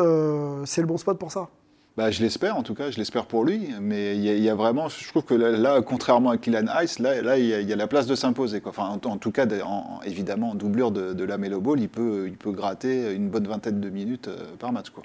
c'est 0.65 0.81
le 0.81 0.87
bon 0.87 0.97
spot 0.97 1.17
pour 1.17 1.31
ça? 1.31 1.47
Bah, 1.95 2.09
je 2.09 2.23
l'espère, 2.23 2.57
en 2.57 2.63
tout 2.63 2.73
cas, 2.73 2.89
je 2.89 2.97
l'espère 2.97 3.27
pour 3.27 3.45
lui. 3.45 3.69
Mais 3.79 4.15
il 4.15 4.23
y, 4.23 4.29
a- 4.29 4.33
y 4.35 4.49
vraiment, 4.57 4.89
je 4.89 5.07
trouve 5.09 5.23
que 5.23 5.35
là, 5.35 5.51
là, 5.51 5.79
contrairement 5.83 6.31
à 6.31 6.37
Kylian 6.37 6.65
Ice, 6.83 6.97
là, 6.97 7.21
là 7.21 7.37
il, 7.37 7.45
y 7.45 7.53
a, 7.53 7.59
il 7.61 7.69
y 7.69 7.73
a 7.73 7.75
la 7.75 7.85
place 7.85 8.07
de 8.07 8.15
s'imposer. 8.15 8.61
quoi. 8.61 8.71
Enfin, 8.71 8.87
en, 9.03 9.07
en 9.09 9.17
tout 9.17 9.31
cas, 9.31 9.45
de- 9.45 9.61
en- 9.61 9.99
évidemment, 10.03 10.51
en 10.51 10.55
doublure 10.55 10.89
de, 10.89 11.13
de 11.13 11.23
la 11.23 11.37
Melo 11.37 11.61
Ball, 11.61 11.79
il 11.79 11.89
peut, 11.89 12.25
il 12.27 12.35
peut 12.35 12.51
gratter 12.51 13.13
une 13.13 13.29
bonne 13.29 13.47
vingtaine 13.47 13.79
de 13.79 13.89
minutes 13.91 14.27
euh, 14.27 14.55
par 14.57 14.71
match. 14.71 14.89
Quoi. 14.89 15.03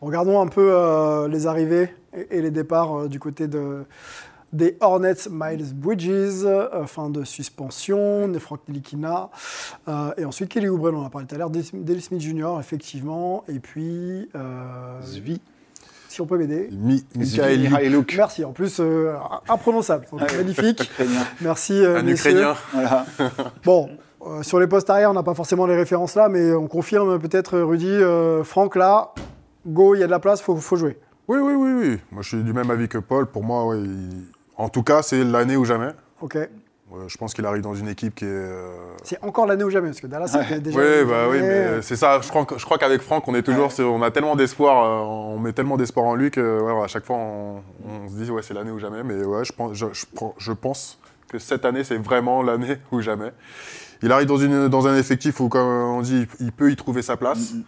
Regardons 0.00 0.40
un 0.40 0.46
peu 0.46 0.72
euh, 0.72 1.28
les 1.28 1.46
arrivées 1.46 1.94
et, 2.16 2.38
et 2.38 2.40
les 2.40 2.50
départs 2.50 3.00
euh, 3.02 3.08
du 3.08 3.20
côté 3.20 3.46
de, 3.46 3.84
des 4.54 4.78
Hornets. 4.80 5.28
Miles 5.30 5.74
Bridges, 5.74 6.44
euh, 6.46 6.86
fin 6.86 7.10
de 7.10 7.22
suspension, 7.22 8.28
de 8.28 8.38
Frank 8.38 8.60
Nilikina. 8.66 9.28
euh, 9.88 10.12
et 10.16 10.24
ensuite 10.24 10.48
Kelly 10.48 10.68
Oubre, 10.70 10.90
on 10.94 11.02
en 11.02 11.04
a 11.06 11.10
parlé 11.10 11.26
tout 11.26 11.34
à 11.34 11.38
l'heure, 11.38 11.50
Dale 11.50 12.00
Smith 12.00 12.20
Jr., 12.22 12.56
effectivement. 12.60 13.44
Et 13.46 13.58
puis, 13.60 14.30
euh, 14.34 15.02
Zvi. 15.02 15.38
Si 16.10 16.20
on 16.20 16.26
peut 16.26 16.36
m'aider. 16.38 16.68
Mi 16.72 17.04
Mikhail. 17.14 17.70
Merci, 18.16 18.44
en 18.44 18.52
plus, 18.52 18.78
euh, 18.80 19.12
imprononçable. 19.48 20.06
Donc, 20.10 20.20
Ouais. 20.20 20.36
magnifique. 20.36 20.82
Ukrainien. 20.82 21.20
Merci, 21.40 21.72
euh, 21.84 21.98
un 21.98 22.02
messieurs. 22.02 22.32
Ukrainien. 22.32 22.54
Voilà. 22.72 23.06
Bon, 23.64 23.88
euh, 24.26 24.42
sur 24.42 24.58
les 24.58 24.66
postes 24.66 24.90
arrière, 24.90 25.10
on 25.10 25.14
n'a 25.14 25.22
pas 25.22 25.34
forcément 25.34 25.66
les 25.66 25.76
références 25.76 26.16
là, 26.16 26.28
mais 26.28 26.52
on 26.52 26.66
confirme 26.66 27.18
peut-être, 27.20 27.58
Rudy, 27.60 27.86
euh, 27.88 28.42
Franck, 28.44 28.74
là, 28.76 29.12
go, 29.66 29.94
il 29.94 30.00
y 30.00 30.02
a 30.02 30.06
de 30.06 30.10
la 30.10 30.18
place, 30.18 30.40
il 30.40 30.44
faut, 30.44 30.56
faut 30.56 30.76
jouer. 30.76 30.98
Oui, 31.28 31.38
oui, 31.38 31.52
oui, 31.54 31.72
oui. 31.72 31.98
Moi, 32.10 32.22
je 32.22 32.28
suis 32.28 32.42
du 32.42 32.52
même 32.52 32.70
avis 32.72 32.88
que 32.88 32.98
Paul. 32.98 33.26
Pour 33.26 33.44
moi, 33.44 33.72
en 34.56 34.68
tout 34.68 34.82
cas, 34.82 35.02
c'est 35.02 35.22
l'année 35.22 35.56
ou 35.56 35.64
jamais. 35.64 35.90
Ok. 36.20 36.36
Ouais, 36.90 37.04
je 37.06 37.16
pense 37.18 37.34
qu'il 37.34 37.46
arrive 37.46 37.62
dans 37.62 37.74
une 37.74 37.86
équipe 37.88 38.14
qui 38.16 38.24
est. 38.24 38.28
euh, 38.28 38.72
C'est 39.04 39.22
encore 39.22 39.46
l'année 39.46 39.62
ou 39.62 39.70
jamais, 39.70 39.88
parce 39.88 40.00
que 40.00 40.08
Dallas, 40.08 40.26
c'était 40.26 40.58
déjà. 40.60 40.78
Oui, 40.78 41.04
bah 41.08 41.28
oui, 41.30 41.38
mais 41.40 41.82
c'est 41.82 41.94
ça. 41.94 42.20
Je 42.20 42.28
crois, 42.28 42.44
je 42.56 42.64
crois 42.64 42.78
qu'avec 42.78 43.00
Franck, 43.00 43.28
on 43.28 43.34
est 43.36 43.42
toujours, 43.42 43.70
on 43.78 44.02
a 44.02 44.10
tellement 44.10 44.34
d'espoir, 44.34 44.84
euh, 44.84 45.34
on 45.34 45.38
met 45.38 45.52
tellement 45.52 45.76
d'espoir 45.76 46.06
en 46.06 46.16
lui 46.16 46.32
que 46.32 46.60
ouais, 46.60 46.82
à 46.82 46.88
chaque 46.88 47.04
fois, 47.04 47.16
on, 47.16 47.62
on 47.88 48.08
se 48.08 48.14
dit 48.14 48.30
ouais, 48.30 48.42
c'est 48.42 48.54
l'année 48.54 48.72
ou 48.72 48.80
jamais. 48.80 49.04
Mais 49.04 49.22
ouais, 49.24 49.44
je 49.44 49.52
pense, 49.52 49.74
je, 49.74 49.86
je 49.92 50.04
prends- 50.12 50.34
je 50.36 50.52
pense 50.52 50.98
que 51.28 51.38
cette 51.38 51.64
année, 51.64 51.84
c'est 51.84 51.96
vraiment 51.98 52.42
l'année 52.42 52.78
ou 52.92 53.00
jamais. 53.00 53.30
Il 54.02 54.10
arrive 54.10 54.26
dans, 54.26 54.38
une, 54.38 54.66
dans 54.68 54.88
un 54.88 54.96
effectif 54.96 55.38
où, 55.40 55.48
comme 55.48 55.66
on 55.68 56.00
dit, 56.00 56.26
il 56.40 56.50
peut 56.52 56.72
y 56.72 56.76
trouver 56.76 57.02
sa 57.02 57.16
place. 57.16 57.52
Mhm. 57.52 57.62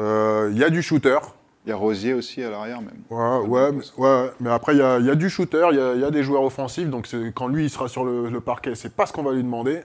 Euh, 0.00 0.48
Il 0.52 0.58
y 0.58 0.64
a 0.64 0.70
du 0.70 0.82
shooter. 0.82 1.18
Il 1.66 1.70
y 1.70 1.72
a 1.72 1.76
Rosier 1.76 2.14
aussi 2.14 2.42
à 2.44 2.50
l'arrière, 2.50 2.80
même. 2.80 2.94
Ouais, 3.10 3.38
ouais, 3.48 3.72
mais, 3.72 3.82
ouais, 4.04 4.30
mais 4.38 4.50
après, 4.50 4.74
il 4.74 4.78
y 4.78 4.82
a, 4.82 4.98
il 5.00 5.06
y 5.06 5.10
a 5.10 5.16
du 5.16 5.28
shooter, 5.28 5.66
il 5.72 5.78
y 5.78 5.80
a, 5.80 5.94
il 5.94 6.00
y 6.00 6.04
a 6.04 6.10
des 6.12 6.22
joueurs 6.22 6.42
offensifs. 6.44 6.88
Donc, 6.88 7.08
quand 7.34 7.48
lui, 7.48 7.64
il 7.64 7.70
sera 7.70 7.88
sur 7.88 8.04
le, 8.04 8.28
le 8.30 8.40
parquet, 8.40 8.76
c'est 8.76 8.94
pas 8.94 9.04
ce 9.06 9.12
qu'on 9.12 9.24
va 9.24 9.32
lui 9.32 9.42
demander. 9.42 9.82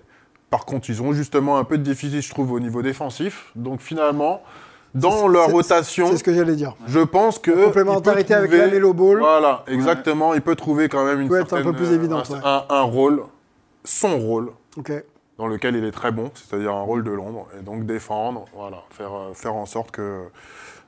Par 0.52 0.66
contre, 0.66 0.90
ils 0.92 1.02
ont 1.02 1.12
justement 1.14 1.58
un 1.58 1.64
peu 1.64 1.78
de 1.80 1.84
déficit, 1.84 2.22
je 2.22 2.30
trouve, 2.30 2.52
au 2.52 2.60
niveau 2.60 2.84
défensif. 2.84 3.52
Donc, 3.56 3.80
finalement, 3.82 4.44
dans 4.94 5.28
leur 5.28 5.48
rotation, 5.50 6.08
C'est 6.12 6.18
ce 6.18 6.24
que 6.24 6.34
j'allais 6.36 6.56
dire. 6.56 6.76
je 6.86 7.00
pense 7.00 7.40
que. 7.40 7.50
La 7.50 7.66
complémentarité 7.66 8.34
avec 8.36 8.52
la 8.52 8.68
Melo 8.68 8.94
Ball. 8.94 9.18
Voilà, 9.20 9.64
exactement. 9.68 10.36
Il 10.36 10.42
peut 10.42 10.56
trouver 10.56 10.88
quand 10.88 11.04
même 11.04 11.20
une 11.22 11.30
Peut 11.30 11.40
être 11.40 11.46
un 11.54 11.58
certaine, 11.58 11.72
peu 11.72 11.78
plus 11.78 11.90
euh, 11.92 11.96
évidente, 11.96 12.30
un, 12.30 12.34
ouais. 12.36 12.40
un- 12.44 12.66
un 12.70 12.82
rôle, 12.82 13.24
son 13.86 14.20
rôle, 14.20 14.52
Ok. 14.78 14.92
dans 15.40 15.48
lequel 15.48 15.76
il 15.78 15.84
est 15.86 15.92
très 15.92 16.12
bon, 16.12 16.30
c'est-à-dire 16.36 16.74
un 16.76 16.82
rôle 16.82 17.04
de 17.04 17.12
l'ombre, 17.12 17.48
et 17.58 17.64
donc 17.64 17.86
défendre, 17.88 18.46
voilà, 18.54 18.84
faire, 18.92 19.14
euh, 19.16 19.34
faire 19.34 19.56
en 19.56 19.66
sorte 19.66 19.90
que, 19.92 20.26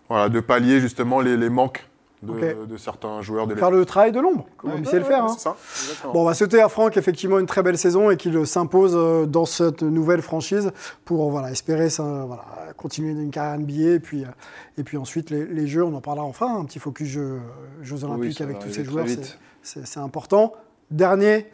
voilà, 0.10 0.30
de 0.30 0.40
pallier 0.40 0.80
justement 0.80 1.20
les, 1.22 1.38
les 1.38 1.50
manques 1.50 1.88
de, 2.22 2.32
Ok. 2.32 2.68
de 2.70 2.78
certains 2.78 3.22
joueurs 3.22 3.48
de 3.48 3.56
Faire 3.56 3.70
le 3.70 3.84
travail 3.86 4.14
de 4.14 4.20
l'ombre, 4.22 4.46
comme 4.58 4.70
Ouais, 4.72 4.78
il 4.80 4.86
ouais, 4.86 4.90
sait 4.92 5.00
le 5.00 5.04
faire. 5.04 5.26
ouais, 5.26 5.30
hein. 5.32 5.36
C'est 5.38 5.44
ça, 5.44 5.56
exactement. 5.84 6.14
Bon, 6.14 6.22
on 6.22 6.26
va 6.26 6.34
souhaiter 6.34 6.62
à 6.62 6.70
Franck 6.70 6.96
effectivement 6.96 7.38
une 7.38 7.46
très 7.48 7.64
belle 7.64 7.78
saison 7.78 8.10
et 8.12 8.16
qu'il 8.18 8.48
s'impose 8.48 8.94
euh, 8.96 9.26
dans 9.26 9.44
cette 9.46 9.82
nouvelle 9.84 10.22
franchise 10.22 10.72
pour 11.04 11.28
euh, 11.28 11.32
voilà, 11.32 11.52
espérer 11.52 11.90
ça, 11.90 12.04
voilà, 12.26 12.46
continuer 12.78 13.12
une 13.12 13.30
carrière 13.30 13.60
NBA 13.60 13.96
et 13.96 14.00
puis, 14.00 14.24
euh, 14.24 14.28
et 14.78 14.84
puis 14.84 14.96
ensuite 14.96 15.32
les, 15.32 15.46
les 15.46 15.68
Jeux, 15.68 15.84
on 15.84 15.94
en 15.94 16.00
parlera 16.02 16.26
enfin, 16.26 16.58
un 16.60 16.64
petit 16.64 16.80
focus 16.80 17.10
Jeux, 17.10 17.42
Jeux 17.82 18.06
Olympiques 18.06 18.40
avec 18.40 18.56
va 18.58 18.64
tous 18.64 18.72
ces 18.72 18.86
joueurs, 18.86 19.04
vite. 19.06 19.38
c'est- 19.64 19.80
c'est 19.82 19.86
c'est 19.88 20.00
important. 20.00 20.54
Dernier 20.92 21.48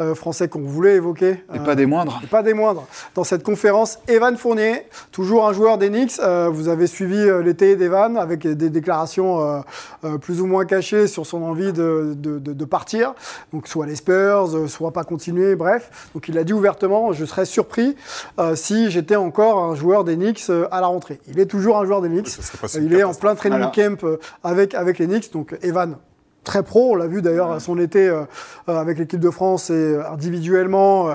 euh, 0.00 0.14
Français 0.14 0.48
qu'on 0.48 0.60
voulait 0.60 0.94
évoquer. 0.96 1.30
Et 1.54 1.58
euh, 1.58 1.64
pas 1.64 1.74
des 1.74 1.86
moindres. 1.86 2.20
et 2.22 2.26
pas 2.26 2.42
des 2.42 2.54
moindres. 2.54 2.86
Dans 3.14 3.24
cette 3.24 3.42
conférence, 3.42 3.98
Evan 4.08 4.36
Fournier, 4.36 4.86
toujours 5.12 5.48
un 5.48 5.52
joueur 5.52 5.78
des 5.78 5.88
Knicks. 5.88 6.18
Euh, 6.20 6.48
vous 6.52 6.68
avez 6.68 6.86
suivi 6.86 7.16
euh, 7.18 7.42
l'été 7.42 7.76
d'Evan 7.76 8.16
avec 8.16 8.46
des 8.46 8.70
déclarations 8.70 9.40
euh, 9.40 9.60
euh, 10.04 10.18
plus 10.18 10.40
ou 10.40 10.46
moins 10.46 10.64
cachées 10.64 11.06
sur 11.06 11.26
son 11.26 11.42
envie 11.42 11.72
de, 11.72 12.12
de- 12.16 12.38
de- 12.38 12.52
de 12.52 12.64
partir. 12.64 13.14
Donc 13.52 13.68
soit 13.68 13.86
les 13.86 13.96
Spurs, 13.96 14.54
euh, 14.56 14.66
soit 14.68 14.92
pas 14.92 15.04
continuer, 15.04 15.54
bref. 15.56 16.10
Donc 16.14 16.28
il 16.28 16.36
a 16.38 16.44
dit 16.44 16.52
ouvertement, 16.52 17.12
je 17.12 17.24
serais 17.24 17.46
surpris 17.46 17.96
euh, 18.38 18.54
si 18.54 18.90
j'étais 18.90 19.16
encore 19.16 19.58
un 19.58 19.74
joueur 19.74 20.04
des 20.04 20.16
Knicks 20.16 20.44
euh, 20.50 20.66
à 20.70 20.80
la 20.80 20.86
rentrée. 20.88 21.20
Il 21.28 21.40
est 21.40 21.46
toujours 21.46 21.78
un 21.78 21.84
joueur 21.86 22.02
si 22.66 22.78
Euh, 22.78 22.80
il 22.82 22.94
est 22.94 23.02
en 23.04 23.14
plein 23.14 23.34
training 23.34 23.70
camp 23.74 24.18
avec, 24.44 24.74
avec 24.74 24.98
les 24.98 25.06
Knicks. 25.06 25.32
Donc 25.32 25.56
Evan, 25.62 25.96
très 26.46 26.62
pro. 26.62 26.92
On 26.92 26.94
l'a 26.94 27.06
vu 27.08 27.20
d'ailleurs 27.20 27.50
à 27.50 27.60
son 27.60 27.78
été 27.78 28.08
euh, 28.08 28.22
euh, 28.70 28.78
avec 28.80 28.98
l'équipe 28.98 29.20
de 29.20 29.28
France 29.30 29.68
et 29.68 29.74
euh, 29.74 30.10
individuellement, 30.10 31.10
euh, 31.10 31.14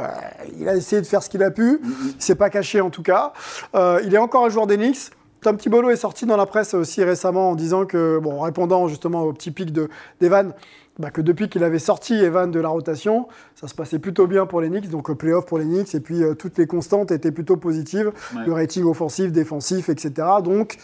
il 0.60 0.70
a 0.70 0.76
essayé 0.76 1.02
de 1.02 1.08
faire 1.08 1.24
ce 1.24 1.30
qu'il 1.30 1.42
a 1.42 1.50
pu. 1.50 1.80
Il 2.16 2.22
s'est 2.22 2.36
pas 2.36 2.52
caché 2.52 2.82
en 2.82 2.92
tout 2.92 3.02
cas. 3.02 3.34
Euh, 3.74 4.00
il 4.06 4.14
est 4.14 4.20
encore 4.20 4.46
un 4.46 4.50
joueur 4.50 4.68
d'Enix. 4.68 5.10
Tom 5.42 5.58
Thibodeau 5.58 5.90
est 5.90 5.96
sorti 5.96 6.28
dans 6.28 6.38
la 6.38 6.46
presse 6.46 6.76
aussi 6.76 7.04
récemment 7.04 7.50
en 7.50 7.56
disant 7.56 7.86
que, 7.88 8.20
bon, 8.20 8.34
en 8.40 8.42
répondant 8.42 8.88
justement 8.88 9.24
au 9.24 9.34
petit 9.34 9.50
pic 9.50 9.72
de- 9.74 9.90
d'Evan, 10.20 10.54
bah, 11.00 11.10
que 11.10 11.22
depuis 11.22 11.50
qu'il 11.50 11.64
avait 11.64 11.80
sorti 11.80 12.14
Evan 12.14 12.52
de 12.52 12.60
la 12.60 12.70
rotation, 12.70 13.28
ça 13.56 13.68
se 13.68 13.74
passait 13.74 13.98
plutôt 13.98 14.28
bien 14.28 14.46
pour 14.46 14.62
les 14.62 14.68
Knicks, 14.70 14.90
donc 14.90 15.12
playoff 15.18 15.48
pour 15.48 15.58
les 15.58 15.66
Knicks, 15.66 15.96
et 15.96 16.00
puis 16.00 16.22
toutes 16.38 16.60
les 16.60 16.68
constantes 16.68 17.10
étaient 17.10 17.32
plutôt 17.32 17.58
positives, 17.58 18.12
Ouais. 18.36 18.42
le 18.46 18.54
rating 18.54 18.84
offensif, 18.86 19.32
défensif, 19.32 19.90
etc. 19.90 20.28
Donc, 20.44 20.78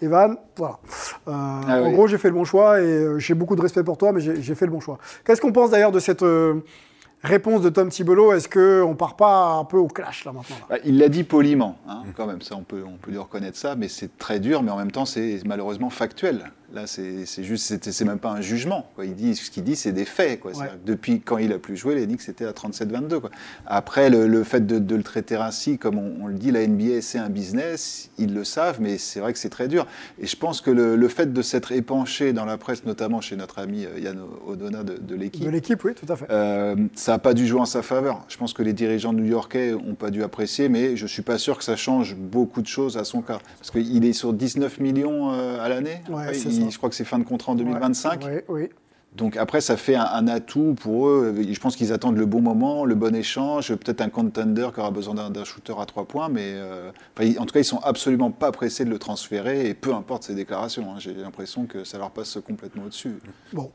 Evan, 0.00 0.36
voilà. 0.56 0.78
Euh, 1.26 1.30
en 1.32 1.60
Ah 1.68 1.82
oui. 1.82 1.92
gros, 1.92 2.06
j'ai 2.06 2.18
fait 2.18 2.28
le 2.28 2.34
bon 2.34 2.44
choix 2.44 2.80
et 2.80 2.84
euh, 2.84 3.18
j'ai 3.18 3.34
beaucoup 3.34 3.56
de 3.56 3.60
respect 3.62 3.82
pour 3.82 3.98
toi, 3.98 4.12
mais 4.12 4.20
j'ai 4.20 4.54
fait 4.54 4.66
le 4.66 4.70
bon 4.72 4.80
choix. 4.80 4.98
Qu'est-ce 5.24 5.40
qu'on 5.40 5.52
pense 5.52 5.70
d'ailleurs 5.70 5.90
de 5.92 5.98
cette 5.98 6.22
euh, 6.22 6.60
réponse 7.22 7.62
de 7.62 7.68
Tom 7.68 7.88
Thibodeau? 7.88 8.32
Est-ce 8.32 8.48
qu'on 8.48 8.94
part 8.94 9.16
pas 9.16 9.54
un 9.54 9.64
peu 9.64 9.76
au 9.76 9.88
clash 9.88 10.24
là 10.24 10.32
maintenant 10.32 10.56
là? 10.60 10.66
Bah, 10.70 10.76
il 10.84 10.98
l'a 10.98 11.08
dit 11.08 11.24
poliment, 11.24 11.76
hein, 11.88 12.02
quand 12.16 12.26
même, 12.26 12.42
ça 12.42 12.54
on 12.56 12.62
peut, 12.62 12.84
on 12.86 12.96
peut 12.96 13.10
lui 13.10 13.18
reconnaître 13.18 13.56
ça, 13.58 13.74
mais 13.74 13.88
c'est 13.88 14.16
très 14.18 14.38
dur, 14.38 14.62
mais 14.62 14.70
en 14.70 14.76
même 14.76 14.92
temps 14.92 15.04
c'est 15.04 15.40
malheureusement 15.44 15.90
factuel. 15.90 16.52
Là 16.72 16.86
c'est 16.86 17.24
juste, 17.42 17.90
c'est 17.90 18.04
même 18.04 18.18
pas 18.18 18.30
un 18.30 18.40
jugement. 18.42 18.90
Quoi. 18.94 19.06
Il 19.06 19.14
dit, 19.14 19.34
ce 19.36 19.50
qu'il 19.50 19.64
dit 19.64 19.74
c'est 19.74 19.92
des 19.92 20.04
faits. 20.04 20.40
Quoi. 20.40 20.52
Que 20.52 20.58
Depuis 20.84 21.20
quand 21.20 21.38
il 21.38 21.52
a 21.52 21.58
plus 21.58 21.76
joué, 21.76 21.94
les 21.94 22.06
Knicks 22.06 22.20
c'était 22.20 22.44
à 22.44 22.52
37-22. 22.52 23.20
quoi. 23.20 23.30
Après 23.66 24.10
le, 24.10 24.26
le 24.26 24.44
fait 24.44 24.66
de, 24.66 24.78
de 24.78 24.94
le 24.96 25.02
traiter 25.02 25.36
ainsi, 25.36 25.78
comme 25.78 25.98
on, 25.98 26.24
on 26.24 26.26
le 26.26 26.34
dit, 26.34 26.50
la 26.50 26.66
NBA 26.66 27.00
c'est 27.00 27.18
un 27.18 27.30
business, 27.30 28.10
ils 28.18 28.34
le 28.34 28.44
savent, 28.44 28.80
mais 28.80 28.98
c'est 28.98 29.20
vrai 29.20 29.32
que 29.32 29.38
c'est 29.38 29.48
très 29.48 29.66
dur. 29.68 29.86
Et 30.20 30.26
je 30.26 30.36
pense 30.36 30.60
que 30.60 30.70
le, 30.70 30.94
le 30.96 31.08
fait 31.08 31.32
de 31.32 31.42
s'être 31.42 31.72
épanché 31.72 32.32
dans 32.34 32.44
la 32.44 32.58
presse, 32.58 32.84
notamment 32.84 33.20
chez 33.22 33.36
notre 33.36 33.58
ami 33.60 33.86
euh, 33.86 33.98
Yann 33.98 34.18
Odona 34.46 34.84
de, 34.84 34.98
de 34.98 35.14
l'équipe, 35.14 35.44
De 35.44 35.50
l'équipe, 35.50 35.82
oui, 35.84 35.92
tout 35.94 36.10
à 36.12 36.16
fait. 36.16 36.26
euh, 36.30 36.76
ça 36.94 37.12
n'a 37.12 37.18
pas 37.18 37.32
dû 37.34 37.46
jouer 37.46 37.60
en 37.60 37.64
sa 37.66 37.80
faveur. 37.82 38.24
Je 38.28 38.36
pense 38.36 38.52
que 38.52 38.62
les 38.62 38.74
dirigeants 38.74 39.12
new-yorkais 39.14 39.72
n'ont 39.72 39.94
pas 39.94 40.10
dû 40.10 40.22
apprécier, 40.22 40.68
mais 40.68 40.96
je 40.96 41.04
ne 41.04 41.08
suis 41.08 41.22
pas 41.22 41.38
sûr 41.38 41.56
que 41.56 41.64
ça 41.64 41.76
change 41.76 42.14
beaucoup 42.14 42.60
de 42.60 42.66
choses 42.66 42.96
à 42.98 43.04
son 43.04 43.22
cas. 43.22 43.38
Parce 43.58 43.70
qu'il 43.70 44.04
est 44.04 44.12
sur 44.12 44.32
19 44.34 44.80
millions 44.80 45.32
euh, 45.32 45.60
à 45.64 45.68
l'année. 45.70 46.02
Ouais, 46.10 46.34
Je 46.70 46.76
crois 46.78 46.88
que 46.88 46.94
c'est 46.96 47.04
fin 47.04 47.18
de 47.18 47.24
contrat 47.24 47.52
en 47.52 47.54
2025. 47.54 48.24
Oui, 48.24 48.32
oui. 48.48 48.68
Donc 49.16 49.36
après, 49.38 49.60
ça 49.62 49.76
fait 49.78 49.94
un, 49.94 50.04
un 50.04 50.28
atout 50.28 50.74
pour 50.78 51.08
eux. 51.08 51.34
Je 51.50 51.58
pense 51.60 51.76
qu'ils 51.76 51.92
attendent 51.94 52.18
le 52.18 52.26
bon 52.26 52.42
moment, 52.42 52.84
le 52.84 52.94
bon 52.94 53.14
échange, 53.16 53.74
peut-être 53.74 54.02
un 54.02 54.10
contender 54.10 54.68
qui 54.74 54.80
aura 54.80 54.90
besoin 54.90 55.14
d'un 55.30 55.44
shooter 55.44 55.74
à 55.80 55.86
trois 55.86 56.04
points, 56.04 56.28
mais 56.28 56.52
euh, 56.54 56.90
enfin, 57.18 57.30
en 57.38 57.46
tout 57.46 57.52
cas, 57.54 57.60
ils 57.60 57.64
sont 57.64 57.80
absolument 57.80 58.30
pas 58.30 58.52
pressés 58.52 58.84
de 58.84 58.90
le 58.90 58.98
transférer, 58.98 59.68
et 59.68 59.74
peu 59.74 59.94
importe 59.94 60.24
ses 60.24 60.34
déclarations. 60.34 60.92
hein. 60.92 60.96
J'ai 60.98 61.14
l'impression 61.14 61.64
que 61.64 61.84
ça 61.84 61.96
leur 61.98 62.10
passe 62.10 62.38
complètement 62.46 62.84
au-dessus. 62.84 63.18
Bon. 63.54 63.70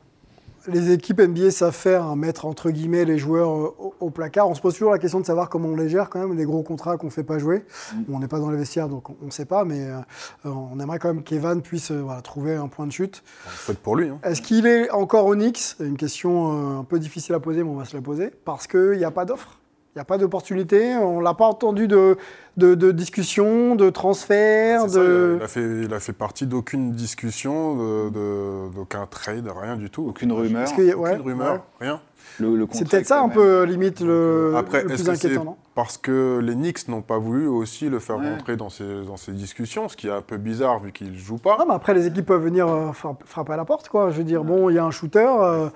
Les 0.67 0.91
équipes 0.91 1.19
NBA 1.19 1.51
savent 1.51 1.73
faire, 1.75 2.03
hein, 2.05 2.15
mettre 2.15 2.45
entre 2.45 2.71
guillemets 2.71 3.03
les 3.05 3.17
joueurs 3.17 3.49
euh, 3.49 3.75
au, 3.79 3.93
au 3.99 4.09
placard. 4.09 4.47
On 4.49 4.55
se 4.55 4.61
pose 4.61 4.73
toujours 4.73 4.91
la 4.93 4.99
question 4.99 5.19
de 5.19 5.25
savoir 5.25 5.49
comment 5.49 5.69
on 5.69 5.75
les 5.75 5.89
gère 5.89 6.09
quand 6.09 6.19
même, 6.19 6.37
les 6.37 6.45
gros 6.45 6.63
contrats 6.63 6.97
qu'on 6.97 7.07
ne 7.07 7.11
fait 7.11 7.23
pas 7.23 7.37
jouer. 7.37 7.65
On 8.09 8.19
n'est 8.19 8.27
pas 8.27 8.39
dans 8.39 8.49
les 8.49 8.57
vestiaires 8.57 8.87
donc 8.87 9.09
on 9.09 9.25
ne 9.25 9.31
sait 9.31 9.45
pas, 9.45 9.65
mais 9.65 9.81
euh, 9.85 9.97
euh, 10.45 10.49
on 10.49 10.79
aimerait 10.79 10.99
quand 10.99 11.13
même 11.13 11.23
qu'Evan 11.23 11.61
puisse 11.61 11.91
euh, 11.91 12.01
voilà, 12.01 12.21
trouver 12.21 12.55
un 12.55 12.67
point 12.67 12.87
de 12.87 12.91
chute. 12.91 13.23
Faites 13.45 13.79
pour 13.79 13.95
lui. 13.95 14.07
hein. 14.09 14.19
Est-ce 14.23 14.41
qu'il 14.41 14.65
est 14.65 14.89
encore 14.91 15.33
C'est 15.55 15.85
une 15.85 15.97
question 15.97 16.79
un 16.79 16.83
peu 16.83 16.99
difficile 16.99 17.35
à 17.35 17.39
poser, 17.39 17.63
mais 17.63 17.69
on 17.69 17.75
va 17.75 17.85
se 17.85 17.95
la 17.95 18.01
poser. 18.01 18.31
Parce 18.45 18.67
qu'il 18.67 18.97
n'y 18.97 19.05
a 19.05 19.11
pas 19.11 19.25
d'offre, 19.25 19.59
il 19.95 19.99
n'y 19.99 20.01
a 20.01 20.05
pas 20.05 20.17
d'opportunité. 20.17 20.95
On 20.95 21.19
ne 21.19 21.23
l'a 21.23 21.35
pas 21.35 21.45
entendu 21.45 21.87
de, 21.87 22.17
de, 22.57 22.73
de 22.73 22.91
discussion, 22.91 23.75
de 23.75 23.89
transfert, 23.91 24.89
ça, 24.89 24.99
il, 25.03 25.39
a 25.43 25.47
fait, 25.47 25.61
il 25.83 25.93
a 25.93 25.99
fait 25.99 26.13
partie 26.13 26.47
d'aucune 26.47 26.93
discussion, 26.93 27.75
de- 27.75 28.09
de- 28.09 28.73
d'aucun 28.75 29.05
trade, 29.05 29.47
rien 29.55 29.75
du 29.77 29.89
tout. 29.91 30.05
Aucune 30.09 30.31
rumeur. 30.31 30.67
A- 30.67 30.71
Aucune 30.71 30.93
ouais, 30.95 31.15
rumeur, 31.17 31.53
ouais. 31.53 31.59
rien. 31.87 32.01
Le, 32.39 32.55
le 32.55 32.67
C'est 32.71 32.87
peut-être 32.89 33.05
ça 33.05 33.21
un 33.21 33.29
peu 33.29 33.63
limite 33.63 34.01
le, 34.01 34.53
Après, 34.55 34.81
le 34.83 34.89
plus 34.89 35.07
inquiétant, 35.09 35.43
non 35.45 35.57
parce 35.75 35.97
que 35.97 36.39
les 36.41 36.53
Knicks 36.53 36.87
n'ont 36.87 37.01
pas 37.01 37.17
voulu 37.17 37.47
aussi 37.47 37.89
le 37.89 37.99
faire 37.99 38.17
Ouais. 38.17 38.29
rentrer 38.29 38.55
dans 38.57 38.69
ces, 38.69 39.03
dans 39.05 39.17
ces 39.17 39.31
discussions, 39.31 39.89
ce 39.89 39.95
qui 39.97 40.07
est 40.07 40.11
un 40.11 40.21
peu 40.21 40.37
bizarre 40.37 40.79
vu 40.79 40.91
qu'il 40.91 41.11
ne 41.11 41.17
joue 41.17 41.37
pas. 41.37 41.57
Non, 41.57 41.65
mais 41.67 41.73
après, 41.73 41.93
les 41.95 42.05
équipes 42.07 42.25
peuvent 42.27 42.43
venir 42.43 42.67
euh, 42.67 42.91
frapp- 42.91 43.23
frapper 43.25 43.53
à 43.53 43.57
la 43.57 43.65
porte, 43.65 43.89
quoi. 43.89 44.09
Je 44.11 44.17
veux 44.17 44.23
dire, 44.23 44.43
bon, 44.43 44.69
il 44.69 44.75
y 44.75 44.79
a 44.79 44.85
un 44.85 44.91
shooter. 44.91 45.19
euh, 45.27 45.69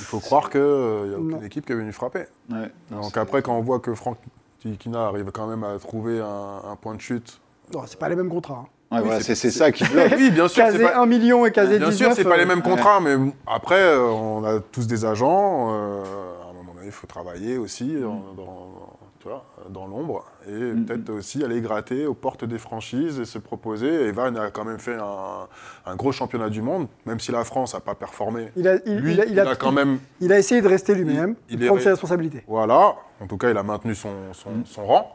Il 0.00 0.04
faut 0.04 0.18
croire 0.20 0.50
qu'il 0.50 0.60
n'y 0.60 0.66
a 1.14 1.18
aucune 1.18 1.28
Non. 1.30 1.42
équipe 1.42 1.64
qui 1.66 1.72
est 1.72 1.76
venue 1.76 1.92
frapper. 1.92 2.24
Ouais. 2.50 2.70
Non, 2.90 3.02
Donc 3.02 3.12
c'est- 3.14 3.20
après, 3.20 3.42
quand 3.42 3.56
on 3.56 3.62
voit 3.62 3.78
que 3.80 3.94
Frank 3.94 4.16
Tikina 4.60 5.06
arrive 5.06 5.30
quand 5.32 5.46
même 5.46 5.62
à 5.64 5.78
trouver 5.78 6.20
un, 6.20 6.70
un 6.70 6.76
point 6.76 6.94
de 6.96 7.00
chute. 7.00 7.40
non, 7.72 7.82
c'est 7.86 7.98
pas 7.98 8.08
les 8.08 8.16
mêmes 8.16 8.28
contrats. 8.30 8.64
hein. 8.64 8.68
Ouais, 8.92 9.00
voilà, 9.00 9.18
c'est- 9.20 9.34
c'est 9.34 9.50
c'est 9.50 9.58
ça 9.58 9.72
qui 9.72 9.84
bloque. 9.92 10.12
Oui, 10.16 10.30
bien 10.30 10.46
sûr, 10.48 10.62
Caser 10.64 10.82
pas, 10.84 10.98
1 10.98 11.06
million 11.06 11.44
et 11.44 11.50
caser 11.50 11.78
bien 11.78 11.88
19. 11.88 11.96
sûr, 11.96 12.12
c'est 12.16 12.24
pas 12.28 12.36
les 12.36 12.44
euh, 12.44 12.46
mêmes 12.46 12.62
contrats, 12.62 13.00
mais 13.00 13.16
après, 13.46 13.80
euh, 13.82 14.00
on 14.08 14.44
a 14.44 14.60
tous 14.60 14.86
des 14.86 15.04
agents. 15.04 15.70
euh, 15.72 16.02
à 16.46 16.50
un 16.50 16.52
moment 16.52 16.72
donné, 16.74 16.86
il 16.86 16.92
faut 16.92 17.06
travailler 17.08 17.58
aussi 17.58 17.94
dans, 18.00 18.22
dans- 18.36 18.96
tu 19.18 19.26
vois, 19.28 19.44
dans 19.70 19.88
l'ombre 19.88 20.24
et 20.48 20.52
Mm. 20.52 20.84
peut-être 20.84 21.10
aussi 21.10 21.42
aller 21.42 21.60
gratter 21.60 22.06
aux 22.06 22.14
portes 22.14 22.44
des 22.44 22.58
franchises 22.58 23.18
et 23.18 23.24
se 23.24 23.38
proposer. 23.40 23.88
Evan 24.06 24.36
a 24.36 24.50
quand 24.52 24.64
même 24.64 24.78
fait 24.78 24.94
un, 24.94 25.48
un 25.84 25.96
gros 25.96 26.12
championnat 26.12 26.48
du 26.48 26.62
monde, 26.62 26.86
même 27.06 27.18
si 27.18 27.32
la 27.32 27.42
France 27.42 27.74
n'a 27.74 27.80
pas 27.80 27.96
performé. 27.96 28.52
Il 28.54 28.68
a, 28.68 28.76
il, 28.86 28.98
Lui, 28.98 29.14
il 29.14 29.20
a, 29.20 29.24
il 29.24 29.40
a- 29.40 29.56
quand 29.56 29.72
même 29.72 29.98
il 30.20 30.32
a 30.32 30.38
essayé 30.38 30.60
de 30.62 30.68
rester 30.68 30.94
lui-même, 30.94 31.34
de 31.50 31.60
est 31.60 31.66
prendre 31.66 31.82
ses 31.82 31.88
responsabilités. 31.90 32.44
Voilà, 32.46 32.94
en 33.20 33.26
tout 33.26 33.36
cas, 33.36 33.50
il 33.50 33.56
a 33.56 33.64
maintenu 33.64 33.96
son, 33.96 34.10
son, 34.32 34.50
Mm. 34.50 34.62
son 34.66 34.86
rang. 34.86 35.12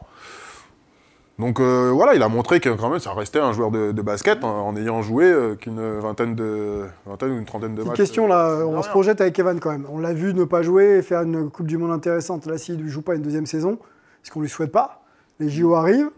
Donc 1.38 1.60
euh, 1.60 1.90
voilà, 1.92 2.14
il 2.14 2.22
a 2.22 2.28
montré 2.28 2.60
que 2.60 2.68
quand 2.68 2.90
même 2.90 2.98
ça 2.98 3.12
restait 3.14 3.38
un 3.40 3.52
joueur 3.52 3.70
de, 3.70 3.90
de 3.92 4.02
basket 4.02 4.44
en, 4.44 4.68
en 4.68 4.76
ayant 4.76 5.02
joué 5.02 5.24
euh, 5.24 5.54
qu'une 5.54 5.80
vingtaine 5.98 6.34
de 6.34 6.84
vingtaine 7.06 7.30
ou 7.32 7.38
une 7.38 7.44
trentaine 7.46 7.72
de 7.72 7.76
Petite 7.78 7.88
matchs. 7.88 7.96
question 7.98 8.26
là, 8.26 8.56
C'est 8.58 8.62
on 8.64 8.72
rien. 8.72 8.82
se 8.82 8.88
projette 8.90 9.20
avec 9.20 9.38
Evan 9.38 9.58
quand 9.58 9.70
même. 9.70 9.86
On 9.90 9.98
l'a 9.98 10.12
vu 10.12 10.34
ne 10.34 10.44
pas 10.44 10.62
jouer 10.62 10.98
et 10.98 11.02
faire 11.02 11.22
une 11.22 11.50
Coupe 11.50 11.66
du 11.66 11.78
Monde 11.78 11.90
intéressante. 11.90 12.46
Là, 12.46 12.58
s'il 12.58 12.84
ne 12.84 12.88
joue 12.88 13.02
pas 13.02 13.14
une 13.14 13.22
deuxième 13.22 13.46
saison, 13.46 13.78
est-ce 14.22 14.30
qu'on 14.30 14.40
lui 14.42 14.48
souhaite 14.48 14.72
pas? 14.72 15.02
Les 15.40 15.48
JO 15.48 15.74
arrivent. 15.74 16.10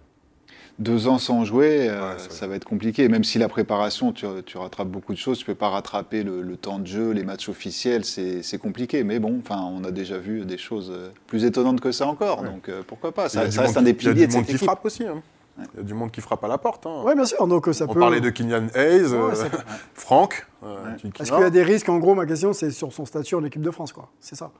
Deux 0.81 1.07
ans 1.07 1.18
sans 1.18 1.45
jouer, 1.45 1.89
euh, 1.89 2.14
Ouais, 2.14 2.18
ça- 2.18 2.31
ça 2.31 2.47
va 2.49 2.57
être 2.57 2.64
compliqué. 2.64 3.09
Même 3.09 3.22
si 3.22 3.39
la 3.39 3.49
préparation, 3.49 4.12
tu, 4.12 4.27
tu 4.45 4.59
rattrapes 4.59 4.89
beaucoup 4.89 5.12
de 5.12 5.18
choses, 5.18 5.39
tu 5.39 5.45
peux 5.45 5.55
pas 5.55 5.68
rattraper 5.68 6.25
le, 6.25 6.43
le 6.43 6.57
temps 6.57 6.81
de 6.81 6.87
jeu, 6.87 7.12
les 7.12 7.22
matchs 7.22 7.49
officiels, 7.49 8.05
c'est 8.05 8.59
compliqué. 8.59 9.05
Mais 9.05 9.20
bon, 9.20 9.39
enfin, 9.39 9.61
on 9.62 9.85
a 9.85 9.93
déjà 9.93 10.18
vu 10.18 10.45
des 10.45 10.59
choses 10.59 10.91
euh, 10.93 11.11
plus 11.29 11.45
étonnantes 11.45 11.81
que 11.81 11.93
ça 11.93 12.07
encore. 12.09 12.43
Ouais. 12.43 12.49
Donc 12.49 12.68
euh, 12.68 12.83
pourquoi 12.87 13.12
pas? 13.12 13.29
Ça, 13.29 13.49
ça 13.53 13.62
reste 13.62 13.77
un 13.77 13.83
des 13.83 13.95
qui- 13.95 14.07
il 14.07 14.09
y 14.09 14.11
a 14.11 14.14
piliers 14.14 14.27
du 14.27 14.33
de 14.33 14.37
monde 14.37 14.43
cette 14.43 14.51
qui 14.51 14.57
équipe. 14.57 14.66
frappe 14.68 14.85
aussi. 14.85 15.05
hein. 15.05 15.22
Il 15.57 15.77
y 15.77 15.81
a 15.81 15.83
du 15.85 15.95
monde 15.95 16.11
qui 16.11 16.20
frappe 16.20 16.43
à 16.43 16.49
la 16.49 16.59
porte. 16.59 16.85
hein. 16.87 17.03
Oui, 17.05 17.14
bien 17.14 17.25
sûr. 17.25 17.47
Donc 17.47 17.68
ça 17.72 17.85
On 17.89 17.93
peut. 17.95 18.01
parlait 18.01 18.20
de 18.20 18.29
Kylian 18.31 18.66
Hayes, 18.75 19.05
Ouais, 19.05 19.33
Franck, 19.95 20.45
euh, 20.64 20.75
Ouais. 20.75 20.97
qui- 20.99 21.12
qui- 21.12 21.22
Est-ce 21.22 21.31
qu'il 21.31 21.41
y 21.41 21.45
a 21.45 21.51
des 21.51 21.62
risques? 21.62 21.89
En 21.89 21.99
gros, 21.99 22.16
ma 22.16 22.27
question, 22.27 22.53
c'est 22.53 22.72
sur 22.72 22.93
son 22.93 23.07
statut 23.07 23.37
en 23.37 23.45
équipe 23.45 23.62
de 23.62 23.70
France, 23.70 23.93
quoi. 23.93 24.09
C'est 24.18 24.35
ça. 24.35 24.51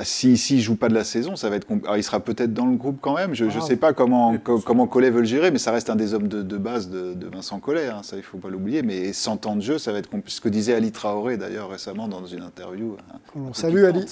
Ah, 0.00 0.04
si 0.04 0.36
s'il 0.38 0.60
joue 0.60 0.76
pas 0.76 0.88
de 0.88 0.94
la 0.94 1.02
saison, 1.02 1.34
ça 1.34 1.50
va 1.50 1.56
être 1.56 1.68
compl- 1.68 1.82
Alors, 1.82 1.96
il 1.96 2.04
sera 2.04 2.20
peut-être 2.20 2.54
dans 2.54 2.66
le 2.66 2.76
groupe 2.76 2.98
quand 3.00 3.16
même. 3.16 3.34
Je 3.34 3.46
ne 3.46 3.50
Ah. 3.56 3.60
sais 3.60 3.74
pas 3.74 3.92
comment, 3.92 4.32
Et- 4.34 4.38
co- 4.38 4.60
comment 4.60 4.86
Collet 4.86 5.10
veut 5.10 5.18
le 5.22 5.26
gérer, 5.26 5.50
mais 5.50 5.58
ça 5.58 5.72
reste 5.72 5.90
un 5.90 5.96
des 5.96 6.14
hommes 6.14 6.28
de, 6.28 6.40
de 6.42 6.56
base 6.56 6.88
de, 6.88 7.14
de 7.14 7.26
Vincent 7.26 7.58
Collet. 7.58 7.88
hein, 7.88 8.02
ça, 8.04 8.16
il 8.16 8.22
faut 8.22 8.38
pas 8.38 8.48
l'oublier. 8.48 8.82
Mais 8.82 9.12
sans 9.12 9.36
temps 9.36 9.56
de 9.56 9.60
jeu, 9.60 9.76
ça 9.78 9.90
va 9.90 9.98
être 9.98 10.08
compl- 10.08 10.22
ce 10.28 10.40
que 10.40 10.48
disait 10.48 10.72
Ali 10.74 10.92
Traoré 10.92 11.36
d'ailleurs 11.36 11.68
récemment 11.68 12.06
dans 12.06 12.24
une 12.26 12.42
interview. 12.44 12.96
hein, 13.12 13.18
On 13.34 13.52
salue 13.52 13.84
Ali. 13.86 14.04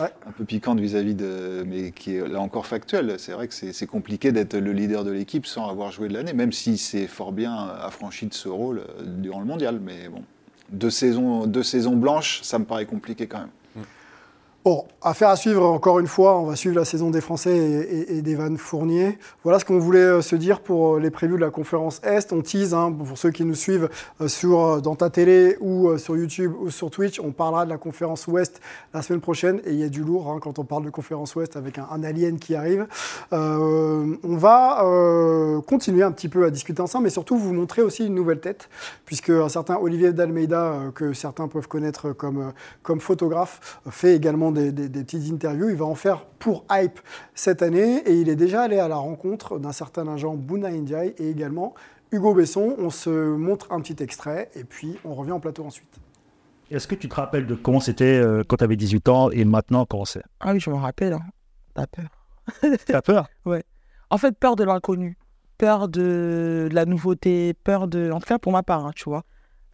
Ouais. 0.00 0.06
Un 0.24 0.30
peu 0.30 0.44
piquante 0.44 0.78
vis-à-vis 0.78 1.16
de, 1.16 1.64
mais 1.66 1.90
qui 1.90 2.14
est 2.14 2.28
là 2.28 2.40
encore 2.40 2.66
factuelle. 2.66 3.16
C'est 3.18 3.32
vrai 3.32 3.48
que 3.48 3.54
c'est 3.54 3.72
c'est 3.72 3.86
compliqué 3.88 4.30
d'être 4.30 4.54
le 4.56 4.70
leader 4.72 5.02
de 5.02 5.10
l'équipe 5.10 5.46
sans 5.46 5.68
avoir 5.68 5.90
joué 5.90 6.06
de 6.08 6.14
l'année, 6.14 6.32
même 6.32 6.52
si 6.52 6.78
c'est 6.78 7.08
fort 7.08 7.32
bien 7.32 7.52
affranchi 7.82 8.26
de 8.26 8.34
ce 8.34 8.48
rôle 8.48 8.78
euh, 8.78 9.02
durant 9.04 9.40
le 9.40 9.46
mondial. 9.46 9.80
Mais 9.84 10.08
bon, 10.08 10.22
deux 10.70 10.90
saisons, 10.90 11.46
deux 11.48 11.64
saisons 11.64 11.96
blanches, 11.96 12.40
ça 12.44 12.60
me 12.60 12.64
paraît 12.64 12.86
compliqué 12.86 13.26
quand 13.26 13.38
même. 13.38 13.48
Bon, 14.64 14.86
affaire 15.02 15.28
à 15.28 15.36
suivre 15.36 15.62
encore 15.66 15.98
une 15.98 16.06
fois. 16.06 16.38
On 16.38 16.46
va 16.46 16.56
suivre 16.56 16.74
la 16.74 16.86
saison 16.86 17.10
des 17.10 17.20
Français 17.20 17.54
et, 17.54 17.80
et- 18.14 18.16
et 18.16 18.22
d'Evan 18.22 18.56
Fournier. 18.56 19.18
Voilà 19.42 19.58
ce 19.58 19.66
qu'on 19.66 19.78
voulait 19.78 19.98
euh, 19.98 20.22
se 20.22 20.36
dire 20.36 20.60
pour 20.60 20.94
euh, 20.96 21.00
les 21.00 21.10
previews 21.10 21.36
de 21.36 21.42
la 21.42 21.50
conférence 21.50 22.00
Est. 22.02 22.32
On 22.32 22.40
tease, 22.40 22.72
hein, 22.72 22.90
pour 22.90 23.18
ceux 23.18 23.30
qui 23.30 23.44
nous 23.44 23.54
suivent 23.54 23.90
euh, 24.22 24.28
sur, 24.28 24.80
dans 24.80 24.94
ta 24.94 25.10
télé 25.10 25.58
ou 25.60 25.98
sur 25.98 26.16
YouTube 26.16 26.54
ou 26.58 26.70
sur 26.70 26.90
Twitch. 26.90 27.20
On 27.20 27.30
parlera 27.30 27.66
de 27.66 27.70
la 27.70 27.76
conférence 27.76 28.26
Ouest 28.26 28.62
la 28.94 29.02
semaine 29.02 29.20
prochaine. 29.20 29.60
Et 29.66 29.72
il 29.72 29.78
y 29.78 29.84
a 29.84 29.90
du 29.90 30.02
lourd 30.02 30.30
hein, 30.30 30.38
quand 30.40 30.58
on 30.58 30.64
parle 30.64 30.86
de 30.86 30.90
conférence 30.90 31.34
Ouest 31.36 31.58
avec 31.58 31.76
un, 31.76 32.02
alien 32.02 32.38
qui 32.38 32.54
arrive. 32.54 32.86
On 33.32 34.16
va 34.22 34.82
continuer 35.66 36.02
un 36.02 36.12
petit 36.12 36.28
peu 36.28 36.44
à 36.46 36.50
discuter 36.50 36.80
ensemble, 36.80 37.04
mais 37.04 37.10
surtout 37.10 37.36
vous 37.36 37.52
montrer 37.52 37.82
aussi 37.82 38.06
une 38.06 38.14
nouvelle 38.14 38.40
tête, 38.40 38.70
puisque 39.04 39.28
un 39.30 39.48
certain 39.50 39.76
Olivier 39.76 40.12
Dalmeida, 40.14 40.74
que 40.94 41.12
certains 41.12 41.48
peuvent 41.48 41.68
connaître 41.68 42.12
comme, 42.12 42.52
comme 42.82 43.00
photographe, 43.00 43.80
fait 43.90 44.14
également 44.16 44.53
des, 44.54 44.72
des- 44.72 44.88
des 44.88 45.04
petites 45.04 45.30
interviews. 45.32 45.68
Il 45.68 45.76
va 45.76 45.84
en 45.84 45.94
faire 45.94 46.24
pour 46.38 46.64
Hype 46.70 46.98
cette 47.34 47.60
année, 47.62 47.98
et 48.06 48.14
il 48.14 48.28
est 48.28 48.36
déjà 48.36 48.62
allé 48.62 48.78
à 48.78 48.88
la 48.88 48.96
rencontre 48.96 49.58
d'un 49.58 49.72
certain 49.72 50.08
agent 50.08 50.34
Buna 50.34 50.68
Indiaye 50.68 51.14
et 51.18 51.28
également 51.28 51.74
Hugo 52.12 52.32
Besson. 52.34 52.74
On 52.78 52.90
se 52.90 53.10
montre 53.10 53.70
un 53.72 53.80
petit 53.80 54.02
extrait, 54.02 54.50
et 54.54 54.64
puis 54.64 54.98
on 55.04 55.14
revient 55.14 55.32
en 55.32 55.40
plateau 55.40 55.64
ensuite. 55.64 55.98
Est-ce 56.70 56.88
que 56.88 56.94
tu 56.94 57.08
te 57.08 57.14
rappelles 57.14 57.46
de 57.46 57.54
comment 57.54 57.80
c'était 57.80 58.04
euh, 58.18 58.42
quand 58.48 58.56
tu 58.56 58.64
avais 58.64 58.76
18 58.76 59.08
ans 59.10 59.30
et 59.30 59.44
maintenant 59.44 59.84
comment 59.84 60.06
c'est? 60.06 60.22
Ah 60.40 60.52
oui, 60.52 60.60
je 60.60 60.70
me 60.70 60.76
rappelle. 60.76 61.12
hein. 61.12 61.20
T'as 61.74 61.86
peur. 61.86 62.08
T'as 62.86 63.02
peur? 63.02 63.28
En 64.10 64.18
fait, 64.18 64.32
peur 64.38 64.56
de 64.56 64.64
l'inconnu, 64.64 65.18
peur 65.58 65.88
de 65.88 66.68
la 66.72 66.84
nouveauté, 66.86 67.52
peur 67.64 67.86
de. 67.88 68.10
En 68.10 68.20
tout 68.20 68.26
cas, 68.26 68.38
pour 68.38 68.52
ma 68.52 68.62
part, 68.62 68.86
hein, 68.86 68.92
tu 68.94 69.04
vois. 69.08 69.24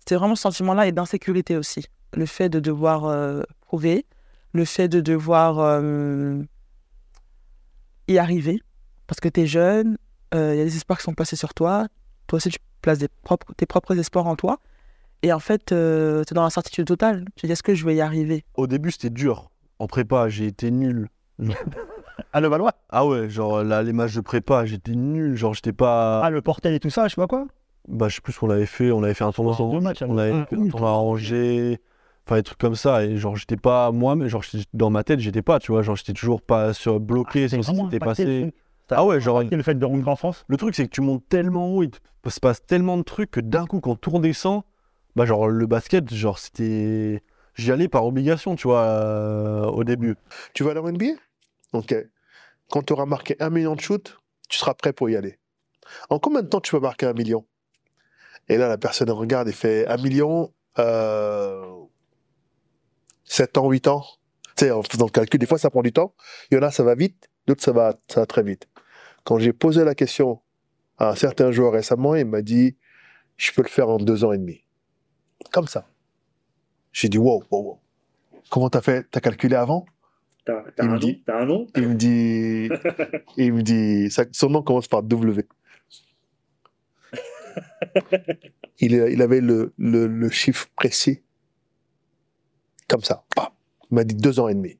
C'est 0.09 0.17
vraiment 0.17 0.35
ce 0.35 0.43
sentiment-là 0.43 0.87
et 0.89 0.93
d'insécurité 0.93 1.57
aussi. 1.57 1.87
le 2.15 2.27
fait 2.27 2.49
de 2.49 2.59
devoir 2.59 3.05
euh, 3.05 3.43
prouver, 3.61 4.05
le 4.53 4.65
fait 4.65 4.89
de 4.89 5.01
devoir 5.01 5.59
euh, 5.59 6.43
y 8.09 8.19
arriver, 8.19 8.61
parce 9.07 9.21
que 9.21 9.29
tu 9.29 9.41
es 9.43 9.47
jeune, 9.47 9.97
euh, 10.35 10.55
il 10.55 10.59
y 10.59 10.61
a 10.63 10.65
des 10.65 10.77
espoirs 10.77 10.99
qui 10.99 11.05
sont 11.05 11.15
placés 11.15 11.37
sur 11.37 11.55
toi, 11.55 11.87
toi 12.27 12.37
aussi 12.39 12.51
tu 12.51 12.59
places 12.83 12.99
des 12.99 13.09
propres, 13.23 13.53
tes 13.57 13.67
propres 13.67 13.99
espoirs 13.99 14.27
en 14.27 14.37
toi, 14.37 14.59
et 15.23 15.33
en 15.33 15.39
fait, 15.39 15.67
tu 15.67 15.75
es 15.75 16.35
dans 16.35 16.43
l'incertitude 16.43 16.87
totale. 16.87 17.27
Tu 17.37 17.43
te 17.43 17.47
dis, 17.47 17.53
est-ce 17.53 17.63
que 17.63 17.75
je 17.75 17.85
vais 17.85 17.95
y 17.95 18.01
arriver? 18.01 18.43
Au 18.55 18.67
début, 18.67 18.91
c'était 18.91 19.11
dur. 19.11 19.51
En 19.79 19.87
prépa, 19.87 20.31
j'ai 20.31 20.47
été 20.47 20.71
nul. 20.71 21.09
Ah, 22.33 22.41
le 22.41 22.49
Valois? 22.49 22.75
Ah 22.91 23.07
ouais, 23.07 23.29
genre 23.31 23.65
là, 23.65 23.83
les 23.83 23.93
matchs 23.95 24.15
de 24.15 24.21
prépa, 24.21 24.65
j'étais 24.67 24.93
nul. 24.93 25.37
Genre, 25.37 25.53
j'étais 25.55 25.73
pas. 25.73 26.21
Ah, 26.23 26.31
le 26.31 26.43
Portel 26.43 26.75
et 26.75 26.79
tout 26.79 26.91
ça, 26.91 27.09
je 27.09 27.15
sais 27.15 27.21
pas 27.21 27.27
quoi? 27.27 27.47
Bah, 27.89 28.09
je 28.09 28.17
sais 28.17 28.21
plus 28.21 28.33
ce 28.35 28.39
qu'on 28.41 28.51
avait 28.51 28.67
fait. 28.67 28.93
On 28.93 29.03
avait 29.03 29.15
fait 29.15 29.25
un 29.25 29.33
tournoi. 29.33 29.57
Matchs, 29.81 30.03
on 30.07 30.17
avait 30.19 30.45
fait 30.45 30.55
Ah, 30.57 30.61
un 30.61 30.69
tournoi 30.69 30.91
à 30.91 30.93
Angers. 30.93 31.81
Enfin, 32.31 32.39
des 32.39 32.45
trucs 32.45 32.59
comme 32.59 32.77
ça. 32.77 33.05
Et 33.05 33.17
genre, 33.17 33.35
j'étais 33.35 33.57
pas. 33.57 33.91
Moi, 33.91 34.15
mais 34.15 34.29
genre, 34.29 34.45
dans 34.73 34.89
ma 34.89 35.03
tête, 35.03 35.19
j'étais 35.19 35.43
pas, 35.43 35.59
tu 35.59 35.73
vois. 35.73 35.83
Genre, 35.83 35.97
j'étais 35.97 36.13
toujours 36.13 36.41
pas 36.41 36.73
sur, 36.73 37.01
bloqué 37.01 37.49
sur 37.49 37.65
ce 37.65 37.73
qui 37.73 37.77
s'était 37.77 37.99
passé. 37.99 38.55
Ah 38.89 39.05
ouais, 39.05 39.21
genre. 39.21 39.43
le 39.43 39.63
fait 39.65 39.75
de 39.75 39.85
rentrer 39.85 40.11
en 40.11 40.15
France 40.15 40.45
Le 40.47 40.57
truc, 40.57 40.77
c'est 40.77 40.85
que 40.85 40.91
tu 40.91 41.01
montes 41.01 41.25
tellement 41.29 41.69
haut, 41.75 41.83
il 41.83 41.91
te 41.91 41.99
se 42.29 42.39
passe 42.39 42.65
tellement 42.65 42.97
de 42.99 43.03
trucs 43.03 43.33
que 43.33 43.41
d'un 43.41 43.67
coup, 43.67 43.81
quand 43.81 43.97
tout 43.97 44.11
redescend, 44.11 44.63
bah, 45.17 45.27
genre, 45.27 45.49
le 45.49 45.67
basket, 45.67 46.13
genre, 46.15 46.39
c'était. 46.39 47.25
J'y 47.57 47.73
allais 47.73 47.89
par 47.89 48.07
obligation, 48.07 48.55
tu 48.55 48.69
vois, 48.69 48.83
euh, 48.83 49.65
au 49.65 49.83
début. 49.83 50.15
Tu 50.55 50.63
vas 50.63 50.71
aller 50.71 50.79
en 50.79 50.93
NBA 50.93 51.15
Ok. 51.73 51.97
Quand 52.71 52.85
tu 52.85 52.93
auras 52.93 53.07
marqué 53.07 53.35
un 53.41 53.51
million 53.51 53.75
de 53.75 53.81
shoots, 53.81 54.21
tu 54.49 54.57
seras 54.57 54.75
prêt 54.75 54.93
pour 54.93 55.11
y 55.11 55.17
aller. 55.17 55.41
En 56.11 56.21
combien 56.21 56.43
de 56.43 56.47
temps 56.47 56.61
tu 56.61 56.77
vas 56.77 56.81
marquer 56.81 57.07
un 57.07 57.13
million? 57.13 57.45
Et 58.49 58.57
là, 58.57 58.69
la 58.69 58.79
personne 58.79 59.11
regarde 59.11 59.49
et 59.49 59.53
fait 59.53 59.89
un 59.89 59.97
million, 59.97 60.53
euh, 60.79 61.80
7 63.31 63.59
ans, 63.59 63.71
8 63.71 63.87
ans. 63.87 64.05
Tu 64.57 64.65
sais, 64.65 64.71
en 64.73 64.83
faisant 64.83 65.07
le 65.07 65.11
calcul, 65.13 65.39
des 65.39 65.47
fois 65.47 65.57
ça 65.59 65.71
prend 65.71 65.83
du 65.83 65.93
temps. 65.93 66.15
Il 66.51 66.57
y 66.57 66.59
en 66.59 66.63
a, 66.63 66.71
ça 66.73 66.83
va 66.83 66.95
vite, 66.97 67.31
d'autres, 67.47 67.63
ça 67.63 67.71
va, 67.73 67.95
ça 68.09 68.21
va 68.21 68.27
très 68.27 68.43
vite. 68.43 68.69
Quand 69.25 69.39
j'ai 69.39 69.53
posé 69.53 69.85
la 69.85 69.95
question 69.95 70.41
à 70.99 71.11
un 71.11 71.15
certain 71.15 71.53
joueur 71.53 71.73
récemment, 71.73 72.17
il 72.17 72.25
m'a 72.27 72.43
dit 72.43 72.77
Je 73.37 73.53
peux 73.53 73.63
le 73.63 73.69
faire 73.69 73.89
en 73.89 73.99
deux 73.99 74.25
ans 74.25 74.33
et 74.33 74.39
demi. 74.39 74.65
Comme 75.53 75.69
ça. 75.69 75.89
J'ai 76.93 77.09
dit 77.09 77.19
Wow, 77.19 77.45
wow, 77.51 77.63
wow. 77.63 77.81
Comment 78.51 78.69
t'as 78.69 78.81
fait? 78.81 79.07
T'as 79.11 79.21
calculé 79.21 79.55
avant 79.55 79.87
T'as 80.45 80.65
Il 80.83 80.89
me 80.89 80.95
un, 80.95 80.99
dit- 80.99 81.13
nom? 81.13 81.19
T'as 81.27 81.39
un 81.41 81.47
nom? 81.47 81.67
Il 81.77 81.89
me 81.89 81.95
dit, 81.95 82.69
il 83.37 83.53
me 83.53 83.63
dit, 83.63 84.11
ça- 84.11 84.25
son 84.33 84.49
nom 84.49 84.63
commence 84.63 84.89
par 84.89 85.03
W. 85.05 85.47
Il, 88.81 88.93
il 88.95 89.21
avait 89.23 89.41
le, 89.43 89.73
le, 89.79 90.07
le 90.07 90.31
chiffre 90.31 90.69
précis. 90.75 91.23
Comme 92.91 93.03
ça. 93.05 93.23
Il 93.91 93.95
m'a 93.95 94.03
dit 94.05 94.17
deux 94.17 94.41
ans 94.41 94.49
et 94.49 94.55
demi. 94.55 94.77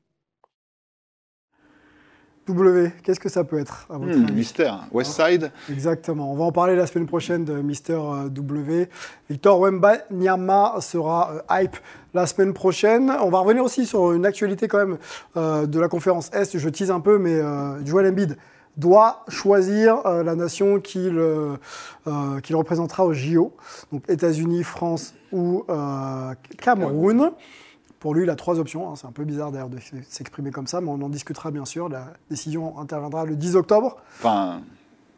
W, 2.47 2.91
qu'est-ce 3.03 3.19
que 3.21 3.29
ça 3.29 3.43
peut 3.45 3.59
être 3.59 3.85
à 3.89 3.97
votre 3.97 4.17
Hmm, 4.17 4.23
avis 4.25 4.33
mystère. 4.33 4.79
Westside 4.91 5.51
Exactement. 5.69 6.29
On 6.31 6.35
va 6.35 6.43
en 6.43 6.51
parler 6.51 6.75
la 6.75 6.87
semaine 6.87 7.05
prochaine 7.07 7.45
de 7.45 7.53
Mister 7.61 7.93
euh, 7.93 8.27
W. 8.29 8.89
Victor 9.29 9.59
Wembanyama 9.61 10.75
sera 10.81 11.31
euh, 11.31 11.61
hype 11.63 11.77
la 12.13 12.25
semaine 12.25 12.53
prochaine. 12.53 13.09
On 13.21 13.29
va 13.29 13.39
revenir 13.39 13.63
aussi 13.63 13.85
sur 13.85 14.11
une 14.11 14.25
actualité 14.25 14.67
quand 14.67 14.79
même 14.79 14.97
euh, 15.37 15.65
de 15.67 15.79
la 15.79 15.87
conférence 15.87 16.29
Est. 16.33 16.57
Je 16.57 16.67
tease 16.69 16.91
un 16.91 16.99
peu, 16.99 17.17
mais 17.17 17.35
euh, 17.35 17.85
Joel 17.85 18.07
Embiid 18.07 18.37
doit 18.75 19.23
choisir 19.29 20.05
euh, 20.05 20.23
la 20.23 20.35
nation 20.35 20.79
qu'il 20.81 21.21
qu'il 22.43 22.55
représentera 22.57 23.05
au 23.05 23.13
JO. 23.13 23.55
Donc 23.93 24.03
États-Unis, 24.09 24.63
France 24.63 25.13
ou 25.31 25.63
euh, 25.69 26.33
Cameroun. 26.57 27.31
Pour 28.01 28.13
lui, 28.13 28.23
il 28.23 28.29
a 28.29 28.35
trois 28.35 28.59
options. 28.59 28.89
hein. 28.89 28.95
C'est 28.97 29.07
un 29.07 29.11
peu 29.13 29.23
bizarre 29.23 29.51
d'ailleurs 29.53 29.69
de 29.69 29.77
s'exprimer 30.09 30.51
comme 30.51 30.67
ça, 30.67 30.81
mais 30.81 30.89
on 30.89 31.01
en 31.01 31.07
discutera 31.09 31.51
bien 31.51 31.63
sûr. 31.65 31.87
La 31.87 32.07
décision 32.29 32.77
interviendra 32.79 33.23
le 33.25 33.35
10 33.37 33.55
octobre. 33.55 33.95
Enfin, 34.19 34.59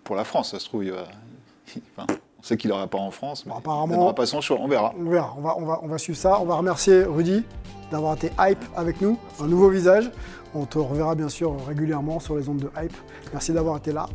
pour 0.04 0.16
la 0.16 0.24
France, 0.26 0.52
ça 0.52 0.60
se 0.60 0.66
trouve. 0.66 0.84
il 0.84 0.92
va- 0.92 1.08
enfin, 1.98 2.06
on 2.40 2.44
sait 2.44 2.58
qu'il 2.58 2.70
n'aura 2.70 2.86
pas 2.88 2.98
en 3.00 3.10
France, 3.10 3.46
mais 3.48 3.54
apparemment- 3.54 3.94
il 3.96 3.98
n'aura 4.00 4.14
pas 4.14 4.26
son 4.28 4.42
choix. 4.42 4.58
On 4.60 4.68
verra. 4.68 4.94
On 5.00 5.10
verra, 5.10 5.34
on 5.38 5.42
va, 5.42 5.56
on 5.58 5.66
va, 5.66 5.80
on 5.82 5.88
va 5.88 5.98
suivre 5.98 6.20
ça. 6.20 6.40
On 6.40 6.46
va 6.46 6.56
remercier 6.56 7.04
Rudy 7.06 7.44
d'avoir 7.90 8.16
été 8.16 8.32
hype 8.40 8.64
avec 8.76 9.00
nous, 9.02 9.18
un 9.42 9.48
nouveau 9.48 9.70
visage. 9.70 10.12
On 10.54 10.66
te 10.66 10.78
reverra 10.78 11.16
bien 11.16 11.30
sûr 11.30 11.56
régulièrement 11.66 12.20
sur 12.20 12.36
les 12.36 12.48
ondes 12.50 12.58
de 12.60 12.70
hype. 12.80 12.96
Merci 13.32 13.54
d'avoir 13.54 13.78
été 13.78 13.92
là. 13.94 14.08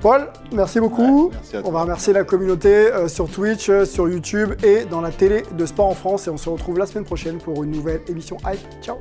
Paul, 0.00 0.28
merci 0.52 0.80
beaucoup. 0.80 1.26
Ouais, 1.26 1.30
merci 1.32 1.56
à 1.56 1.62
on 1.64 1.70
va 1.70 1.82
remercier 1.82 2.12
la 2.12 2.24
communauté 2.24 2.68
euh, 2.68 3.08
sur 3.08 3.28
Twitch, 3.28 3.68
euh, 3.68 3.84
sur 3.84 4.08
YouTube 4.08 4.54
et 4.62 4.84
dans 4.84 5.00
la 5.00 5.10
télé 5.10 5.42
de 5.52 5.66
sport 5.66 5.86
en 5.86 5.94
France. 5.94 6.26
Et 6.26 6.30
on 6.30 6.36
se 6.36 6.48
retrouve 6.48 6.78
la 6.78 6.86
semaine 6.86 7.04
prochaine 7.04 7.38
pour 7.38 7.64
une 7.64 7.70
nouvelle 7.70 8.00
émission 8.08 8.36
hype. 8.44 8.60
Ciao 8.82 8.96